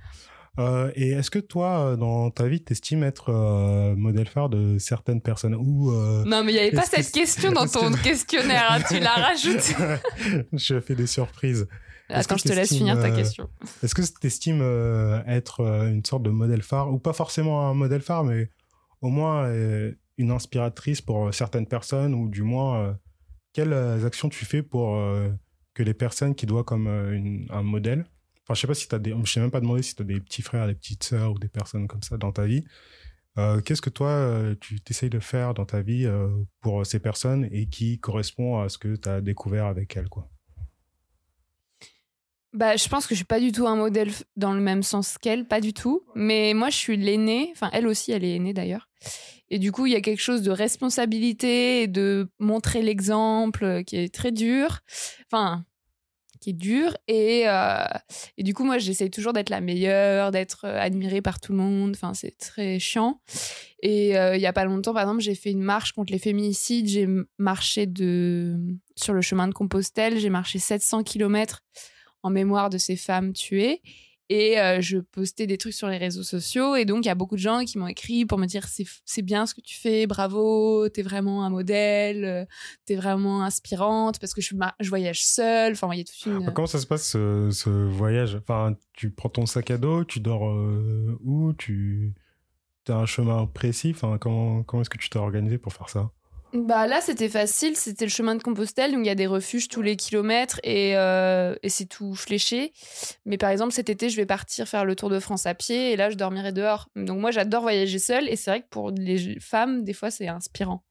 Euh, 0.59 0.91
et 0.97 1.11
est-ce 1.11 1.31
que 1.31 1.39
toi, 1.39 1.79
euh, 1.93 1.97
dans 1.97 2.31
ta 2.31 2.49
vie, 2.49 2.61
t'estimes 2.61 3.05
être 3.05 3.31
euh, 3.31 3.95
modèle 3.95 4.27
phare 4.27 4.49
de 4.49 4.79
certaines 4.79 5.21
personnes 5.21 5.55
ou 5.55 5.91
euh, 5.93 6.25
Non, 6.27 6.43
mais 6.45 6.53
il 6.53 6.55
n'y 6.55 6.61
avait 6.61 6.73
pas 6.73 6.83
que 6.83 6.89
cette 6.89 7.13
question 7.13 7.53
dans 7.53 7.67
ton 7.69 7.93
que- 7.93 8.03
questionnaire, 8.03 8.67
hein, 8.71 8.81
tu 8.89 8.99
l'as 8.99 9.15
rajouté. 9.15 9.75
je 10.53 10.81
fais 10.81 10.95
des 10.97 11.07
surprises. 11.07 11.67
Attends, 12.09 12.37
je 12.37 12.43
te 12.43 12.49
laisse 12.49 12.71
t'estimes, 12.71 12.79
finir 12.89 13.01
ta 13.01 13.11
question. 13.13 13.49
Est-ce 13.85 13.95
que 13.95 14.03
tu 14.03 14.27
estimes 14.27 14.63
être 15.29 15.61
une 15.89 16.05
sorte 16.05 16.25
de 16.25 16.31
modèle 16.31 16.63
phare 16.63 16.93
ou 16.93 16.99
pas 16.99 17.13
forcément 17.13 17.69
un 17.69 17.75
modèle 17.75 18.01
phare, 18.03 18.25
mais 18.25 18.51
au 19.01 19.09
moins 19.11 19.49
une 20.19 20.31
inspiratrice 20.33 21.01
pour 21.01 21.33
certaines 21.33 21.69
personnes 21.69 22.13
ou 22.15 22.29
du 22.29 22.43
moins 22.43 22.99
quelles 23.53 23.73
actions 24.05 24.29
tu 24.29 24.45
fais 24.45 24.63
pour 24.65 24.99
que 25.75 25.83
les 25.85 25.95
personnes 25.95 26.35
qui 26.35 26.47
doivent 26.47 26.65
comme 26.65 26.89
une- 26.89 27.47
un 27.49 27.63
modèle 27.63 28.05
Enfin, 28.51 28.57
je 28.57 28.63
sais 28.63 28.67
pas 28.67 28.75
si 28.75 28.89
tu 28.89 28.95
as 28.97 28.99
des. 28.99 29.15
Je 29.23 29.31
sais 29.31 29.39
même 29.39 29.53
pas 29.53 29.61
demandé 29.61 29.81
si 29.81 29.95
tu 29.95 30.03
as 30.03 30.05
des 30.05 30.19
petits 30.19 30.43
frères, 30.43 30.67
des 30.67 30.75
petites 30.75 31.05
sœurs 31.05 31.31
ou 31.31 31.39
des 31.39 31.47
personnes 31.47 31.87
comme 31.87 32.03
ça 32.03 32.17
dans 32.17 32.33
ta 32.33 32.47
vie. 32.47 32.65
Euh, 33.39 33.61
Qu'est-ce 33.61 33.81
que 33.81 33.91
toi, 33.91 34.09
euh, 34.09 34.57
tu 34.61 34.81
t'essayes 34.81 35.09
de 35.09 35.21
faire 35.21 35.55
dans 35.55 35.67
ta 35.67 35.83
vie 35.83 36.05
euh, 36.05 36.29
pour 36.61 36.85
ces 36.85 36.99
personnes 36.99 37.49
et 37.53 37.69
qui 37.69 38.01
correspond 38.01 38.61
à 38.61 38.69
ce 38.69 38.77
que 38.77 38.97
tu 38.97 39.09
as 39.09 39.21
découvert 39.21 39.67
avec 39.67 39.97
elles, 39.97 40.09
quoi? 40.09 40.29
Bah, 42.53 42.75
je 42.75 42.89
pense 42.89 43.07
que 43.07 43.15
je 43.15 43.19
suis 43.19 43.25
pas 43.25 43.39
du 43.39 43.53
tout 43.53 43.69
un 43.69 43.77
modèle 43.77 44.11
dans 44.35 44.53
le 44.53 44.61
même 44.61 44.83
sens 44.83 45.17
qu'elle, 45.17 45.47
pas 45.47 45.61
du 45.61 45.73
tout. 45.73 46.03
Mais 46.17 46.53
moi, 46.53 46.71
je 46.71 46.77
suis 46.77 46.97
l'aînée. 46.97 47.51
Enfin, 47.53 47.71
elle 47.73 47.87
aussi, 47.87 48.11
elle 48.11 48.25
est 48.25 48.35
aînée 48.35 48.53
d'ailleurs. 48.53 48.89
Et 49.49 49.61
du 49.61 49.71
coup, 49.71 49.87
il 49.87 49.93
y 49.93 49.97
a 49.97 50.01
quelque 50.01 50.23
chose 50.23 50.43
de 50.43 50.51
responsabilité 50.51 51.83
et 51.83 51.87
de 51.87 52.29
montrer 52.41 52.83
l'exemple 52.83 53.85
qui 53.85 53.97
est 53.97 54.13
très 54.13 54.33
dur. 54.33 54.81
Enfin, 55.31 55.65
qui 56.41 56.51
est 56.51 56.55
dur. 56.55 56.97
Et, 57.07 57.45
euh, 57.47 57.85
et 58.37 58.43
du 58.43 58.55
coup, 58.55 58.65
moi, 58.65 58.79
j'essaye 58.79 59.11
toujours 59.11 59.33
d'être 59.33 59.51
la 59.51 59.61
meilleure, 59.61 60.31
d'être 60.31 60.65
euh, 60.65 60.81
admirée 60.81 61.23
par 61.23 61.39
tout 61.39 61.53
le 61.53 61.59
monde. 61.59 61.93
Enfin, 61.95 62.15
c'est 62.15 62.37
très 62.39 62.79
chiant. 62.79 63.21
Et 63.83 64.19
euh, 64.19 64.37
il 64.37 64.43
y 64.43 64.47
a 64.47 64.53
pas 64.53 64.65
longtemps, 64.65 64.93
par 64.93 65.03
exemple, 65.03 65.21
j'ai 65.21 65.35
fait 65.35 65.51
une 65.51 65.63
marche 65.63 65.93
contre 65.93 66.13
les 66.13 66.19
féminicides. 66.19 66.89
J'ai 66.89 67.07
marché 67.39 67.87
de... 67.87 68.59
sur 68.97 69.13
le 69.13 69.21
chemin 69.21 69.49
de 69.49 69.55
Compostelle. 69.55 70.19
J'ai 70.19 70.31
marché 70.31 70.59
700 70.59 71.05
kilomètres 71.05 71.63
en 72.23 72.31
mémoire 72.31 72.71
de 72.71 72.79
ces 72.79 72.97
femmes 72.97 73.33
tuées. 73.33 73.83
Et 74.33 74.61
euh, 74.61 74.81
je 74.81 74.99
postais 74.99 75.49
des 75.49 75.59
trucs 75.59 75.75
sur 75.75 75.89
les 75.89 75.97
réseaux 75.97 76.23
sociaux. 76.23 76.77
Et 76.77 76.85
donc, 76.85 77.05
il 77.05 77.09
y 77.09 77.11
a 77.11 77.17
beaucoup 77.17 77.35
de 77.35 77.41
gens 77.41 77.65
qui 77.65 77.79
m'ont 77.79 77.89
écrit 77.89 78.25
pour 78.25 78.39
me 78.39 78.47
dire 78.47 78.65
c'est 79.05 79.23
bien 79.23 79.45
ce 79.45 79.55
que 79.55 79.61
tu 79.61 79.75
fais, 79.75 80.07
bravo, 80.07 80.89
t'es 80.89 81.03
vraiment 81.03 81.45
un 81.45 81.51
modèle, 81.51 82.25
euh, 82.25 82.45
t'es 82.87 82.95
vraiment 82.95 83.43
inspirante 83.43 84.21
parce 84.21 84.33
que 84.33 84.41
je, 84.41 84.55
je 84.79 84.89
voyage 84.89 85.27
seule. 85.27 85.73
Enfin, 85.73 85.89
il 85.93 85.99
y 85.99 86.01
a 86.03 86.05
toute 86.05 86.27
une. 86.27 86.53
Comment 86.55 86.69
ça 86.69 86.79
se 86.79 86.87
passe 86.87 87.09
ce, 87.09 87.51
ce 87.51 87.71
voyage? 87.71 88.37
Enfin, 88.37 88.77
tu 88.93 89.11
prends 89.11 89.31
ton 89.31 89.47
sac 89.47 89.69
à 89.73 89.79
dos, 89.79 90.05
tu 90.05 90.21
dors 90.21 90.49
euh, 90.49 91.19
où? 91.25 91.53
Tu 91.55 92.15
as 92.87 92.95
un 92.95 93.07
chemin 93.07 93.47
précis? 93.47 93.91
Enfin, 93.97 94.17
comment 94.19 94.63
comment 94.63 94.83
est-ce 94.83 94.91
que 94.91 94.99
tu 94.99 95.11
t'es 95.11 95.19
organisé 95.19 95.59
pour 95.59 95.73
faire 95.73 95.89
ça? 95.89 96.13
Bah 96.53 96.87
là, 96.87 97.01
c'était 97.01 97.29
facile. 97.29 97.77
C'était 97.77 98.05
le 98.05 98.11
chemin 98.11 98.35
de 98.35 98.43
Compostelle. 98.43 98.93
Donc, 98.93 99.01
il 99.05 99.07
y 99.07 99.11
a 99.11 99.15
des 99.15 99.27
refuges 99.27 99.69
tous 99.69 99.83
les 99.83 99.97
kilomètres 99.97 100.59
et, 100.65 100.97
euh, 100.97 101.55
et 101.63 101.69
c'est 101.69 101.87
tout 101.87 102.15
fléché. 102.15 102.73
Mais 103.25 103.39
par 103.39 103.51
exemple, 103.51 103.73
cet 103.73 103.89
été, 103.89 104.09
je 104.11 104.17
vais 104.17 104.27
partir 104.27 104.67
faire 104.69 104.85
le 104.85 104.97
Tour 104.97 105.11
de 105.11 105.21
France 105.21 105.47
à 105.47 105.55
pied 105.55 105.93
et 105.93 105.97
là, 105.97 106.11
je 106.11 106.17
dormirai 106.17 106.53
dehors. 106.53 106.89
Donc, 106.97 107.21
moi, 107.21 107.31
j'adore 107.31 107.63
voyager 107.63 107.99
seule 107.99 108.29
et 108.29 108.37
c'est 108.37 108.51
vrai 108.51 108.63
que 108.63 108.69
pour 108.69 108.91
les 108.91 109.39
femmes, 109.41 109.85
des 109.85 109.93
fois, 109.93 110.11
c'est 110.11 110.29
inspirant. 110.29 110.83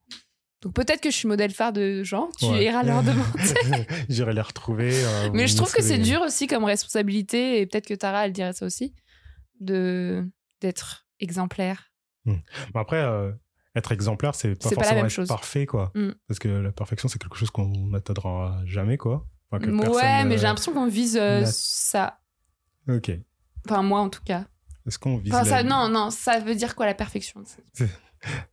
Donc, 0.62 0.74
peut-être 0.74 1.02
que 1.02 1.10
je 1.12 1.16
suis 1.16 1.28
modèle 1.28 1.52
phare 1.52 1.72
de 1.74 2.04
gens. 2.04 2.30
Tu 2.40 2.46
Ouais. 2.46 2.66
iras 2.66 2.84
leur 2.84 3.02
demander. 3.04 3.86
J'irai 4.10 4.34
les 4.34 4.42
retrouver. 4.42 4.92
euh, 4.94 5.30
Mais 5.34 5.48
je 5.48 5.56
trouve 5.56 5.72
que 5.74 5.82
c'est 5.82 5.98
dur 6.00 6.22
aussi 6.22 6.48
comme 6.48 6.64
responsabilité 6.66 7.60
et 7.62 7.66
peut-être 7.66 7.88
que 7.88 7.94
Tara, 7.94 8.26
elle 8.26 8.34
dirait 8.34 8.54
ça 8.54 8.66
aussi, 8.66 8.94
de 9.62 10.26
d'être 10.62 11.08
exemplaire. 11.22 11.92
Mais 12.26 12.36
Après, 12.76 12.98
euh, 13.02 13.32
être 13.76 13.92
exemplaire, 13.92 14.36
c'est 14.36 14.56
pas 14.56 14.70
C'est 14.70 14.76
pas 14.76 14.82
la 14.82 14.88
forcément 14.88 14.96
même 14.98 15.06
être 15.06 15.12
chose. 15.12 15.28
parfait, 15.28 15.66
quoi. 15.66 15.92
Mm. 15.96 16.10
Parce 16.28 16.40
que 16.40 16.48
la 16.50 16.72
perfection, 16.72 17.08
c'est 17.08 17.20
quelque 17.20 17.38
chose 17.38 17.52
qu'on 17.52 17.68
n'atteindra 17.88 18.60
jamais, 18.66 18.98
quoi. 18.98 19.28
Enfin, 19.52 19.64
que 19.66 19.70
Ouais, 19.72 20.24
mais 20.26 20.36
euh, 20.36 20.38
j'ai 20.38 20.44
l'impression 20.44 20.74
qu'on 20.74 20.88
vise 20.88 21.18
euh, 21.18 21.44
ça. 21.46 22.20
Ok. 22.88 23.12
Enfin, 23.68 23.82
moi 23.84 24.00
en 24.00 24.10
tout 24.10 24.22
cas. 24.24 24.46
Est-ce 24.88 24.98
qu'on 25.00 25.18
vise 25.18 25.34
Enfin, 25.34 25.44
ça, 25.44 25.64
non, 25.64 25.90
non, 25.90 26.10
ça 26.12 26.40
veut 26.40 26.56
dire 26.56 26.76
quoi 26.76 26.86
la 26.86 26.94
perfection? 26.96 27.44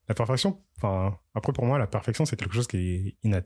La 0.09 0.15
perfection, 0.15 0.63
enfin, 0.77 1.19
après 1.35 1.53
pour 1.53 1.65
moi, 1.67 1.77
la 1.77 1.89
perfection, 1.89 2.25
c'est 2.25 2.37
quelque 2.37 2.55
chose 2.55 2.69
qui 2.69 2.77
est 2.77 3.17
inat... 3.25 3.43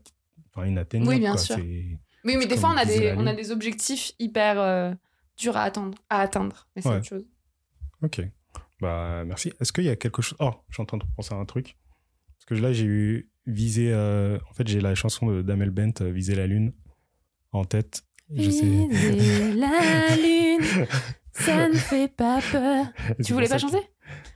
enfin, 0.52 0.66
inatteignable. 0.66 1.09
Oui, 1.14 1.18
bien 1.18 1.33
quoi. 1.33 1.40
sûr. 1.40 1.56
Oui, 1.56 2.37
mais 2.37 2.44
des 2.44 2.59
fois, 2.59 2.68
on 2.74 2.76
a 2.76 2.85
des, 2.85 3.14
on 3.16 3.26
a 3.26 3.33
des 3.33 3.50
objectifs 3.50 4.12
hyper 4.18 4.61
euh, 4.61 4.92
durs 5.38 5.56
à 5.56 5.62
atteindre, 5.62 5.96
à 6.11 6.20
atteindre. 6.20 6.68
Mais 6.76 6.83
c'est 6.83 6.90
Ouais. 6.90 6.96
autre 6.96 7.06
chose. 7.06 7.24
Ok. 8.02 8.20
Bah, 8.81 9.25
merci. 9.27 9.53
Est-ce 9.61 9.73
qu'il 9.73 9.85
y 9.85 9.88
a 9.90 9.97
quelque 9.97 10.23
chose. 10.23 10.37
Oh, 10.40 10.53
je 10.69 10.75
suis 10.75 10.83
en 10.83 10.87
train 10.87 10.97
de 10.99 11.05
penser 11.16 11.35
à 11.35 11.37
un 11.37 11.45
truc. 11.45 11.77
Parce 12.38 12.47
que 12.47 12.55
là, 12.62 12.73
j'ai 12.73 12.85
eu 12.87 13.31
visé. 13.47 13.90
euh, 13.93 14.38
En 14.51 14.55
fait, 14.55 14.66
j'ai 14.69 14.81
la 14.81 14.95
chanson 14.95 15.27
de 15.27 15.43
Damel 15.43 15.71
Bent, 15.71 15.93
euh, 16.01 16.11
Viser 16.11 16.35
la 16.35 16.47
Lune, 16.47 16.73
en 17.53 17.64
tête. 17.64 18.03
Je 18.35 18.49
sais. 18.51 18.64
Viser 18.64 19.53
la 19.55 20.16
lune, 20.16 20.87
ça 21.33 21.69
ne 21.69 21.75
fait 21.75 22.09
pas 22.14 22.40
peur. 22.53 22.87
Tu 23.25 23.33
voulais 23.33 23.49
pas 23.49 23.57
que- 23.57 23.62
chanter 23.62 23.83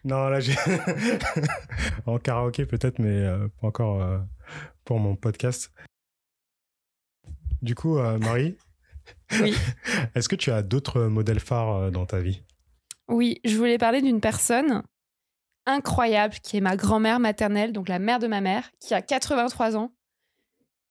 Non, 0.04 0.28
là, 0.28 0.40
j'ai. 0.40 0.54
en 2.06 2.18
karaoké, 2.18 2.66
peut-être, 2.66 2.98
mais 2.98 3.08
euh, 3.16 3.48
pas 3.60 3.68
encore 3.68 4.02
euh, 4.02 4.18
pour 4.84 4.98
mon 4.98 5.14
podcast. 5.16 5.72
Du 7.62 7.74
coup, 7.74 7.98
Marie. 7.98 8.56
Oui. 9.40 9.54
Est-ce 10.14 10.28
que 10.28 10.36
tu 10.36 10.50
as 10.50 10.62
d'autres 10.62 11.02
modèles 11.04 11.40
phares 11.40 11.90
dans 11.90 12.04
ta 12.04 12.20
vie? 12.20 12.42
Oui, 13.08 13.40
je 13.44 13.56
voulais 13.56 13.78
parler 13.78 14.00
d'une 14.02 14.20
personne 14.20 14.82
incroyable 15.66 16.34
qui 16.42 16.56
est 16.56 16.60
ma 16.60 16.76
grand-mère 16.76 17.20
maternelle, 17.20 17.72
donc 17.72 17.88
la 17.88 17.98
mère 17.98 18.18
de 18.18 18.26
ma 18.26 18.40
mère, 18.40 18.70
qui 18.80 18.94
a 18.94 19.02
83 19.02 19.76
ans, 19.76 19.92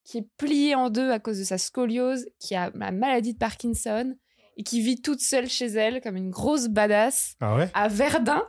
qui 0.04 0.18
est 0.20 0.28
pliée 0.38 0.76
en 0.76 0.90
deux 0.90 1.12
à 1.12 1.20
cause 1.20 1.40
de 1.40 1.44
sa 1.44 1.58
scoliose, 1.58 2.26
qui 2.40 2.56
a 2.56 2.72
la 2.74 2.92
maladie 2.92 3.34
de 3.34 3.38
Parkinson 3.40 4.16
et 4.58 4.64
qui 4.64 4.82
vit 4.82 5.02
toute 5.02 5.22
seule 5.22 5.48
chez 5.50 5.66
elle 5.68 6.02
comme 6.02 6.16
une 6.18 6.30
grosse 6.30 6.68
badass 6.68 7.36
Ah 7.42 7.56
ouais? 7.56 7.70
à 7.74 7.88
Verdun, 7.88 8.44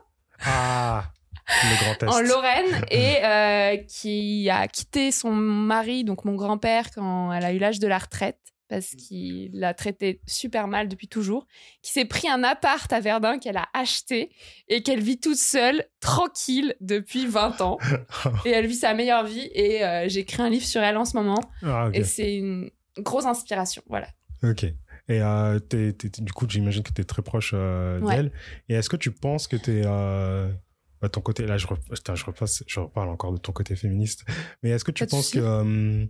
Ah 0.44 1.05
Le 1.46 1.83
Grand 1.85 2.03
Est. 2.03 2.09
en 2.16 2.20
Lorraine, 2.20 2.85
et 2.90 3.24
euh, 3.24 3.77
qui 3.87 4.48
a 4.50 4.66
quitté 4.68 5.11
son 5.12 5.31
mari, 5.33 6.05
donc 6.05 6.24
mon 6.24 6.35
grand-père, 6.35 6.90
quand 6.90 7.33
elle 7.33 7.44
a 7.44 7.53
eu 7.53 7.59
l'âge 7.59 7.79
de 7.81 7.87
la 7.87 7.98
retraite 7.98 8.40
parce 8.68 8.94
qu'il 8.94 9.50
l'a 9.53 9.74
traité 9.74 10.20
super 10.27 10.68
mal 10.68 10.88
depuis 10.88 11.09
toujours, 11.09 11.46
qui 11.83 11.92
s'est 11.92 12.05
pris 12.05 12.29
un 12.29 12.42
appart 12.44 12.90
à 12.92 13.00
Verdun 13.00 13.38
qu'elle 13.38 13.57
a 13.57 13.68
acheté 13.74 14.31
et 14.68 14.83
qu'elle 14.83 15.00
vit 15.03 15.18
toute 15.20 15.37
seule, 15.37 15.85
tranquille, 16.00 16.74
depuis 16.81 17.27
20 17.27 17.61
ans. 17.61 17.79
Et 18.44 18.50
elle 18.50 18.66
vit 18.66 18.74
sa 18.74 18.94
meilleure 18.94 19.24
vie 19.24 19.48
et 19.55 19.85
euh, 19.85 20.09
j'ai 20.09 20.20
écrit 20.20 20.42
un 20.42 20.48
livre 20.50 20.64
sur 20.66 20.83
elle 20.83 20.96
en 20.96 21.05
ce 21.05 21.16
moment 21.16 21.40
Ah, 21.62 21.88
et 21.92 22.05
c'est 22.05 22.37
une 22.37 22.70
grosse 22.98 23.27
inspiration, 23.27 23.83
voilà. 23.88 24.09
Ok. 24.42 24.64
Et 24.64 24.74
euh, 25.20 25.59
t'es- 25.59 25.92
t'es- 25.92 26.09
t'es- 26.09 26.22
du 26.22 26.33
coup, 26.33 26.46
j'imagine 26.48 26.83
que 26.83 26.92
tu 26.92 27.00
es 27.03 27.05
très 27.05 27.20
proche 27.22 27.53
euh, 27.55 28.00
Ouais. 28.00 28.16
d'elle. 28.16 28.33
Et 28.68 28.74
est-ce 28.74 28.88
que 28.88 28.96
tu 28.96 29.11
penses 29.11 29.46
que 29.48 29.57
tu 29.57 29.81
es. 29.81 29.85
à 29.87 31.09
ton 31.11 31.20
côté, 31.20 31.44
là, 31.46 31.59
je, 31.59 31.66
repasse, 31.66 32.62
je 32.66 32.81
reparle 32.81 33.11
encore 33.11 33.33
de 33.33 33.37
ton 33.38 33.53
côté 33.53 33.77
féministe. 33.77 34.24
Mais 34.62 34.70
est-ce 34.70 34.85
que 34.85 34.90
tu 34.90 35.05
Pas 35.05 35.11
penses 35.11 35.31
que. 35.33 36.09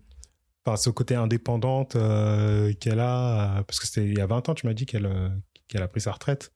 Enfin, 0.66 0.76
ce 0.76 0.88
côté 0.88 1.14
indépendante 1.14 1.94
euh, 1.94 2.72
qu'elle 2.74 3.00
a, 3.00 3.58
euh, 3.58 3.62
parce 3.64 3.78
que 3.78 3.86
c'était 3.86 4.06
il 4.06 4.16
y 4.16 4.20
a 4.20 4.26
20 4.26 4.48
ans, 4.48 4.54
tu 4.54 4.66
m'as 4.66 4.72
dit 4.72 4.86
qu'elle 4.86 5.04
euh, 5.04 5.28
qu'elle 5.68 5.82
a 5.82 5.88
pris 5.88 6.00
sa 6.00 6.12
retraite. 6.12 6.52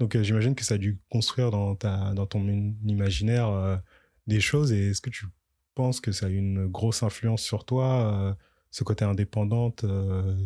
Donc 0.00 0.16
euh, 0.16 0.22
j'imagine 0.24 0.56
que 0.56 0.64
ça 0.64 0.74
a 0.74 0.78
dû 0.78 0.98
construire 1.10 1.52
dans, 1.52 1.76
ta, 1.76 2.12
dans 2.14 2.26
ton 2.26 2.44
imaginaire 2.84 3.80
des 4.26 4.40
choses. 4.40 4.72
Et 4.72 4.90
est-ce 4.90 5.00
que 5.00 5.10
tu 5.10 5.26
penses 5.74 6.00
que 6.00 6.10
ça 6.10 6.26
a 6.26 6.28
eu 6.28 6.36
une 6.36 6.66
grosse 6.66 7.02
influence 7.02 7.42
sur 7.42 7.64
toi, 7.64 8.36
ce 8.70 8.84
côté 8.84 9.04
indépendante 9.04 9.84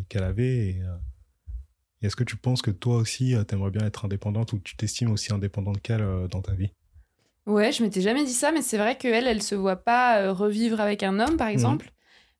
qu'elle 0.07 0.23
avait 0.23 0.57
et, 0.57 0.81
et 2.01 2.05
est-ce 2.07 2.15
que 2.15 2.23
tu 2.23 2.37
penses 2.37 2.61
que 2.61 2.71
toi 2.71 2.95
aussi, 2.95 3.35
tu 3.47 3.55
aimerais 3.55 3.71
bien 3.71 3.85
être 3.85 4.05
indépendante 4.05 4.53
ou 4.53 4.59
tu 4.59 4.75
t'estimes 4.75 5.11
aussi 5.11 5.33
indépendante 5.33 5.81
qu'elle 5.81 6.05
dans 6.29 6.41
ta 6.41 6.53
vie? 6.53 6.71
Ouais, 7.45 7.71
je 7.71 7.83
m'étais 7.83 8.01
jamais 8.01 8.23
dit 8.23 8.33
ça, 8.33 8.51
mais 8.51 8.61
c'est 8.61 8.77
vrai 8.77 8.97
qu'elle, 8.97 9.27
elle 9.27 9.43
se 9.43 9.55
voit 9.55 9.75
pas 9.75 10.31
revivre 10.31 10.79
avec 10.79 11.03
un 11.03 11.19
homme, 11.19 11.37
par 11.37 11.49
exemple. 11.49 11.91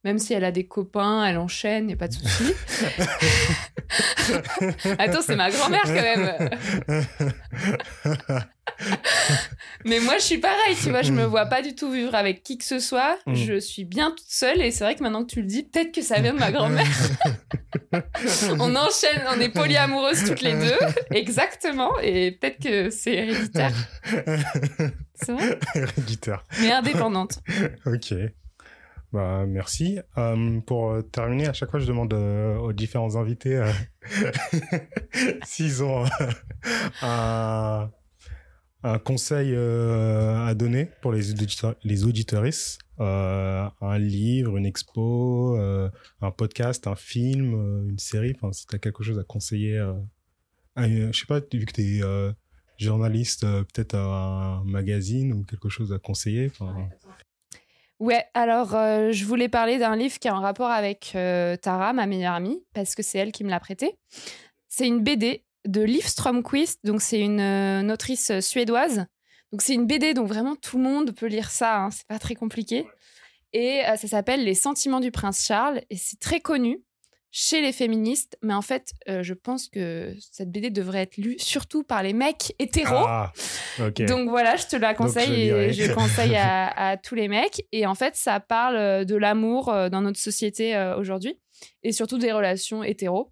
Même 0.04 0.18
si 0.18 0.34
elle 0.34 0.44
a 0.44 0.52
des 0.52 0.66
copains, 0.66 1.24
elle 1.26 1.38
enchaîne, 1.38 1.90
y 1.90 1.94
a 1.94 1.96
pas 1.96 2.08
de 2.08 2.14
souci. 2.14 2.54
Attends, 4.98 5.22
c'est 5.22 5.36
ma 5.36 5.52
grand-mère 5.52 5.84
quand 5.84 5.94
même. 5.94 6.50
Mais 9.86 10.00
moi, 10.00 10.16
je 10.18 10.24
suis 10.24 10.38
pareil, 10.40 10.76
tu 10.82 10.90
vois, 10.90 11.04
je 11.04 11.12
me 11.12 11.24
vois 11.24 11.46
pas 11.46 11.62
du 11.62 11.76
tout 11.76 11.92
vivre 11.92 12.16
avec 12.16 12.42
qui 12.42 12.58
que 12.58 12.64
ce 12.64 12.80
soit. 12.80 13.20
Mm. 13.28 13.36
Je 13.36 13.60
suis 13.60 13.86
bien 13.86 14.10
toute 14.10 14.28
seule 14.28 14.62
et 14.62 14.72
c'est 14.72 14.84
vrai 14.84 14.96
que 14.96 15.04
maintenant 15.04 15.24
que 15.24 15.32
tu 15.32 15.42
le 15.42 15.48
dis, 15.48 15.62
peut-être 15.64 15.94
que 15.94 16.02
ça 16.02 16.20
vient 16.20 16.34
de 16.34 16.40
ma 16.40 16.52
grand-mère. 16.52 16.88
on 18.60 18.76
enchaîne, 18.76 19.22
on 19.30 19.40
est 19.40 19.50
polyamoureuses 19.50 20.24
toutes 20.26 20.42
les 20.42 20.54
deux, 20.54 20.80
exactement, 21.12 21.92
et 22.02 22.32
peut-être 22.32 22.60
que 22.60 22.90
c'est 22.90 23.14
héréditaire. 23.14 23.74
C'est 25.14 25.34
vrai, 25.34 25.60
Héréditaire. 25.76 26.44
mais 26.60 26.72
indépendante. 26.72 27.40
Ok. 27.86 28.16
Bah, 29.12 29.46
merci. 29.46 30.00
Euh, 30.18 30.62
pour 30.62 30.92
euh, 30.92 31.02
terminer, 31.02 31.48
à 31.48 31.54
chaque 31.54 31.70
fois, 31.70 31.80
je 31.80 31.86
demande 31.86 32.14
euh, 32.14 32.56
aux 32.58 32.72
différents 32.72 33.18
invités 33.18 33.62
s'ils 35.44 35.84
ont 35.84 36.06
un, 37.02 37.90
conseil 39.04 39.56
à 39.56 40.54
donner 40.56 40.90
pour 41.02 41.12
les, 41.12 41.32
auditeur- 41.32 41.76
les 41.84 42.06
auditeuristes. 42.06 42.80
Un 43.00 43.98
livre, 43.98 44.58
une 44.58 44.66
expo, 44.66 45.58
un 45.58 46.32
podcast, 46.32 46.88
un 46.88 46.96
film, 46.96 47.90
une 47.90 48.00
série. 48.00 48.34
Enfin, 48.36 48.52
si 48.54 48.66
tu 48.68 48.76
as 48.76 48.80
quelque 48.80 49.04
chose 49.04 49.20
à 49.20 49.24
conseiller. 49.24 49.78
À 50.76 50.88
je 50.88 51.12
sais 51.12 51.26
pas, 51.28 51.40
vu 51.40 51.66
que 51.66 51.74
tu 51.74 52.00
es 52.00 52.02
journaliste, 52.78 53.42
peut-être 53.42 53.96
un 53.96 54.64
magazine 54.66 55.34
ou 55.34 55.44
quelque 55.44 55.70
chose 55.70 55.92
à 55.94 56.00
conseiller. 56.00 56.52
Alors 58.34 58.76
euh, 58.76 59.12
je 59.12 59.26
voulais 59.26 59.50
parler 59.50 59.78
d'un 59.78 59.96
livre 59.96 60.18
qui 60.20 60.28
a 60.28 60.34
un 60.34 60.40
rapport 60.40 60.70
avec 60.70 61.12
euh, 61.16 61.56
Tara, 61.56 61.94
ma 61.94 62.06
meilleure 62.06 62.34
amie, 62.34 62.64
parce 62.74 62.96
que 62.96 63.04
c'est 63.04 63.18
elle 63.18 63.32
qui 63.32 63.44
me 63.44 63.50
l'a 63.50 63.60
prêté. 63.60 63.96
C'est 64.68 64.88
une 64.88 65.02
BD 65.02 65.44
de 65.66 65.82
Liv 65.82 66.06
Strömquist, 66.06 66.80
donc 66.84 67.02
c'est 67.02 67.20
une, 67.20 67.40
euh, 67.40 67.82
une 67.82 67.92
autrice 67.92 68.40
suédoise. 68.40 69.06
Donc 69.52 69.62
c'est 69.62 69.74
une 69.74 69.86
BD, 69.86 70.14
donc 70.14 70.28
vraiment 70.28 70.56
tout 70.56 70.78
le 70.78 70.84
monde 70.84 71.12
peut 71.12 71.28
lire 71.28 71.52
ça, 71.52 71.78
hein, 71.78 71.92
c'est 71.92 72.08
pas 72.08 72.20
très 72.20 72.36
compliqué. 72.36 72.88
Et 73.54 73.82
euh, 73.86 73.98
ça 73.98 74.08
s'appelle 74.08 74.44
Les 74.44 74.56
sentiments 74.56 75.02
du 75.02 75.12
prince 75.12 75.46
Charles, 75.46 75.82
et 75.90 75.98
c'est 75.98 76.20
très 76.20 76.40
connu 76.40 76.82
chez 77.34 77.62
les 77.62 77.72
féministes, 77.72 78.38
mais 78.42 78.54
en 78.54 78.62
fait, 78.62 78.92
euh, 79.08 79.24
je 79.24 79.34
pense 79.34 79.70
que 79.70 80.14
cette 80.32 80.52
BD 80.52 80.70
devrait 80.70 81.04
être 81.04 81.16
lue 81.18 81.38
surtout 81.40 81.84
par 81.84 82.04
les 82.04 82.12
mecs 82.14 82.54
hétéros. 82.60 83.06
Ah. 83.08 83.32
Donc 84.08 84.30
voilà, 84.30 84.58
je 84.58 84.68
te 84.68 84.76
la 84.76 84.94
Donc, 84.94 85.08
je 85.08 85.14
conseille 85.14 85.36
lirai. 85.46 85.68
et 85.70 85.74
je 85.74 85.92
conseille 85.94 86.36
à, 86.36 86.68
à 86.92 86.98
tous 86.98 87.16
les 87.16 87.30
mecs. 87.30 87.66
Et 87.72 87.86
en 87.86 87.96
fait, 87.96 88.16
ça 88.18 88.40
parle 88.42 88.76
euh, 88.76 89.06
de 89.06 89.16
l'amour 89.16 89.70
euh, 89.70 89.88
dans 89.90 90.02
notre 90.02 90.20
société 90.20 90.76
euh, 90.76 90.98
aujourd'hui 90.98 91.40
et 91.84 91.92
surtout 91.94 92.18
des 92.18 92.32
relations 92.34 92.84
hétéros. 92.84 93.32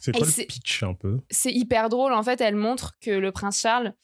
c'est 0.00 0.12
quoi 0.12 0.26
le 0.26 0.46
pitch 0.46 0.82
un 0.84 0.94
peu? 0.94 1.18
C'est 1.30 1.52
hyper 1.52 1.88
drôle. 1.88 2.12
En 2.12 2.22
fait, 2.22 2.40
elle 2.40 2.56
montre 2.56 2.92
que 3.00 3.10
le 3.10 3.32
prince 3.32 3.60
Charles, 3.60 3.94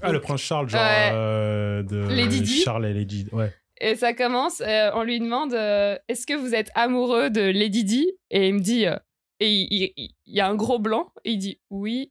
Ah, 0.00 0.12
le 0.12 0.20
prince 0.20 0.40
Charles, 0.40 0.68
genre 0.70 0.80
Ouais. 0.80 1.10
euh, 1.12 1.82
de 1.82 1.98
Lady. 2.08 2.62
Charles 2.62 2.86
et 2.86 2.94
Lady. 2.94 3.26
Ouais. 3.32 3.52
Et 3.80 3.94
ça 3.96 4.12
commence, 4.14 4.60
euh, 4.60 4.90
on 4.94 5.02
lui 5.02 5.18
demande 5.20 5.52
euh, 5.54 5.96
Est-ce 6.08 6.26
que 6.26 6.34
vous 6.34 6.54
êtes 6.54 6.70
amoureux 6.74 7.30
de 7.30 7.40
Lady 7.42 7.84
Di? 7.84 8.10
Et 8.30 8.48
il 8.48 8.54
me 8.54 8.60
dit 8.60 8.86
euh, 8.86 8.96
Et 9.40 9.50
il, 9.52 9.68
il- 9.70 9.92
il- 9.96 10.14
il 10.26 10.34
y 10.34 10.40
a 10.40 10.46
un 10.48 10.54
gros 10.54 10.78
blanc. 10.78 11.12
Et 11.24 11.32
il 11.32 11.38
dit 11.38 11.60
Oui, 11.70 12.10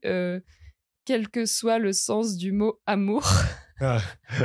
quel 1.05 1.29
que 1.29 1.45
soit 1.45 1.79
le 1.79 1.91
sens 1.93 2.37
du 2.37 2.51
mot 2.51 2.79
amour. 2.85 3.23
Ah. 3.81 3.99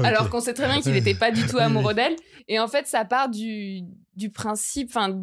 Alors 0.00 0.30
qu'on 0.30 0.40
sait 0.40 0.54
très 0.54 0.66
bien 0.66 0.80
qu'il 0.80 0.92
n'était 0.92 1.14
pas 1.14 1.30
du 1.30 1.46
tout 1.46 1.58
amoureux 1.58 1.94
d'elle. 1.94 2.16
Et 2.48 2.58
en 2.58 2.66
fait, 2.68 2.86
ça 2.86 3.04
part 3.04 3.28
du, 3.28 3.82
du 4.16 4.30
principe, 4.30 4.88
enfin, 4.90 5.16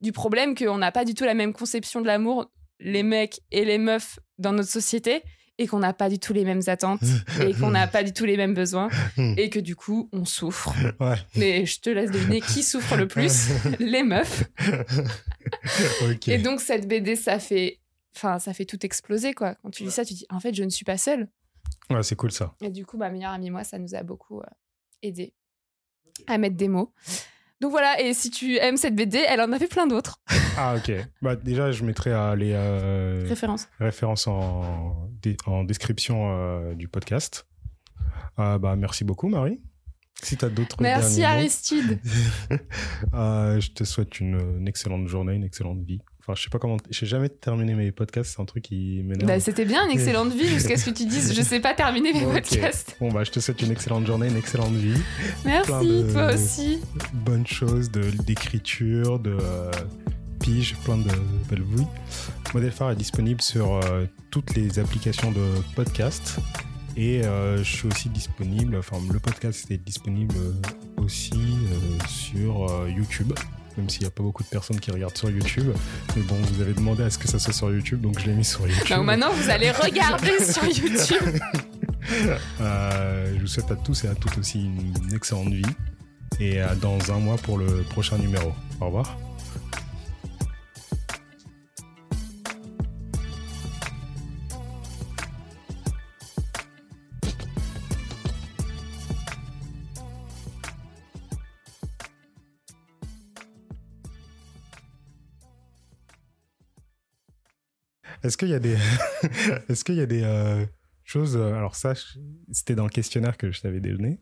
du 0.00 0.12
problème 0.12 0.54
qu'on 0.54 0.78
n'a 0.78 0.92
pas 0.92 1.04
du 1.04 1.14
tout 1.14 1.24
la 1.24 1.34
même 1.34 1.52
conception 1.52 2.00
de 2.00 2.06
l'amour, 2.06 2.50
les 2.78 3.02
mecs 3.02 3.40
et 3.50 3.64
les 3.64 3.78
meufs 3.78 4.18
dans 4.38 4.52
notre 4.52 4.70
société, 4.70 5.22
et 5.58 5.66
qu'on 5.66 5.80
n'a 5.80 5.92
pas 5.92 6.08
du 6.08 6.18
tout 6.18 6.32
les 6.32 6.44
mêmes 6.44 6.62
attentes, 6.68 7.02
et 7.40 7.52
qu'on 7.54 7.70
n'a 7.70 7.86
pas 7.86 8.02
du 8.02 8.12
tout 8.12 8.24
les 8.24 8.36
mêmes 8.36 8.54
besoins, 8.54 8.88
et 9.36 9.50
que 9.50 9.58
du 9.58 9.76
coup, 9.76 10.08
on 10.12 10.24
souffre. 10.24 10.72
Ouais. 11.00 11.16
Mais 11.36 11.66
je 11.66 11.80
te 11.80 11.90
laisse 11.90 12.10
deviner 12.10 12.40
qui 12.40 12.62
souffre 12.62 12.96
le 12.96 13.08
plus, 13.08 13.48
les 13.78 14.02
meufs. 14.02 14.44
Et 16.26 16.38
donc, 16.38 16.60
cette 16.60 16.86
BD, 16.88 17.16
ça 17.16 17.38
fait. 17.38 17.80
Enfin, 18.16 18.38
ça 18.38 18.52
fait 18.52 18.64
tout 18.64 18.84
exploser, 18.84 19.32
quoi. 19.34 19.54
Quand 19.62 19.70
tu 19.70 19.84
lis 19.84 19.90
ça, 19.90 20.04
tu 20.04 20.14
dis, 20.14 20.26
en 20.30 20.40
fait, 20.40 20.54
je 20.54 20.64
ne 20.64 20.70
suis 20.70 20.84
pas 20.84 20.98
seule. 20.98 21.28
Ouais, 21.90 22.02
c'est 22.02 22.16
cool 22.16 22.32
ça. 22.32 22.54
Et 22.60 22.70
du 22.70 22.84
coup, 22.84 22.96
ma 22.96 23.10
meilleure 23.10 23.32
amie 23.32 23.46
et 23.46 23.50
moi, 23.50 23.64
ça 23.64 23.78
nous 23.78 23.94
a 23.94 24.02
beaucoup 24.02 24.40
euh, 24.40 24.46
aidé 25.02 25.34
à 26.26 26.38
mettre 26.38 26.56
des 26.56 26.68
mots. 26.68 26.92
Donc 27.60 27.72
voilà, 27.72 28.00
et 28.00 28.14
si 28.14 28.30
tu 28.30 28.56
aimes 28.58 28.76
cette 28.76 28.94
BD, 28.94 29.18
elle 29.26 29.40
en 29.40 29.52
avait 29.52 29.66
plein 29.66 29.86
d'autres. 29.86 30.20
Ah, 30.56 30.76
ok. 30.76 30.92
Bah, 31.22 31.34
déjà, 31.34 31.72
je 31.72 31.84
mettrai 31.84 32.12
euh, 32.12 32.36
les 32.36 32.52
euh, 32.54 33.24
Référence. 33.28 33.68
références 33.80 34.26
en, 34.26 35.07
en 35.46 35.64
description 35.64 36.28
euh, 36.30 36.74
du 36.74 36.88
podcast. 36.88 37.46
Euh, 38.38 38.58
bah, 38.58 38.76
merci 38.76 39.04
beaucoup, 39.04 39.28
Marie. 39.28 39.60
Si 40.22 40.36
tu 40.36 40.44
as 40.44 40.48
d'autres 40.48 40.76
Merci. 40.80 41.22
Aristide. 41.22 42.00
Euh, 43.14 43.60
je 43.60 43.70
te 43.70 43.84
souhaite 43.84 44.18
une, 44.20 44.38
une 44.58 44.68
excellente 44.68 45.06
journée, 45.08 45.34
une 45.34 45.44
excellente 45.44 45.80
vie. 45.82 46.00
Enfin, 46.20 46.34
je 46.34 46.42
sais 46.42 46.50
pas 46.50 46.58
comment. 46.58 46.76
J'ai 46.90 47.06
jamais 47.06 47.28
terminé 47.28 47.74
mes 47.74 47.90
podcasts, 47.92 48.34
c'est 48.34 48.42
un 48.42 48.44
truc 48.44 48.64
qui 48.64 49.02
m'énerve. 49.04 49.26
Bah, 49.28 49.40
c'était 49.40 49.64
bien, 49.64 49.84
une 49.86 49.92
excellente 49.92 50.32
vie 50.32 50.46
jusqu'à 50.48 50.76
ce 50.76 50.90
que 50.90 50.94
tu 50.94 51.06
dises 51.06 51.34
je 51.34 51.42
sais 51.42 51.60
pas 51.60 51.72
terminer 51.74 52.12
mes 52.12 52.24
podcasts. 52.32 52.96
Bon, 53.00 53.10
bah, 53.10 53.24
je 53.24 53.30
te 53.30 53.40
souhaite 53.40 53.62
une 53.62 53.70
excellente 53.70 54.06
journée, 54.06 54.28
une 54.28 54.36
excellente 54.36 54.74
vie. 54.74 55.00
Merci, 55.44 55.70
de- 56.02 56.12
toi 56.12 56.34
aussi. 56.34 56.80
Bonnes 57.14 57.46
choses, 57.46 57.90
de- 57.90 58.10
d'écriture, 58.24 59.20
de 59.20 59.38
pige, 60.38 60.76
plein 60.84 60.98
de 60.98 61.10
belles 61.48 61.62
vies. 61.62 61.86
Modèle 62.54 62.72
phare 62.72 62.92
est 62.92 62.96
disponible 62.96 63.42
sur 63.42 63.74
euh, 63.74 64.06
toutes 64.30 64.54
les 64.54 64.78
applications 64.78 65.32
de 65.32 65.44
podcast. 65.74 66.38
Et 66.96 67.24
euh, 67.24 67.58
je 67.58 67.76
suis 67.76 67.86
aussi 67.88 68.08
disponible, 68.08 68.76
enfin, 68.76 68.96
le 69.12 69.20
podcast 69.20 69.70
est 69.70 69.78
disponible 69.78 70.34
euh, 70.36 71.02
aussi 71.02 71.58
sur 72.08 72.88
YouTube. 72.88 73.32
Même 73.76 73.88
s'il 73.88 74.00
n'y 74.00 74.08
a 74.08 74.10
pas 74.10 74.24
beaucoup 74.24 74.42
de 74.42 74.48
personnes 74.48 74.80
qui 74.80 74.90
regardent 74.90 75.16
sur 75.16 75.30
YouTube. 75.30 75.72
Mais 76.16 76.22
bon, 76.22 76.34
vous 76.34 76.60
avez 76.60 76.72
demandé 76.72 77.04
à 77.04 77.10
ce 77.10 77.18
que 77.18 77.28
ça 77.28 77.38
soit 77.38 77.52
sur 77.52 77.70
YouTube, 77.70 78.00
donc 78.00 78.18
je 78.18 78.26
l'ai 78.26 78.34
mis 78.34 78.44
sur 78.44 78.66
YouTube. 78.68 78.96
Donc 78.96 79.06
maintenant, 79.06 79.30
vous 79.32 79.50
allez 79.50 79.70
regarder 79.70 80.42
sur 80.44 80.64
YouTube. 80.64 81.38
Euh, 82.60 83.34
je 83.36 83.40
vous 83.40 83.46
souhaite 83.46 83.70
à 83.70 83.76
tous 83.76 84.04
et 84.04 84.08
à 84.08 84.14
toutes 84.14 84.38
aussi 84.38 84.64
une 84.64 85.14
excellente 85.14 85.52
vie. 85.52 85.62
Et 86.40 86.60
à 86.60 86.74
dans 86.74 87.12
un 87.12 87.18
mois 87.18 87.36
pour 87.36 87.58
le 87.58 87.82
prochain 87.90 88.18
numéro. 88.18 88.52
Au 88.80 88.86
revoir. 88.86 89.16
Est-ce 108.28 108.36
qu'il 108.36 108.50
y 108.50 108.54
a 108.54 108.58
des, 108.58 108.76
est-ce 109.70 109.84
qu'il 109.84 109.94
y 109.94 110.02
a 110.02 110.06
des 110.06 110.22
euh, 110.22 110.66
choses, 111.02 111.34
euh, 111.34 111.54
alors 111.54 111.76
ça, 111.76 111.94
c'était 112.52 112.74
dans 112.74 112.84
le 112.84 112.90
questionnaire 112.90 113.38
que 113.38 113.50
je 113.50 113.62
t'avais 113.62 113.80
donné, 113.80 114.20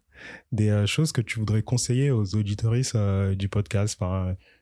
des 0.53 0.69
euh, 0.69 0.87
choses 0.87 1.11
que 1.11 1.21
tu 1.21 1.41
voudrais 1.41 1.65
conseiller 1.65 2.13
aux 2.13 2.37
auditoristes 2.37 2.97
du 2.97 3.49
podcast, 3.49 4.01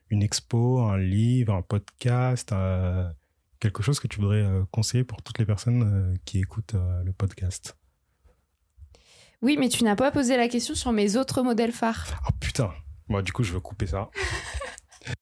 une 0.09 0.23
expo, 0.23 0.79
un 0.79 0.97
livre, 0.97 1.53
un 1.53 1.61
podcast, 1.61 2.55
quelque 3.59 3.83
chose 3.83 3.99
que 3.99 4.07
tu 4.07 4.19
voudrais 4.19 4.49
conseiller 4.71 5.03
pour 5.03 5.21
toutes 5.21 5.37
les 5.37 5.45
personnes 5.45 6.17
qui 6.25 6.39
écoutent 6.39 6.73
le 6.73 7.13
podcast? 7.13 7.77
Oui, 9.43 9.57
mais 9.59 9.69
tu 9.69 9.83
n'as 9.83 9.95
pas 9.95 10.09
posé 10.09 10.37
la 10.37 10.47
question 10.47 10.73
sur 10.73 10.91
mes 10.91 11.17
autres 11.17 11.43
modèles 11.43 11.71
phares. 11.71 12.19
Oh 12.27 12.33
putain, 12.39 12.73
moi 13.09 13.21
du 13.21 13.31
coup 13.31 13.43
je 13.43 13.53
veux 13.53 13.59
couper 13.59 13.85
ça. 13.85 14.09